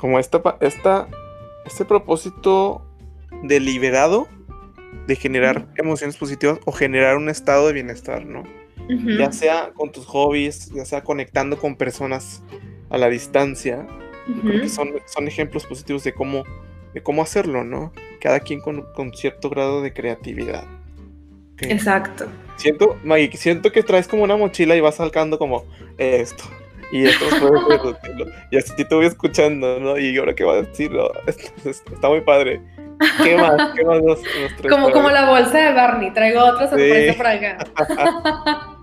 como 0.00 0.18
esta, 0.18 0.40
esta, 0.60 1.08
este 1.66 1.84
propósito 1.84 2.82
deliberado 3.42 4.28
de 5.06 5.14
generar 5.14 5.66
emociones 5.76 6.16
positivas 6.16 6.58
o 6.64 6.72
generar 6.72 7.18
un 7.18 7.28
estado 7.28 7.66
de 7.66 7.74
bienestar, 7.74 8.24
¿no? 8.24 8.44
Ya 9.18 9.30
sea 9.30 9.72
con 9.74 9.92
tus 9.92 10.06
hobbies, 10.06 10.70
ya 10.70 10.86
sea 10.86 11.04
conectando 11.04 11.58
con 11.58 11.76
personas 11.76 12.42
a 12.88 12.96
la 12.96 13.08
distancia, 13.08 13.86
son, 14.68 14.94
son 15.06 15.28
ejemplos 15.28 15.66
positivos 15.66 16.04
de 16.04 16.12
cómo, 16.12 16.44
de 16.94 17.02
cómo 17.02 17.22
hacerlo, 17.22 17.64
¿no? 17.64 17.92
Cada 18.20 18.40
quien 18.40 18.60
con, 18.60 18.82
con 18.94 19.12
cierto 19.14 19.50
grado 19.50 19.82
de 19.82 19.92
creatividad. 19.92 20.64
Exacto. 21.58 22.26
Siento, 22.56 22.98
Maggie, 23.04 23.36
siento 23.36 23.72
que 23.72 23.82
traes 23.82 24.08
como 24.08 24.22
una 24.22 24.36
mochila 24.36 24.76
y 24.76 24.80
vas 24.80 24.96
salcando 24.96 25.38
como 25.38 25.64
esto, 25.98 26.44
y 26.92 27.04
esto 27.06 27.24
Y 28.50 28.56
así 28.56 28.84
te 28.84 28.94
voy 28.94 29.06
escuchando, 29.06 29.78
¿no? 29.80 29.98
Y 29.98 30.16
ahora 30.18 30.34
qué 30.34 30.44
va 30.44 30.54
a 30.54 30.62
decir, 30.62 30.90
está 31.64 32.08
muy 32.08 32.20
padre. 32.20 32.60
¿Qué 33.22 33.36
más? 33.36 33.72
¿Qué 33.74 33.84
más 33.84 34.02
nos, 34.02 34.20
Como, 34.68 34.90
como 34.90 35.10
la 35.10 35.30
bolsa 35.30 35.58
de 35.58 35.72
Barney, 35.72 36.12
traigo 36.12 36.44
otra 36.44 36.68
sorpresa 36.68 37.16
por 37.16 37.26
acá. 37.26 37.58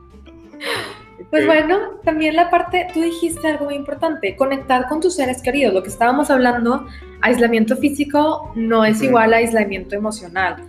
Pues 1.30 1.46
bueno, 1.46 2.00
también 2.06 2.36
la 2.36 2.50
parte, 2.50 2.88
tú 2.94 3.02
dijiste 3.02 3.48
algo 3.48 3.66
muy 3.66 3.76
importante, 3.76 4.36
conectar 4.36 4.88
con 4.88 5.02
tus 5.02 5.16
seres 5.16 5.42
queridos. 5.42 5.74
Lo 5.74 5.84
que 5.84 5.90
estábamos 5.90 6.30
hablando, 6.30 6.88
aislamiento 7.22 7.76
físico 7.76 8.52
no 8.56 8.86
es 8.86 9.02
igual 9.02 9.34
a 9.34 9.38
aislamiento 9.38 9.96
emocional. 9.96 10.64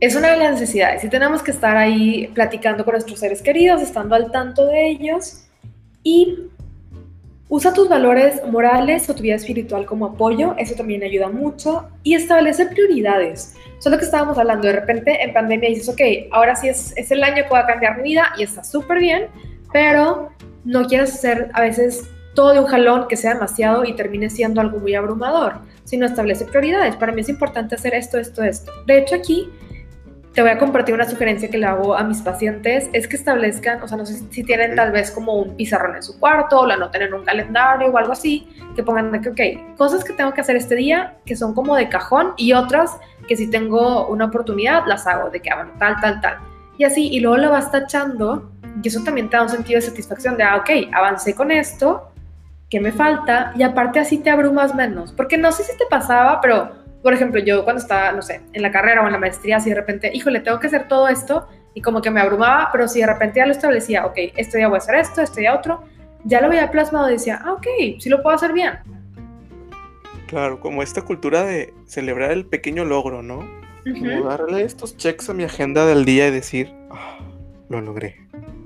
Es 0.00 0.14
una 0.16 0.32
de 0.32 0.36
las 0.36 0.52
necesidades 0.52 1.02
y 1.02 1.08
tenemos 1.08 1.42
que 1.42 1.50
estar 1.50 1.76
ahí 1.76 2.30
platicando 2.34 2.84
con 2.84 2.92
nuestros 2.92 3.18
seres 3.18 3.40
queridos, 3.40 3.80
estando 3.80 4.14
al 4.14 4.30
tanto 4.30 4.66
de 4.66 4.90
ellos 4.90 5.46
y 6.02 6.50
usa 7.48 7.72
tus 7.72 7.88
valores 7.88 8.42
morales 8.50 9.08
o 9.08 9.14
tu 9.14 9.22
vida 9.22 9.36
espiritual 9.36 9.86
como 9.86 10.06
apoyo, 10.06 10.54
eso 10.58 10.74
también 10.74 11.02
ayuda 11.02 11.28
mucho. 11.28 11.88
Y 12.02 12.14
establece 12.14 12.66
prioridades. 12.66 13.54
Eso 13.78 13.88
es 13.88 13.92
lo 13.92 13.98
que 13.98 14.04
estábamos 14.04 14.38
hablando. 14.38 14.66
De 14.66 14.72
repente 14.72 15.22
en 15.22 15.32
pandemia 15.32 15.68
dices, 15.68 15.88
ok, 15.88 16.00
ahora 16.32 16.56
sí 16.56 16.68
es, 16.68 16.94
el 17.10 17.22
año 17.22 17.44
que 17.44 17.48
voy 17.48 17.60
a 17.60 17.66
cambiar 17.66 17.98
mi 17.98 18.04
vida 18.04 18.32
y 18.36 18.42
está 18.42 18.64
súper 18.64 18.98
bien, 18.98 19.26
pero 19.72 20.30
no 20.64 20.86
quieres 20.86 21.14
hacer 21.14 21.50
a 21.52 21.62
veces 21.62 22.08
todo 22.34 22.52
de 22.52 22.60
un 22.60 22.66
jalón 22.66 23.06
que 23.08 23.16
sea 23.16 23.34
demasiado 23.34 23.84
y 23.84 23.94
termine 23.94 24.28
siendo 24.28 24.60
algo 24.60 24.78
muy 24.78 24.94
abrumador, 24.94 25.54
sino 25.84 26.04
establece 26.04 26.44
prioridades. 26.44 26.96
Para 26.96 27.12
mí 27.12 27.20
es 27.20 27.28
importante 27.28 27.76
hacer 27.76 27.94
esto, 27.94 28.18
esto, 28.18 28.42
esto. 28.42 28.72
De 28.86 28.98
hecho, 28.98 29.14
aquí 29.14 29.50
te 30.36 30.42
voy 30.42 30.50
a 30.50 30.58
compartir 30.58 30.94
una 30.94 31.08
sugerencia 31.08 31.48
que 31.48 31.56
le 31.56 31.64
hago 31.64 31.96
a 31.96 32.04
mis 32.04 32.20
pacientes, 32.20 32.90
es 32.92 33.08
que 33.08 33.16
establezcan, 33.16 33.82
o 33.82 33.88
sea, 33.88 33.96
no 33.96 34.04
sé 34.04 34.22
si 34.30 34.44
tienen 34.44 34.76
tal 34.76 34.92
vez 34.92 35.10
como 35.10 35.32
un 35.32 35.56
pizarrón 35.56 35.96
en 35.96 36.02
su 36.02 36.20
cuarto 36.20 36.60
o 36.60 36.66
la 36.66 36.74
anoten 36.74 37.00
en 37.00 37.14
un 37.14 37.24
calendario 37.24 37.88
o 37.88 37.96
algo 37.96 38.12
así, 38.12 38.46
que 38.76 38.82
pongan 38.82 39.10
de 39.12 39.22
que, 39.22 39.30
ok, 39.30 39.76
cosas 39.78 40.04
que 40.04 40.12
tengo 40.12 40.34
que 40.34 40.42
hacer 40.42 40.54
este 40.56 40.74
día 40.74 41.16
que 41.24 41.36
son 41.36 41.54
como 41.54 41.74
de 41.74 41.88
cajón 41.88 42.34
y 42.36 42.52
otras 42.52 42.98
que 43.26 43.34
si 43.34 43.48
tengo 43.48 44.08
una 44.08 44.26
oportunidad 44.26 44.84
las 44.86 45.06
hago, 45.06 45.30
de 45.30 45.40
que, 45.40 45.48
ah, 45.48 45.70
tal, 45.78 45.96
tal, 46.02 46.20
tal. 46.20 46.36
Y 46.76 46.84
así, 46.84 47.08
y 47.10 47.20
luego 47.20 47.38
lo 47.38 47.50
vas 47.50 47.72
tachando 47.72 48.52
y 48.82 48.88
eso 48.88 49.02
también 49.02 49.30
te 49.30 49.38
da 49.38 49.42
un 49.42 49.48
sentido 49.48 49.80
de 49.80 49.86
satisfacción 49.86 50.36
de, 50.36 50.42
ah, 50.42 50.56
ok, 50.56 50.92
avancé 50.92 51.34
con 51.34 51.50
esto, 51.50 52.12
¿qué 52.68 52.78
me 52.78 52.92
falta? 52.92 53.54
Y 53.56 53.62
aparte 53.62 54.00
así 54.00 54.18
te 54.18 54.28
abrumas 54.28 54.74
menos, 54.74 55.12
porque 55.12 55.38
no 55.38 55.50
sé 55.50 55.64
si 55.64 55.74
te 55.78 55.86
pasaba, 55.88 56.42
pero 56.42 56.84
por 57.02 57.12
ejemplo, 57.12 57.40
yo 57.40 57.64
cuando 57.64 57.80
estaba, 57.80 58.12
no 58.12 58.22
sé, 58.22 58.40
en 58.52 58.62
la 58.62 58.70
carrera 58.70 59.02
o 59.02 59.06
en 59.06 59.12
la 59.12 59.18
maestría, 59.18 59.60
si 59.60 59.70
de 59.70 59.76
repente, 59.76 60.10
híjole, 60.12 60.40
tengo 60.40 60.58
que 60.58 60.66
hacer 60.66 60.88
todo 60.88 61.08
esto 61.08 61.46
y 61.74 61.80
como 61.80 62.00
que 62.02 62.10
me 62.10 62.20
abrumaba, 62.20 62.70
pero 62.72 62.88
si 62.88 63.00
de 63.00 63.06
repente 63.06 63.38
ya 63.38 63.46
lo 63.46 63.52
establecía, 63.52 64.06
ok, 64.06 64.16
esto 64.36 64.58
ya 64.58 64.68
voy 64.68 64.76
a 64.76 64.78
hacer 64.78 64.96
esto, 64.96 65.22
esto 65.22 65.40
ya 65.40 65.54
otro, 65.54 65.84
ya 66.24 66.40
lo 66.40 66.48
había 66.48 66.70
plasmado 66.70 67.08
y 67.08 67.12
decía, 67.12 67.40
ah, 67.44 67.52
ok, 67.52 67.66
sí 67.98 68.08
lo 68.08 68.22
puedo 68.22 68.34
hacer 68.34 68.52
bien. 68.52 68.72
Claro, 70.26 70.58
como 70.58 70.82
esta 70.82 71.02
cultura 71.02 71.44
de 71.44 71.72
celebrar 71.86 72.32
el 72.32 72.46
pequeño 72.46 72.84
logro, 72.84 73.22
¿no? 73.22 73.48
Como 73.84 74.24
darle 74.24 74.64
estos 74.64 74.96
checks 74.96 75.30
a 75.30 75.34
mi 75.34 75.44
agenda 75.44 75.86
del 75.86 76.04
día 76.04 76.26
y 76.26 76.30
decir, 76.32 76.74
ah, 76.90 77.18
lo 77.68 77.80
logré. 77.80 78.16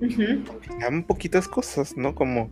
Uh 0.01 1.03
poquitas 1.07 1.47
cosas, 1.47 1.95
¿no? 1.99 2.15
Como, 2.15 2.49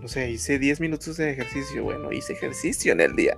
no 0.00 0.08
sé, 0.08 0.30
hice 0.30 0.58
10 0.58 0.80
minutos 0.80 1.18
de 1.18 1.32
ejercicio, 1.32 1.84
bueno, 1.84 2.12
hice 2.12 2.32
ejercicio 2.32 2.92
en 2.92 3.00
el 3.00 3.14
día 3.14 3.36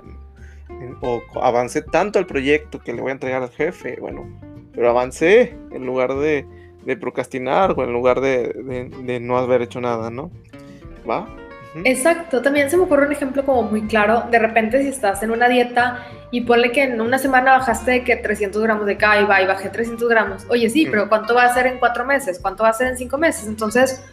o 1.00 1.22
avancé 1.42 1.82
tanto 1.82 2.18
al 2.18 2.26
proyecto 2.26 2.80
que 2.80 2.92
le 2.92 3.00
voy 3.00 3.10
a 3.10 3.12
entregar 3.12 3.42
al 3.42 3.50
jefe, 3.50 3.96
bueno, 4.00 4.26
pero 4.74 4.90
avancé 4.90 5.56
en 5.72 5.86
lugar 5.86 6.14
de, 6.14 6.46
procrastinar 7.00 7.74
o 7.76 7.84
en 7.84 7.92
lugar 7.92 8.20
de, 8.20 9.20
no 9.20 9.38
haber 9.38 9.62
hecho 9.62 9.80
nada, 9.80 10.10
¿no? 10.10 10.30
¿Va? 11.08 11.26
Exacto, 11.84 12.42
también 12.42 12.68
se 12.68 12.76
me 12.76 12.82
ocurre 12.82 13.06
un 13.06 13.12
ejemplo 13.12 13.44
como 13.44 13.62
muy 13.62 13.82
claro, 13.82 14.24
de 14.28 14.40
repente 14.40 14.82
si 14.82 14.88
estás 14.88 15.22
en 15.22 15.30
una 15.30 15.48
dieta 15.48 16.04
y 16.32 16.40
ponle 16.40 16.72
que 16.72 16.82
en 16.82 17.00
una 17.00 17.16
semana 17.16 17.58
bajaste 17.58 17.92
de 17.92 18.04
que 18.04 18.16
300 18.16 18.60
gramos 18.60 18.86
de 18.86 18.96
cada 18.96 19.20
y 19.20 19.24
va 19.24 19.40
y 19.40 19.46
bajé 19.46 19.68
300 19.68 20.08
gramos, 20.08 20.46
oye 20.48 20.68
sí, 20.68 20.86
pero 20.90 21.08
¿cuánto 21.08 21.32
va 21.32 21.44
a 21.44 21.54
ser 21.54 21.68
en 21.68 21.78
cuatro 21.78 22.04
meses? 22.04 22.40
¿Cuánto 22.40 22.64
va 22.64 22.70
a 22.70 22.72
ser 22.72 22.88
en 22.88 22.96
cinco 22.96 23.18
meses? 23.18 23.46
Entonces, 23.46 24.04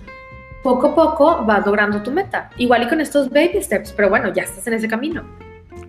poco 0.62 0.88
a 0.88 0.95
poco 0.95 1.45
vas 1.45 1.66
logrando 1.66 2.03
tu 2.03 2.12
meta, 2.12 2.51
igual 2.58 2.84
y 2.84 2.89
con 2.89 3.01
estos 3.01 3.32
baby 3.32 3.64
steps, 3.64 3.91
pero 3.91 4.10
bueno, 4.10 4.32
ya 4.32 4.43
estás 4.43 4.68
en 4.68 4.74
ese 4.74 4.88
camino. 4.88 5.24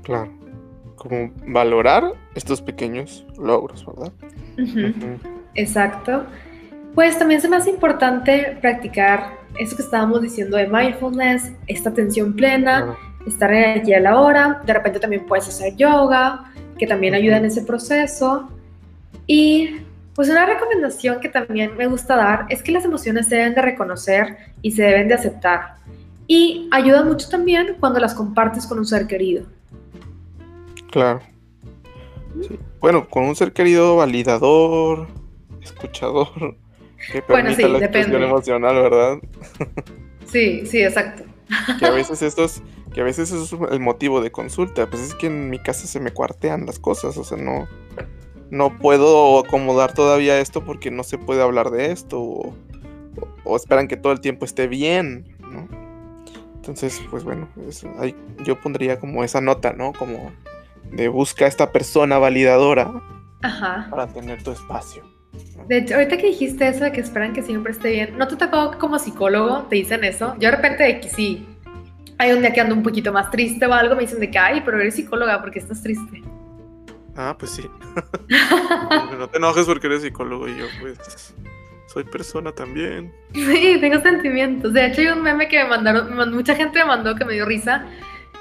Claro 0.02 0.37
como 0.98 1.30
valorar 1.46 2.12
estos 2.34 2.60
pequeños 2.60 3.24
logros, 3.38 3.86
¿verdad? 3.86 4.12
Exacto. 5.54 6.24
Pues 6.94 7.18
también 7.18 7.40
se 7.40 7.48
me 7.48 7.56
hace 7.56 7.70
importante 7.70 8.58
practicar 8.60 9.38
eso 9.58 9.76
que 9.76 9.82
estábamos 9.82 10.22
diciendo 10.22 10.56
de 10.56 10.66
mindfulness, 10.66 11.52
esta 11.66 11.90
atención 11.90 12.34
plena, 12.34 12.96
estar 13.26 13.50
allí 13.50 13.94
a 13.94 14.00
la 14.00 14.20
hora. 14.20 14.62
De 14.66 14.72
repente 14.72 15.00
también 15.00 15.26
puedes 15.26 15.48
hacer 15.48 15.76
yoga, 15.76 16.52
que 16.78 16.86
también 16.86 17.14
ayuda 17.14 17.38
en 17.38 17.44
ese 17.46 17.62
proceso. 17.62 18.50
Y 19.26 19.80
pues 20.14 20.28
una 20.28 20.46
recomendación 20.46 21.20
que 21.20 21.28
también 21.28 21.76
me 21.76 21.86
gusta 21.86 22.16
dar 22.16 22.46
es 22.48 22.62
que 22.62 22.72
las 22.72 22.84
emociones 22.84 23.26
se 23.28 23.36
deben 23.36 23.54
de 23.54 23.62
reconocer 23.62 24.36
y 24.62 24.72
se 24.72 24.82
deben 24.82 25.08
de 25.08 25.14
aceptar. 25.14 25.76
Y 26.26 26.68
ayuda 26.72 27.04
mucho 27.04 27.28
también 27.28 27.76
cuando 27.80 28.00
las 28.00 28.14
compartes 28.14 28.66
con 28.66 28.78
un 28.78 28.86
ser 28.86 29.06
querido. 29.06 29.46
Claro. 30.90 31.20
Bueno, 32.80 33.08
con 33.08 33.24
un 33.24 33.36
ser 33.36 33.52
querido 33.52 33.96
validador, 33.96 35.08
escuchador, 35.62 36.28
que 37.12 37.22
permite 37.22 37.68
la 37.68 37.78
expresión 37.78 38.22
emocional, 38.22 38.74
¿verdad? 38.74 39.18
Sí, 40.26 40.66
sí, 40.66 40.82
exacto. 40.82 41.24
Que 41.78 41.86
a 41.86 41.90
veces 41.94 42.22
estos, 42.22 42.62
que 42.92 43.00
a 43.00 43.04
veces 43.04 43.32
eso 43.32 43.66
es 43.66 43.72
el 43.72 43.80
motivo 43.80 44.20
de 44.20 44.30
consulta, 44.30 44.88
pues 44.88 45.02
es 45.02 45.14
que 45.14 45.26
en 45.26 45.50
mi 45.50 45.58
casa 45.58 45.86
se 45.86 46.00
me 46.00 46.12
cuartean 46.12 46.66
las 46.66 46.78
cosas, 46.78 47.16
o 47.16 47.24
sea, 47.24 47.38
no, 47.38 47.66
no 48.50 48.78
puedo 48.78 49.40
acomodar 49.40 49.94
todavía 49.94 50.38
esto 50.40 50.64
porque 50.64 50.90
no 50.90 51.02
se 51.02 51.18
puede 51.18 51.42
hablar 51.42 51.70
de 51.70 51.90
esto, 51.92 52.20
o, 52.20 52.54
o 53.44 53.56
esperan 53.56 53.88
que 53.88 53.96
todo 53.96 54.12
el 54.12 54.20
tiempo 54.20 54.44
esté 54.44 54.68
bien, 54.68 55.36
¿no? 55.40 55.68
Entonces, 56.56 57.00
pues 57.10 57.24
bueno, 57.24 57.48
yo 58.44 58.60
pondría 58.60 59.00
como 59.00 59.24
esa 59.24 59.40
nota, 59.40 59.72
¿no? 59.72 59.94
Como 59.94 60.30
de 60.92 61.08
busca 61.08 61.44
a 61.44 61.48
esta 61.48 61.72
persona 61.72 62.18
validadora 62.18 63.02
para 63.90 64.06
tener 64.08 64.42
tu 64.42 64.52
espacio. 64.52 65.02
De 65.68 65.78
hecho, 65.78 65.94
ahorita 65.94 66.16
que 66.16 66.28
dijiste 66.28 66.66
eso 66.66 66.84
de 66.84 66.92
que 66.92 67.00
esperan 67.00 67.32
que 67.32 67.42
siempre 67.42 67.72
esté 67.72 67.90
bien, 67.90 68.18
¿no 68.18 68.26
te 68.26 68.36
tocó 68.36 68.78
como 68.78 68.98
psicólogo? 68.98 69.64
¿Te 69.64 69.76
dicen 69.76 70.02
eso? 70.04 70.34
Yo 70.34 70.50
de 70.50 70.56
repente 70.56 70.82
de 70.82 71.00
que 71.00 71.08
sí, 71.08 71.46
hay 72.18 72.32
un 72.32 72.40
día 72.40 72.52
que 72.52 72.60
ando 72.60 72.74
un 72.74 72.82
poquito 72.82 73.12
más 73.12 73.30
triste 73.30 73.66
o 73.66 73.72
algo, 73.72 73.94
me 73.94 74.02
dicen 74.02 74.20
de 74.20 74.30
que, 74.30 74.38
ay, 74.38 74.62
pero 74.64 74.80
eres 74.80 74.94
psicóloga 74.94 75.40
porque 75.40 75.58
estás 75.58 75.82
triste. 75.82 76.22
Ah, 77.16 77.36
pues 77.38 77.52
sí. 77.52 77.68
no 79.18 79.28
te 79.28 79.38
enojes 79.38 79.66
porque 79.66 79.86
eres 79.86 80.02
psicólogo 80.02 80.48
y 80.48 80.56
yo, 80.56 80.66
pues, 80.80 81.34
soy 81.86 82.04
persona 82.04 82.52
también. 82.52 83.12
Sí, 83.34 83.78
tengo 83.80 84.00
sentimientos. 84.00 84.72
De 84.72 84.86
hecho, 84.86 85.00
hay 85.00 85.08
un 85.08 85.22
meme 85.22 85.48
que 85.48 85.62
me 85.62 85.68
mandaron, 85.68 86.32
mucha 86.32 86.54
gente 86.54 86.78
me 86.78 86.84
mandó 86.84 87.14
que 87.14 87.24
me 87.24 87.34
dio 87.34 87.44
risa, 87.44 87.86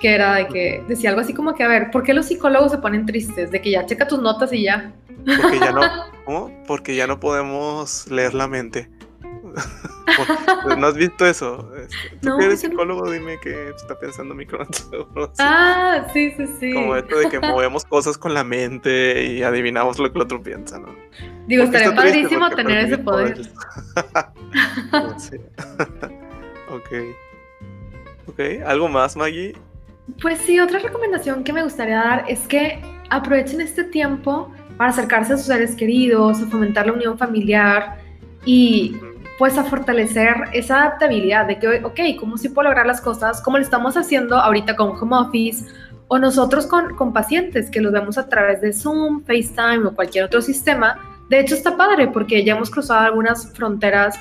que 0.02 0.14
era 0.14 0.36
de 0.36 0.48
que 0.48 0.84
decía 0.88 1.10
algo 1.10 1.22
así 1.22 1.34
como 1.34 1.56
que, 1.56 1.64
a 1.64 1.68
ver, 1.68 1.92
¿por 1.92 2.04
qué 2.04 2.14
los 2.14 2.28
psicólogos 2.28 2.72
se 2.72 2.78
ponen 2.78 3.06
tristes? 3.06 3.52
De 3.52 3.62
que 3.62 3.72
ya 3.72 3.86
checa 3.86 4.08
tus 4.08 4.22
notas 4.22 4.54
y 4.54 4.64
ya. 4.64 4.94
Porque 5.42 5.60
ya 5.60 5.72
no, 5.72 5.82
¿cómo? 6.26 6.64
Porque 6.68 6.96
ya 6.96 7.08
no 7.08 7.20
podemos 7.20 8.10
leer 8.10 8.34
la 8.34 8.48
mente. 8.48 8.90
¿No 10.78 10.88
has 10.88 10.96
visto 10.96 11.26
eso? 11.26 11.70
Este, 11.76 12.18
Tú 12.22 12.40
eres 12.40 12.62
psicólogo, 12.62 13.10
dime 13.10 13.40
qué 13.42 13.70
está 13.70 13.98
pensando 14.00 14.34
mi 14.36 14.46
Ah, 15.40 16.08
sí, 16.14 16.34
sí, 16.38 16.46
sí. 16.60 16.74
Como 16.74 16.96
esto 16.96 17.18
de 17.18 17.30
que 17.30 17.40
movemos 17.40 17.84
cosas 17.86 18.18
con 18.18 18.34
la 18.34 18.44
mente 18.44 19.26
y 19.26 19.44
adivinamos 19.44 20.00
lo 20.00 20.12
que 20.12 20.18
el 20.18 20.24
otro 20.24 20.42
piensa, 20.42 20.80
¿no? 20.80 20.96
Digo, 21.48 21.64
estaría 21.64 21.94
padrísimo 21.94 22.50
tener 22.52 22.86
ese 22.86 22.98
poder. 22.98 23.44
sí. 25.18 25.38
ok. 26.70 26.90
Ok, 28.28 28.40
¿algo 28.66 28.90
más, 28.90 29.16
Maggie? 29.16 29.56
Pues 30.22 30.40
sí, 30.40 30.60
otra 30.60 30.80
recomendación 30.80 31.44
que 31.44 31.54
me 31.54 31.64
gustaría 31.64 31.98
dar 31.98 32.26
es 32.28 32.48
que 32.48 32.82
aprovechen 33.10 33.62
este 33.62 33.84
tiempo 33.84 34.52
para 34.78 34.92
acercarse 34.92 35.34
a 35.34 35.38
sus 35.38 35.48
seres 35.48 35.76
queridos, 35.76 36.42
a 36.42 36.48
fomentar 36.48 36.88
la 36.88 36.94
unión 36.94 37.18
familiar 37.18 37.98
y 38.46 38.96
pues 39.38 39.58
a 39.58 39.64
fortalecer 39.64 40.36
esa 40.54 40.84
adaptabilidad 40.84 41.46
de 41.46 41.60
que, 41.60 41.84
ok, 41.84 42.00
¿cómo 42.20 42.38
sí 42.38 42.50
puedo 42.50 42.70
lograr 42.70 42.88
las 42.88 43.02
cosas? 43.02 43.42
Como 43.42 43.58
lo 43.58 43.64
estamos 43.64 43.96
haciendo 43.98 44.38
ahorita 44.38 44.76
con 44.76 44.90
home 44.90 45.18
office 45.18 45.66
o 46.08 46.18
nosotros 46.18 46.66
con, 46.66 46.96
con 46.96 47.14
pacientes 47.14 47.70
que 47.70 47.82
los 47.82 47.92
vemos 47.92 48.18
a 48.18 48.28
través 48.28 48.62
de 48.62 48.74
Zoom, 48.74 49.24
FaceTime 49.24 49.86
o 49.86 49.94
cualquier 49.94 50.24
otro 50.24 50.42
sistema. 50.42 50.98
De 51.30 51.40
hecho 51.40 51.54
está 51.54 51.76
padre 51.78 52.08
porque 52.08 52.44
ya 52.44 52.56
hemos 52.56 52.72
cruzado 52.72 53.02
algunas 53.02 53.52
fronteras. 53.54 54.18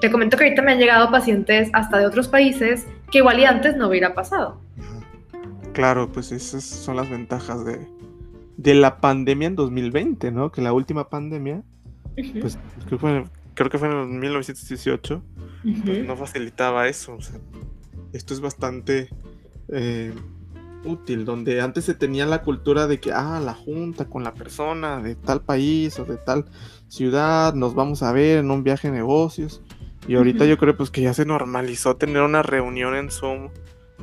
Te 0.00 0.10
comento 0.10 0.36
que 0.36 0.44
ahorita 0.44 0.62
me 0.62 0.72
han 0.72 0.78
llegado 0.78 1.10
pacientes 1.10 1.70
hasta 1.72 1.98
de 1.98 2.06
otros 2.06 2.28
países 2.28 2.86
que 3.10 3.18
igual 3.18 3.40
y 3.40 3.44
antes 3.46 3.76
no 3.76 3.88
hubiera 3.88 4.14
pasado. 4.14 4.60
Claro, 5.76 6.10
pues 6.10 6.32
esas 6.32 6.64
son 6.64 6.96
las 6.96 7.10
ventajas 7.10 7.66
de, 7.66 7.86
de 8.56 8.74
la 8.74 8.98
pandemia 8.98 9.48
en 9.48 9.56
2020, 9.56 10.32
¿no? 10.32 10.50
Que 10.50 10.62
la 10.62 10.72
última 10.72 11.10
pandemia, 11.10 11.62
pues 12.40 12.58
creo, 12.86 13.68
que 13.68 13.76
fue 13.76 13.90
en 13.90 14.18
1918, 14.18 15.22
pues 15.84 16.06
no 16.06 16.16
facilitaba 16.16 16.88
eso. 16.88 17.16
O 17.16 17.20
sea, 17.20 17.38
esto 18.14 18.32
es 18.32 18.40
bastante 18.40 19.10
eh, 19.68 20.14
útil, 20.86 21.26
donde 21.26 21.60
antes 21.60 21.84
se 21.84 21.92
tenía 21.92 22.24
la 22.24 22.40
cultura 22.40 22.86
de 22.86 22.98
que, 22.98 23.12
ah, 23.12 23.38
la 23.44 23.52
junta 23.52 24.06
con 24.06 24.24
la 24.24 24.32
persona 24.32 25.02
de 25.02 25.14
tal 25.14 25.42
país 25.42 25.98
o 25.98 26.06
de 26.06 26.16
tal 26.16 26.46
ciudad, 26.88 27.52
nos 27.52 27.74
vamos 27.74 28.02
a 28.02 28.12
ver 28.12 28.38
en 28.38 28.50
un 28.50 28.64
viaje 28.64 28.90
de 28.90 28.96
negocios. 28.96 29.60
Y 30.08 30.14
ahorita 30.14 30.46
yo 30.46 30.56
creo 30.56 30.74
pues 30.74 30.90
que 30.90 31.02
ya 31.02 31.12
se 31.12 31.26
normalizó 31.26 31.96
tener 31.96 32.22
una 32.22 32.42
reunión 32.42 32.96
en 32.96 33.10
Zoom 33.10 33.50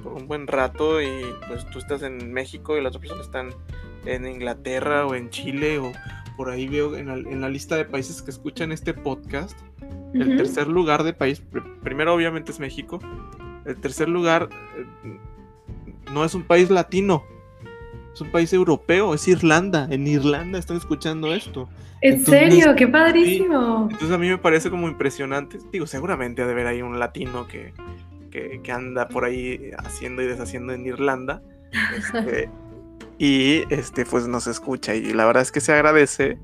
por 0.02 0.14
un 0.14 0.28
buen 0.28 0.48
rato 0.48 1.02
y 1.02 1.24
pues 1.48 1.66
tú 1.70 1.80
estás 1.80 2.02
en 2.04 2.32
México 2.34 2.78
y 2.78 2.82
las 2.82 2.96
otras 2.96 3.02
personas 3.02 3.26
están 3.26 3.50
en 4.06 4.28
Inglaterra 4.28 5.06
o 5.06 5.16
en 5.16 5.30
Chile 5.30 5.80
o 5.80 5.92
por 6.36 6.50
ahí 6.50 6.68
veo 6.68 6.96
en 6.96 7.42
la, 7.42 7.50
lista 7.50 7.76
de 7.76 7.86
países 7.86 8.22
que 8.22 8.32
escuchan 8.32 8.72
este 8.72 8.94
podcast. 8.94 9.58
El 10.14 10.38
tercer 10.38 10.68
lugar 10.68 11.04
de 11.04 11.14
país, 11.14 11.44
primero 11.84 12.14
obviamente 12.14 12.52
es 12.52 12.60
México. 12.60 13.00
El 13.66 13.78
tercer 13.78 14.10
lugar 14.10 14.50
eh, 14.78 15.20
no 16.12 16.26
es 16.26 16.36
un 16.36 16.44
país 16.44 16.70
latino, 16.70 17.24
es 18.14 18.22
un 18.22 18.32
país 18.32 18.54
europeo, 18.54 19.14
es 19.14 19.28
Irlanda. 19.28 19.88
En 19.90 20.08
Irlanda 20.08 20.60
están 20.60 20.78
escuchando 20.78 21.34
esto. 21.34 21.68
¿En 22.02 22.24
serio? 22.26 22.76
¡Qué 22.76 22.88
padrísimo! 22.88 23.88
entonces 23.90 24.12
a 24.12 24.18
mí 24.18 24.28
me 24.28 24.38
parece 24.38 24.70
como 24.70 24.88
impresionante. 24.88 25.58
Digo, 25.72 25.88
seguramente 25.88 26.42
ha 26.42 26.46
de 26.46 26.52
haber 26.52 26.68
ahí 26.68 26.82
un 26.82 27.00
latino 27.00 27.48
que, 27.48 27.74
que, 28.34 28.72
anda 28.72 29.08
por 29.08 29.26
ahí 29.26 29.72
haciendo 29.78 30.22
y 30.22 30.28
deshaciendo 30.28 30.74
en 30.74 30.86
Irlanda. 30.86 31.42
Este, 31.96 32.50
y 33.18 33.64
este, 33.70 34.06
pues 34.06 34.28
nos 34.28 34.48
escucha. 34.48 34.96
Y 34.96 35.14
la 35.14 35.26
verdad 35.26 35.44
es 35.44 35.52
que 35.52 35.62
se 35.62 35.74
agradece 35.74 36.40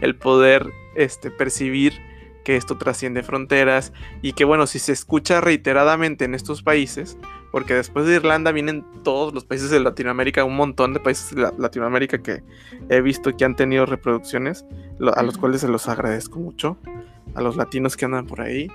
el 0.00 0.16
poder 0.16 0.66
este, 0.94 1.30
percibir 1.30 1.94
que 2.44 2.56
esto 2.56 2.76
trasciende 2.76 3.22
fronteras 3.22 3.92
y 4.20 4.32
que 4.32 4.44
bueno, 4.44 4.66
si 4.66 4.80
se 4.80 4.92
escucha 4.92 5.40
reiteradamente 5.40 6.24
en 6.24 6.34
estos 6.34 6.62
países, 6.62 7.16
porque 7.52 7.74
después 7.74 8.06
de 8.06 8.16
Irlanda 8.16 8.50
vienen 8.50 8.84
todos 9.04 9.32
los 9.32 9.44
países 9.44 9.70
de 9.70 9.78
Latinoamérica, 9.78 10.42
un 10.44 10.56
montón 10.56 10.92
de 10.92 11.00
países 11.00 11.36
de 11.36 11.52
Latinoamérica 11.56 12.20
que 12.20 12.42
he 12.88 13.00
visto 13.00 13.36
que 13.36 13.44
han 13.44 13.54
tenido 13.54 13.86
reproducciones, 13.86 14.64
a 15.14 15.22
los 15.22 15.38
cuales 15.38 15.60
se 15.60 15.68
los 15.68 15.88
agradezco 15.88 16.40
mucho, 16.40 16.78
a 17.34 17.42
los 17.42 17.56
latinos 17.56 17.96
que 17.96 18.06
andan 18.06 18.26
por 18.26 18.40
ahí. 18.40 18.68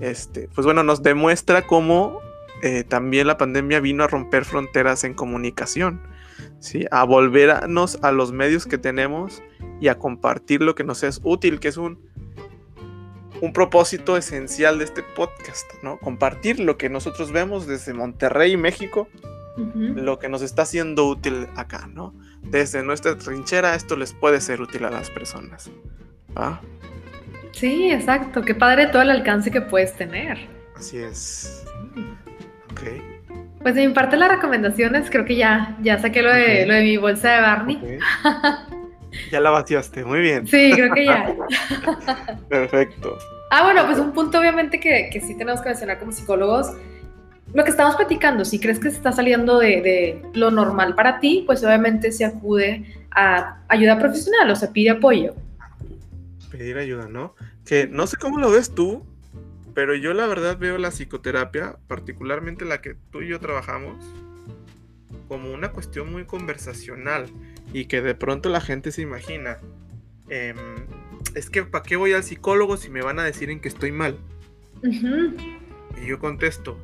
Este, 0.00 0.48
pues 0.54 0.64
bueno, 0.64 0.82
nos 0.82 1.02
demuestra 1.02 1.66
cómo 1.66 2.20
eh, 2.62 2.84
también 2.84 3.26
la 3.26 3.38
pandemia 3.38 3.80
vino 3.80 4.04
a 4.04 4.06
romper 4.06 4.44
fronteras 4.44 5.04
en 5.04 5.14
comunicación, 5.14 6.00
¿sí? 6.58 6.86
a 6.90 7.04
volvernos 7.04 7.98
a 8.02 8.12
los 8.12 8.32
medios 8.32 8.66
que 8.66 8.78
tenemos 8.78 9.42
y 9.80 9.88
a 9.88 9.98
compartir 9.98 10.62
lo 10.62 10.74
que 10.74 10.84
nos 10.84 11.02
es 11.02 11.20
útil, 11.22 11.60
que 11.60 11.68
es 11.68 11.76
un, 11.76 11.98
un 13.40 13.52
propósito 13.52 14.16
esencial 14.16 14.78
de 14.78 14.84
este 14.84 15.02
podcast, 15.02 15.66
¿no? 15.82 15.98
Compartir 15.98 16.60
lo 16.60 16.76
que 16.76 16.90
nosotros 16.90 17.32
vemos 17.32 17.66
desde 17.66 17.94
Monterrey, 17.94 18.56
México, 18.56 19.08
lo 19.56 20.18
que 20.18 20.28
nos 20.28 20.40
está 20.40 20.64
siendo 20.64 21.06
útil 21.06 21.48
acá, 21.56 21.86
¿no? 21.92 22.14
Desde 22.42 22.82
nuestra 22.82 23.16
trinchera 23.18 23.74
esto 23.74 23.96
les 23.96 24.12
puede 24.14 24.40
ser 24.40 24.60
útil 24.60 24.84
a 24.84 24.90
las 24.90 25.10
personas. 25.10 25.70
¿va? 26.36 26.60
Sí, 27.52 27.90
exacto. 27.90 28.42
Qué 28.42 28.54
padre 28.54 28.86
todo 28.86 29.02
el 29.02 29.10
alcance 29.10 29.50
que 29.50 29.60
puedes 29.60 29.94
tener. 29.94 30.38
Así 30.76 30.98
es. 30.98 31.64
Ok. 32.72 32.82
Pues 33.62 33.74
de 33.74 33.86
mi 33.86 33.92
parte 33.92 34.16
las 34.16 34.30
recomendaciones, 34.30 35.10
creo 35.10 35.24
que 35.24 35.36
ya, 35.36 35.76
ya 35.82 35.98
saqué 35.98 36.22
lo 36.22 36.32
de, 36.32 36.64
lo 36.66 36.74
de 36.74 36.82
mi 36.82 36.96
bolsa 36.96 37.32
de 37.32 37.40
Barney. 37.40 37.98
Ya 39.32 39.40
la 39.40 39.50
vaciaste, 39.50 40.04
muy 40.04 40.20
bien. 40.20 40.46
Sí, 40.46 40.70
creo 40.72 40.94
que 40.94 41.04
ya. 41.04 41.34
Perfecto. 42.48 43.18
Ah, 43.50 43.64
bueno, 43.64 43.84
pues 43.84 43.98
un 43.98 44.12
punto 44.12 44.38
obviamente 44.38 44.78
que, 44.78 45.10
que 45.12 45.20
sí 45.20 45.36
tenemos 45.36 45.60
que 45.60 45.68
mencionar 45.68 45.98
como 45.98 46.12
psicólogos, 46.12 46.72
lo 47.52 47.64
que 47.64 47.70
estamos 47.70 47.96
platicando, 47.96 48.44
si 48.44 48.60
crees 48.60 48.78
que 48.78 48.90
se 48.90 48.96
está 48.96 49.10
saliendo 49.10 49.58
de, 49.58 49.82
de, 49.82 50.22
lo 50.34 50.52
normal 50.52 50.94
para 50.94 51.18
ti, 51.18 51.42
pues 51.44 51.64
obviamente 51.64 52.12
se 52.12 52.24
acude 52.24 52.84
a 53.10 53.58
ayuda 53.66 53.98
profesional, 53.98 54.48
o 54.50 54.54
sea, 54.54 54.70
pide 54.70 54.90
apoyo. 54.90 55.34
Pedir 56.50 56.78
ayuda, 56.78 57.08
¿no? 57.08 57.34
Que 57.64 57.86
no 57.86 58.06
sé 58.06 58.16
cómo 58.16 58.38
lo 58.38 58.50
ves 58.50 58.74
tú, 58.74 59.04
pero 59.74 59.94
yo 59.94 60.12
la 60.14 60.26
verdad 60.26 60.58
veo 60.58 60.78
la 60.78 60.90
psicoterapia, 60.90 61.78
particularmente 61.86 62.64
la 62.64 62.80
que 62.80 62.96
tú 63.10 63.22
y 63.22 63.28
yo 63.28 63.40
trabajamos, 63.40 64.04
como 65.28 65.52
una 65.52 65.70
cuestión 65.70 66.10
muy 66.10 66.24
conversacional 66.24 67.26
y 67.72 67.84
que 67.84 68.02
de 68.02 68.14
pronto 68.14 68.48
la 68.48 68.60
gente 68.60 68.90
se 68.90 69.02
imagina. 69.02 69.58
Em, 70.28 70.56
es 71.34 71.50
que 71.50 71.62
¿para 71.62 71.84
qué 71.84 71.96
voy 71.96 72.12
al 72.12 72.24
psicólogo 72.24 72.76
si 72.76 72.90
me 72.90 73.02
van 73.02 73.18
a 73.18 73.24
decir 73.24 73.50
en 73.50 73.60
que 73.60 73.68
estoy 73.68 73.92
mal? 73.92 74.18
Y 74.82 76.06
yo 76.06 76.18
contesto, 76.18 76.78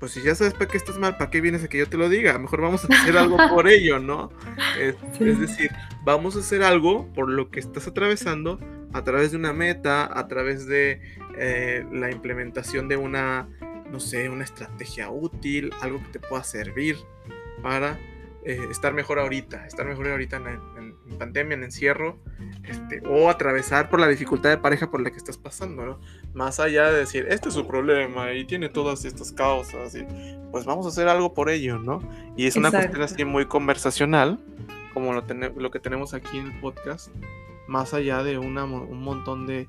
pues 0.00 0.12
si 0.12 0.22
ya 0.22 0.34
sabes 0.34 0.54
para 0.54 0.66
qué 0.66 0.78
estás 0.78 0.98
mal, 0.98 1.18
¿para 1.18 1.30
qué 1.30 1.42
vienes 1.42 1.62
a 1.62 1.68
que 1.68 1.78
yo 1.78 1.86
te 1.86 1.98
lo 1.98 2.08
diga? 2.08 2.38
Mejor 2.38 2.62
vamos 2.62 2.84
a 2.84 2.88
hacer 2.88 3.16
algo 3.18 3.36
por 3.50 3.68
ello, 3.68 4.00
¿no? 4.00 4.32
Es, 4.78 4.96
decir, 5.38 5.70
vamos 6.04 6.36
a 6.36 6.40
hacer 6.40 6.62
algo 6.62 7.06
por 7.12 7.28
lo 7.28 7.50
que 7.50 7.60
estás 7.60 7.86
atravesando 7.86 8.58
a 8.94 9.04
través 9.04 9.30
de 9.30 9.36
una 9.36 9.52
meta, 9.52 10.08
a 10.18 10.26
través 10.26 10.66
de 10.66 11.02
eh, 11.36 11.84
la 11.92 12.10
implementación 12.10 12.88
de 12.88 12.96
una, 12.96 13.46
no 13.92 14.00
sé, 14.00 14.30
una 14.30 14.44
estrategia 14.44 15.10
útil, 15.10 15.70
algo 15.82 16.02
que 16.02 16.18
te 16.18 16.18
pueda 16.18 16.44
servir 16.44 16.96
para 17.62 17.98
eh, 18.42 18.58
estar 18.70 18.94
mejor 18.94 19.18
ahorita, 19.18 19.66
estar 19.66 19.86
mejor 19.86 20.08
ahorita 20.08 20.38
en, 20.78 20.79
pandemia, 21.10 21.56
en 21.56 21.64
encierro, 21.64 22.18
este, 22.64 23.02
o 23.06 23.28
atravesar 23.30 23.90
por 23.90 24.00
la 24.00 24.08
dificultad 24.08 24.50
de 24.50 24.58
pareja 24.58 24.90
por 24.90 25.00
la 25.00 25.10
que 25.10 25.16
estás 25.16 25.36
pasando, 25.36 25.84
¿no? 25.84 25.98
Más 26.34 26.60
allá 26.60 26.90
de 26.90 27.00
decir, 27.00 27.26
este 27.28 27.48
es 27.48 27.54
su 27.54 27.66
problema 27.66 28.32
y 28.32 28.44
tiene 28.44 28.68
todas 28.68 29.04
estas 29.04 29.32
causas, 29.32 29.94
y 29.94 30.04
pues 30.50 30.64
vamos 30.64 30.86
a 30.86 30.88
hacer 30.90 31.08
algo 31.08 31.34
por 31.34 31.50
ello, 31.50 31.78
¿no? 31.78 32.00
Y 32.36 32.46
es 32.46 32.56
una 32.56 32.70
cuestión 32.70 33.02
así 33.02 33.24
muy 33.24 33.46
conversacional, 33.46 34.38
como 34.94 35.12
lo, 35.12 35.24
lo 35.56 35.70
que 35.70 35.80
tenemos 35.80 36.14
aquí 36.14 36.38
en 36.38 36.46
el 36.48 36.60
podcast, 36.60 37.10
más 37.68 37.94
allá 37.94 38.22
de 38.22 38.38
una, 38.38 38.64
un 38.64 39.02
montón 39.02 39.46
de, 39.46 39.68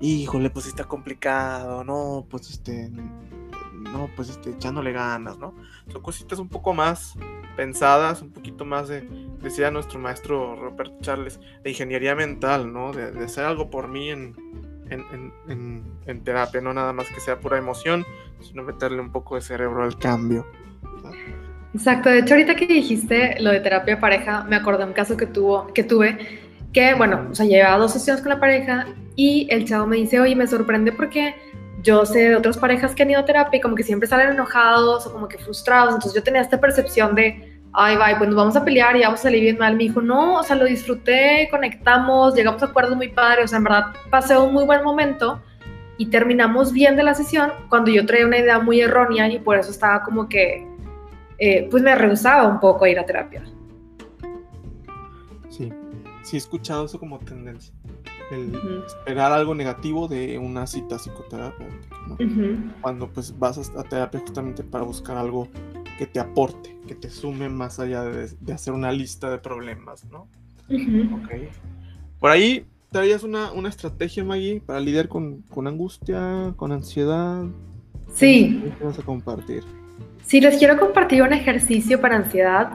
híjole, 0.00 0.50
pues 0.50 0.66
está 0.66 0.84
complicado, 0.84 1.84
no, 1.84 2.26
pues 2.30 2.50
este, 2.50 2.90
no, 2.90 4.10
pues 4.16 4.30
este, 4.30 4.50
echándole 4.50 4.92
ganas, 4.92 5.38
¿no? 5.38 5.54
Son 5.88 6.02
cositas 6.02 6.38
un 6.38 6.48
poco 6.48 6.72
más 6.72 7.14
pensadas, 7.56 8.22
un 8.22 8.30
poquito 8.30 8.64
más 8.64 8.88
de, 8.88 9.08
decía 9.44 9.70
nuestro 9.70 10.00
maestro 10.00 10.56
Robert 10.56 10.92
Charles, 11.00 11.38
de 11.62 11.70
ingeniería 11.70 12.14
mental, 12.14 12.72
¿no? 12.72 12.92
De, 12.92 13.24
hacer 13.24 13.44
algo 13.44 13.70
por 13.70 13.88
mí 13.88 14.10
en, 14.10 14.34
en, 14.90 16.24
terapia, 16.24 16.60
no 16.60 16.72
nada 16.72 16.92
más 16.92 17.08
que 17.08 17.20
sea 17.20 17.38
pura 17.38 17.58
emoción, 17.58 18.04
sino 18.40 18.62
meterle 18.62 19.00
un 19.00 19.12
poco 19.12 19.36
de 19.36 19.42
cerebro 19.42 19.84
al 19.84 19.98
cambio. 19.98 20.46
Exacto, 21.74 22.08
de 22.08 22.20
hecho 22.20 22.34
ahorita 22.34 22.54
que 22.54 22.66
dijiste 22.66 23.36
lo 23.40 23.50
de 23.50 23.60
terapia 23.60 24.00
pareja, 24.00 24.44
me 24.44 24.56
acordé 24.56 24.84
un 24.84 24.92
caso 24.92 25.16
que, 25.16 25.26
tuvo, 25.26 25.66
que 25.74 25.82
tuve, 25.82 26.18
que 26.72 26.94
bueno, 26.94 27.28
o 27.30 27.34
sea, 27.34 27.46
llevaba 27.46 27.78
dos 27.78 27.92
sesiones 27.92 28.22
con 28.22 28.30
la 28.30 28.40
pareja 28.40 28.86
y 29.16 29.48
el 29.50 29.64
chavo 29.64 29.86
me 29.86 29.96
dice, 29.96 30.20
oye, 30.20 30.36
me 30.36 30.46
sorprende 30.46 30.92
porque 30.92 31.34
yo 31.82 32.06
sé 32.06 32.30
de 32.30 32.36
otras 32.36 32.56
parejas 32.56 32.94
que 32.94 33.02
han 33.02 33.10
ido 33.10 33.20
a 33.20 33.24
terapia 33.24 33.58
y 33.58 33.60
como 33.60 33.74
que 33.74 33.82
siempre 33.82 34.08
salen 34.08 34.30
enojados 34.30 35.06
o 35.06 35.12
como 35.12 35.28
que 35.28 35.36
frustrados. 35.36 35.94
Entonces 35.94 36.14
yo 36.14 36.22
tenía 36.22 36.40
esta 36.40 36.60
percepción 36.60 37.14
de, 37.14 37.53
ay, 37.74 37.96
bye, 37.96 38.16
pues 38.16 38.28
nos 38.28 38.36
vamos 38.36 38.56
a 38.56 38.64
pelear 38.64 38.96
y 38.96 39.02
vamos 39.02 39.20
a 39.20 39.24
salir 39.24 39.42
bien 39.42 39.58
mal. 39.58 39.76
Me 39.76 39.84
dijo, 39.84 40.00
no, 40.00 40.38
o 40.38 40.42
sea, 40.42 40.56
lo 40.56 40.64
disfruté, 40.64 41.48
conectamos, 41.50 42.34
llegamos 42.34 42.62
a 42.62 42.66
acuerdos 42.66 42.96
muy 42.96 43.08
padres. 43.08 43.46
O 43.46 43.48
sea, 43.48 43.58
en 43.58 43.64
verdad 43.64 43.86
pasé 44.10 44.38
un 44.38 44.52
muy 44.52 44.64
buen 44.64 44.82
momento 44.82 45.42
y 45.98 46.06
terminamos 46.06 46.72
bien 46.72 46.96
de 46.96 47.02
la 47.02 47.14
sesión 47.14 47.52
cuando 47.68 47.90
yo 47.90 48.06
traía 48.06 48.26
una 48.26 48.38
idea 48.38 48.58
muy 48.58 48.80
errónea 48.80 49.28
y 49.28 49.38
por 49.38 49.56
eso 49.58 49.70
estaba 49.70 50.02
como 50.02 50.28
que, 50.28 50.66
eh, 51.38 51.68
pues 51.70 51.82
me 51.82 51.94
rehusaba 51.94 52.46
un 52.46 52.60
poco 52.60 52.84
a 52.84 52.88
ir 52.88 52.98
a 52.98 53.04
terapia. 53.04 53.44
Sí, 55.50 55.72
sí 56.22 56.36
he 56.36 56.38
escuchado 56.38 56.86
eso 56.86 56.98
como 56.98 57.18
tendencia 57.18 57.74
el 58.30 58.82
esperar 58.86 59.32
algo 59.32 59.54
negativo 59.54 60.08
de 60.08 60.38
una 60.38 60.66
cita 60.66 60.98
psicoterapéutica, 60.98 61.96
Cuando 62.80 63.08
pues 63.08 63.38
vas 63.38 63.70
a 63.76 63.82
terapia 63.84 64.20
justamente 64.20 64.62
para 64.62 64.84
buscar 64.84 65.16
algo 65.16 65.48
que 65.98 66.06
te 66.06 66.20
aporte, 66.20 66.73
que 66.86 66.94
te 66.94 67.10
sume 67.10 67.48
más 67.48 67.80
allá 67.80 68.04
de, 68.04 68.52
hacer 68.52 68.72
una 68.72 68.92
lista 68.92 69.30
de 69.30 69.38
problemas, 69.38 70.04
¿no? 70.04 70.28
Por 72.20 72.30
ahí 72.30 72.66
traías 72.90 73.22
una, 73.22 73.52
una 73.52 73.68
estrategia, 73.68 74.24
Maggie, 74.24 74.60
para 74.64 74.80
lidiar 74.80 75.08
con, 75.08 75.42
con 75.42 75.66
angustia, 75.66 76.54
con 76.56 76.72
ansiedad. 76.72 77.44
Sí. 78.14 78.62
¿Qué 78.78 78.84
vas 78.84 78.98
a 78.98 79.02
compartir? 79.02 79.64
Sí, 80.24 80.40
les 80.40 80.56
quiero 80.56 80.78
compartir 80.78 81.22
un 81.22 81.34
ejercicio 81.34 82.00
para 82.00 82.16
ansiedad 82.16 82.70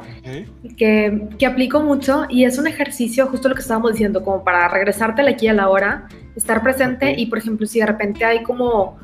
que, 0.78 1.30
que, 1.40 1.46
aplico 1.48 1.82
mucho 1.82 2.26
y 2.30 2.44
es 2.44 2.60
un 2.60 2.68
ejercicio, 2.68 3.26
justo 3.26 3.50
lo 3.50 3.56
que 3.56 3.62
estábamos 3.62 3.94
diciendo, 3.94 4.24
como 4.24 4.44
para 4.44 4.68
regresarte 4.68 5.28
aquí 5.28 5.48
a 5.48 5.54
la 5.54 5.70
hora, 5.70 6.08
estar 6.36 6.62
presente 6.62 7.16
y, 7.18 7.26
por 7.26 7.40
ejemplo, 7.40 7.66
si 7.66 7.80
de 7.80 7.88
repente 7.88 8.24
hay 8.24 8.44
como 8.44 9.00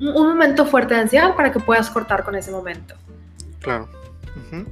un, 0.00 0.28
momento 0.28 0.66
fuerte 0.66 0.94
de 0.94 1.00
ansiedad 1.00 1.36
para 1.36 1.52
que 1.52 1.60
puedas 1.60 1.90
cortar 1.90 2.24
con 2.24 2.34
ese 2.34 2.50
momento. 2.50 2.94
Claro. 3.60 3.88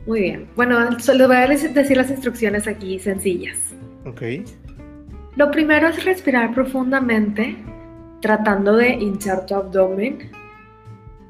Muy 0.07 0.21
bien. 0.21 0.49
Bueno, 0.57 0.99
solo 1.01 1.27
voy 1.27 1.37
a 1.37 1.47
decir 1.47 1.97
las 1.97 2.11
instrucciones 2.11 2.67
aquí 2.67 2.99
sencillas. 2.99 3.59
Ok. 4.07 4.23
Lo 5.37 5.51
primero 5.51 5.89
es 5.89 6.05
respirar 6.05 6.53
profundamente, 6.55 7.57
tratando 8.21 8.77
de 8.77 8.95
hinchar 8.95 9.47
tu 9.47 9.55
abdomen 9.55 10.31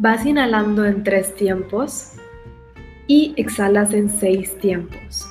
Vas 0.03 0.25
inhalando 0.25 0.87
en 0.87 1.05
tres 1.05 1.35
tiempos 1.35 2.13
y 3.07 3.35
exhalas 3.37 3.93
en 3.93 4.09
seis 4.09 4.57
tiempos. 4.59 5.29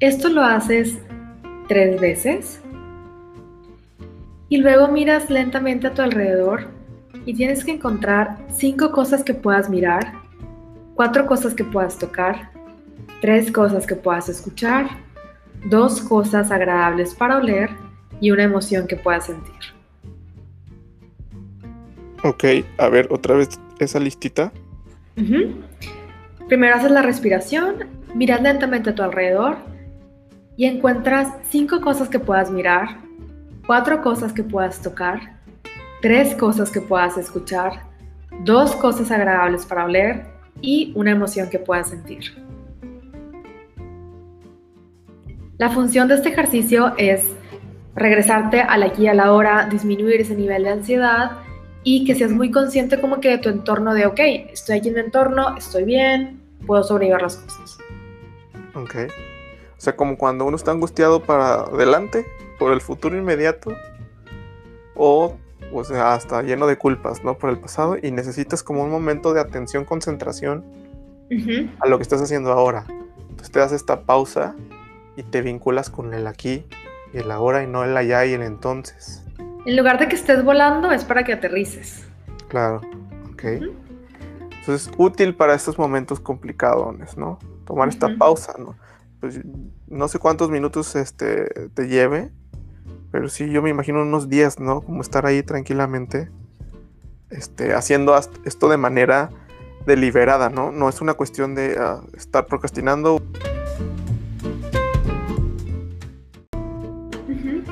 Esto 0.00 0.30
lo 0.30 0.42
haces 0.42 0.96
tres 1.68 2.00
veces 2.00 2.62
y 4.48 4.56
luego 4.56 4.88
miras 4.88 5.28
lentamente 5.28 5.88
a 5.88 5.92
tu 5.92 6.00
alrededor 6.00 6.68
y 7.26 7.34
tienes 7.34 7.62
que 7.62 7.72
encontrar 7.72 8.38
cinco 8.48 8.90
cosas 8.90 9.22
que 9.22 9.34
puedas 9.34 9.68
mirar, 9.68 10.11
cuatro 10.94 11.26
cosas 11.26 11.54
que 11.54 11.64
puedas 11.64 11.98
tocar, 11.98 12.50
tres 13.20 13.50
cosas 13.52 13.86
que 13.86 13.96
puedas 13.96 14.28
escuchar, 14.28 14.88
dos 15.64 16.00
cosas 16.00 16.50
agradables 16.50 17.14
para 17.14 17.38
oler 17.38 17.70
y 18.20 18.30
una 18.30 18.44
emoción 18.44 18.86
que 18.86 18.96
puedas 18.96 19.26
sentir. 19.26 19.54
Ok, 22.24 22.44
a 22.78 22.88
ver, 22.88 23.08
otra 23.10 23.34
vez 23.34 23.60
esa 23.78 23.98
listita. 23.98 24.52
Primero 26.48 26.74
haces 26.74 26.90
la 26.90 27.02
respiración, 27.02 27.86
miras 28.14 28.42
lentamente 28.42 28.90
a 28.90 28.94
tu 28.94 29.02
alrededor 29.02 29.56
y 30.56 30.66
encuentras 30.66 31.28
cinco 31.50 31.80
cosas 31.80 32.08
que 32.08 32.18
puedas 32.18 32.50
mirar, 32.50 32.98
cuatro 33.66 34.02
cosas 34.02 34.32
que 34.32 34.42
puedas 34.42 34.80
tocar, 34.80 35.40
tres 36.00 36.34
cosas 36.34 36.70
que 36.70 36.80
puedas 36.80 37.16
escuchar, 37.16 37.84
dos 38.44 38.74
cosas 38.76 39.10
agradables 39.10 39.66
para 39.66 39.84
oler 39.84 40.31
y 40.62 40.92
una 40.94 41.10
emoción 41.10 41.50
que 41.50 41.58
puedas 41.58 41.90
sentir. 41.90 42.32
La 45.58 45.70
función 45.70 46.08
de 46.08 46.14
este 46.14 46.30
ejercicio 46.30 46.94
es 46.96 47.24
regresarte 47.94 48.62
a 48.62 48.78
la 48.78 48.86
aquí 48.86 49.06
a 49.06 49.14
la 49.14 49.32
hora, 49.32 49.68
disminuir 49.70 50.20
ese 50.20 50.34
nivel 50.34 50.64
de 50.64 50.70
ansiedad 50.70 51.32
y 51.84 52.04
que 52.04 52.14
seas 52.14 52.30
muy 52.30 52.50
consciente 52.50 53.00
como 53.00 53.20
que 53.20 53.28
de 53.28 53.38
tu 53.38 53.48
entorno 53.48 53.92
de, 53.92 54.06
ok, 54.06 54.20
estoy 54.52 54.78
aquí 54.78 54.88
en 54.88 54.94
mi 54.94 55.00
entorno, 55.00 55.56
estoy 55.56 55.84
bien, 55.84 56.40
puedo 56.66 56.82
sobrevivir 56.82 57.20
las 57.20 57.36
cosas. 57.36 57.78
Ok. 58.74 58.94
O 59.76 59.80
sea, 59.84 59.96
como 59.96 60.16
cuando 60.16 60.44
uno 60.44 60.56
está 60.56 60.70
angustiado 60.70 61.22
para 61.22 61.62
adelante, 61.62 62.24
por 62.58 62.72
el 62.72 62.80
futuro 62.80 63.16
inmediato, 63.16 63.72
o, 64.94 65.36
o 65.72 65.84
sea, 65.84 66.14
hasta 66.14 66.42
lleno 66.42 66.66
de 66.66 66.76
culpas, 66.76 67.24
¿no? 67.24 67.38
Por 67.38 67.50
el 67.50 67.58
pasado, 67.58 67.96
y 68.00 68.10
necesitas 68.10 68.62
como 68.62 68.82
un 68.84 68.90
momento 68.90 69.32
de 69.32 69.40
atención, 69.40 69.84
concentración 69.84 70.64
a 71.80 71.88
lo 71.88 71.96
que 71.96 72.02
estás 72.02 72.20
haciendo 72.20 72.52
ahora. 72.52 72.84
Entonces 73.30 73.50
te 73.50 73.58
das 73.58 73.72
esta 73.72 74.02
pausa 74.02 74.54
y 75.16 75.22
te 75.22 75.40
vinculas 75.40 75.88
con 75.88 76.12
el 76.12 76.26
aquí 76.26 76.66
y 77.12 77.18
el 77.18 77.30
ahora 77.30 77.62
y 77.62 77.66
no 77.66 77.84
el 77.84 77.96
allá 77.96 78.26
y 78.26 78.34
el 78.34 78.42
entonces. 78.42 79.24
En 79.64 79.76
lugar 79.76 79.98
de 79.98 80.08
que 80.08 80.16
estés 80.16 80.44
volando, 80.44 80.90
es 80.90 81.04
para 81.04 81.24
que 81.24 81.32
aterrices. 81.32 82.04
Claro, 82.48 82.80
ok. 83.32 83.44
Entonces, 84.60 84.90
útil 84.96 85.34
para 85.34 85.54
estos 85.54 85.78
momentos 85.78 86.20
complicados, 86.20 87.16
¿no? 87.16 87.38
Tomar 87.64 87.88
esta 87.88 88.14
pausa, 88.16 88.54
¿no? 88.58 88.76
Pues 89.20 89.40
no 89.86 90.08
sé 90.08 90.18
cuántos 90.18 90.50
minutos 90.50 90.94
este, 90.96 91.70
te 91.74 91.88
lleve, 91.88 92.30
pero 93.12 93.28
sí, 93.28 93.50
yo 93.50 93.62
me 93.62 93.70
imagino 93.70 94.02
unos 94.02 94.28
días, 94.28 94.58
¿no? 94.58 94.80
Como 94.80 95.02
estar 95.02 95.26
ahí 95.26 95.42
tranquilamente, 95.42 96.30
este, 97.30 97.74
haciendo 97.74 98.18
esto 98.44 98.68
de 98.68 98.78
manera 98.78 99.30
deliberada, 99.86 100.48
¿no? 100.48 100.72
No 100.72 100.88
es 100.88 101.00
una 101.00 101.14
cuestión 101.14 101.54
de 101.54 101.76
ah, 101.78 102.00
estar 102.16 102.46
procrastinando. 102.46 103.22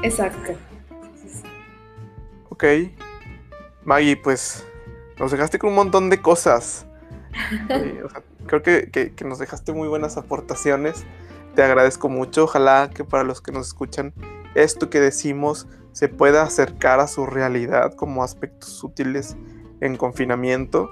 Exacto. 0.02 0.52
Ok. 2.50 2.64
Maggie, 3.84 4.16
pues 4.16 4.66
nos 5.18 5.30
dejaste 5.30 5.58
con 5.58 5.70
un 5.70 5.76
montón 5.76 6.10
de 6.10 6.20
cosas. 6.20 6.86
creo 8.46 8.62
que, 8.62 9.14
nos 9.24 9.38
dejaste 9.38 9.72
muy 9.72 9.88
buenas 9.88 10.18
aportaciones. 10.18 11.04
Te 11.54 11.62
agradezco 11.62 12.10
mucho. 12.10 12.44
Ojalá 12.44 12.90
que 12.92 13.04
para 13.04 13.24
los 13.24 13.40
que 13.40 13.52
nos 13.52 13.68
escuchan, 13.68 14.12
esto 14.54 14.90
que 14.90 15.00
decimos 15.00 15.68
se 15.92 16.08
pueda 16.08 16.42
acercar 16.42 17.00
a 17.00 17.06
su 17.06 17.26
realidad 17.26 17.94
como 17.94 18.22
aspectos 18.22 18.82
útiles 18.82 19.36
en 19.80 19.96
confinamiento. 19.96 20.88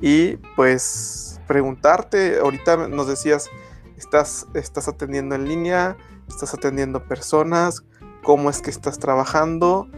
Y 0.00 0.36
pues 0.56 1.40
preguntarte, 1.46 2.38
ahorita 2.38 2.88
nos 2.88 3.06
decías, 3.06 3.48
estás, 3.96 4.46
estás 4.54 4.88
atendiendo 4.88 5.34
en 5.34 5.48
línea, 5.48 5.96
estás 6.28 6.52
atendiendo 6.54 7.06
personas, 7.06 7.84
cómo 8.22 8.50
es 8.50 8.60
que 8.60 8.70
estás 8.70 8.98
trabajando 8.98 9.88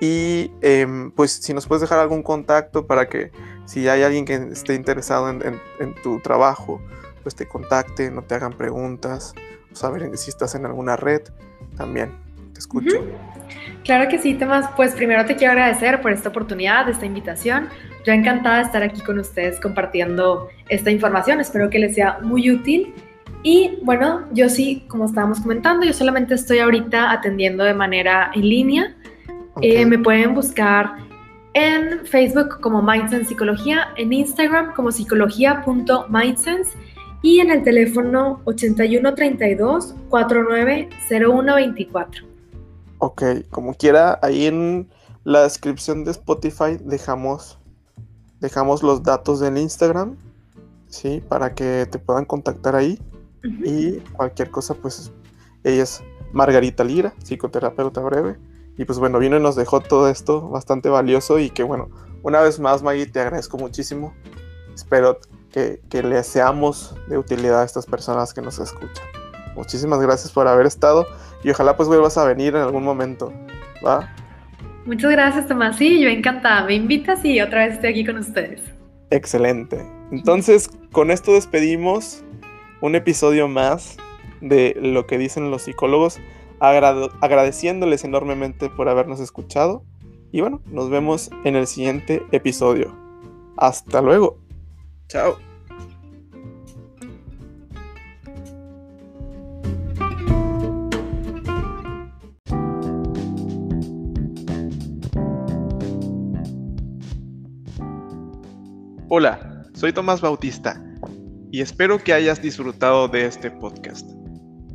y 0.00 0.50
em, 0.60 1.12
pues 1.12 1.32
si 1.32 1.54
nos 1.54 1.66
puedes 1.66 1.82
dejar 1.82 1.98
algún 1.98 2.22
contacto 2.22 2.86
para 2.86 3.08
que 3.08 3.30
si 3.64 3.88
hay 3.88 4.02
alguien 4.02 4.24
que 4.24 4.34
esté 4.34 4.74
interesado 4.74 5.30
en, 5.30 5.94
tu 6.02 6.20
trabajo, 6.20 6.82
pues 7.22 7.34
te 7.34 7.46
contacte, 7.46 8.10
no 8.10 8.22
te 8.22 8.34
hagan 8.34 8.52
preguntas, 8.52 9.34
saber 9.72 10.16
si 10.18 10.30
estás 10.30 10.54
en 10.54 10.66
alguna 10.66 10.96
red, 10.96 11.22
también 11.76 12.23
te 12.54 12.60
escucho. 12.60 13.04
Claro 13.84 14.08
que 14.08 14.18
sí, 14.18 14.34
Tomás. 14.34 14.70
Pues 14.76 14.94
primero 14.94 15.26
te 15.26 15.36
quiero 15.36 15.52
agradecer 15.52 16.00
por 16.00 16.12
esta 16.12 16.30
oportunidad, 16.30 16.88
esta 16.88 17.04
invitación. 17.04 17.68
Yo 18.06 18.12
encantada 18.12 18.58
de 18.58 18.62
estar 18.62 18.82
aquí 18.82 19.02
con 19.02 19.18
ustedes 19.18 19.60
compartiendo 19.60 20.48
esta 20.68 20.90
información. 20.90 21.40
Espero 21.40 21.68
que 21.68 21.78
les 21.78 21.94
sea 21.94 22.18
muy 22.22 22.50
útil. 22.50 22.94
Y 23.42 23.78
bueno, 23.82 24.26
yo 24.32 24.48
sí, 24.48 24.86
como 24.88 25.04
estábamos 25.04 25.40
comentando, 25.40 25.84
yo 25.84 25.92
solamente 25.92 26.34
estoy 26.34 26.60
ahorita 26.60 27.12
atendiendo 27.12 27.64
de 27.64 27.74
manera 27.74 28.30
en 28.34 28.48
línea. 28.48 28.96
Eh, 29.60 29.84
me 29.84 29.98
pueden 29.98 30.34
buscar 30.34 30.94
en 31.52 32.06
Facebook 32.06 32.60
como 32.60 32.82
Mindsense 32.82 33.26
Psicología, 33.26 33.88
en 33.96 34.14
Instagram 34.14 34.72
como 34.72 34.90
psicología.mindsense 34.90 36.70
y 37.22 37.40
en 37.40 37.50
el 37.50 37.62
teléfono 37.62 38.40
8132 38.44 39.94
490124. 40.08 42.33
Ok, 43.06 43.22
como 43.50 43.74
quiera, 43.74 44.18
ahí 44.22 44.46
en 44.46 44.88
la 45.24 45.42
descripción 45.42 46.04
de 46.04 46.10
Spotify 46.12 46.78
dejamos, 46.80 47.58
dejamos 48.40 48.82
los 48.82 49.02
datos 49.02 49.40
del 49.40 49.58
Instagram, 49.58 50.16
¿sí? 50.88 51.22
Para 51.28 51.54
que 51.54 51.86
te 51.90 51.98
puedan 51.98 52.24
contactar 52.24 52.74
ahí. 52.74 52.98
Y 53.42 53.98
cualquier 54.16 54.50
cosa, 54.50 54.72
pues 54.72 55.12
ella 55.64 55.82
es 55.82 56.02
Margarita 56.32 56.82
Lira, 56.82 57.12
psicoterapeuta 57.22 58.00
breve. 58.00 58.38
Y 58.78 58.86
pues 58.86 58.98
bueno, 58.98 59.18
vino 59.18 59.36
y 59.36 59.40
nos 59.40 59.54
dejó 59.54 59.80
todo 59.80 60.08
esto 60.08 60.48
bastante 60.48 60.88
valioso 60.88 61.38
y 61.38 61.50
que 61.50 61.62
bueno, 61.62 61.90
una 62.22 62.40
vez 62.40 62.58
más 62.58 62.82
Maggie, 62.82 63.04
te 63.04 63.20
agradezco 63.20 63.58
muchísimo. 63.58 64.14
Espero 64.74 65.18
que, 65.52 65.82
que 65.90 66.02
le 66.02 66.24
seamos 66.24 66.94
de 67.10 67.18
utilidad 67.18 67.60
a 67.60 67.64
estas 67.64 67.84
personas 67.84 68.32
que 68.32 68.40
nos 68.40 68.58
escuchan. 68.58 69.23
Muchísimas 69.54 70.00
gracias 70.00 70.32
por 70.32 70.48
haber 70.48 70.66
estado 70.66 71.06
y 71.42 71.50
ojalá 71.50 71.76
pues 71.76 71.88
vuelvas 71.88 72.18
a 72.18 72.24
venir 72.24 72.54
en 72.56 72.62
algún 72.62 72.84
momento, 72.84 73.32
¿va? 73.84 74.12
Muchas 74.86 75.10
gracias, 75.12 75.46
Tomás. 75.46 75.76
Sí, 75.76 76.00
yo 76.00 76.08
encantada. 76.08 76.64
Me 76.64 76.74
invitas 76.74 77.24
y 77.24 77.40
otra 77.40 77.64
vez 77.64 77.74
estoy 77.74 77.90
aquí 77.90 78.04
con 78.04 78.18
ustedes. 78.18 78.60
Excelente. 79.10 79.86
Entonces, 80.10 80.68
con 80.92 81.10
esto 81.10 81.32
despedimos 81.32 82.22
un 82.80 82.94
episodio 82.94 83.48
más 83.48 83.96
de 84.40 84.76
lo 84.78 85.06
que 85.06 85.16
dicen 85.16 85.50
los 85.50 85.62
psicólogos, 85.62 86.18
agradeciéndoles 86.60 88.04
enormemente 88.04 88.68
por 88.68 88.88
habernos 88.88 89.20
escuchado. 89.20 89.84
Y 90.32 90.40
bueno, 90.40 90.60
nos 90.66 90.90
vemos 90.90 91.30
en 91.44 91.56
el 91.56 91.66
siguiente 91.66 92.22
episodio. 92.32 92.94
Hasta 93.56 94.02
luego. 94.02 94.38
Chao. 95.08 95.53
Hola, 109.16 109.62
soy 109.74 109.92
Tomás 109.92 110.20
Bautista 110.20 110.82
y 111.52 111.60
espero 111.60 112.02
que 112.02 112.12
hayas 112.12 112.42
disfrutado 112.42 113.06
de 113.06 113.26
este 113.26 113.48
podcast. 113.48 114.10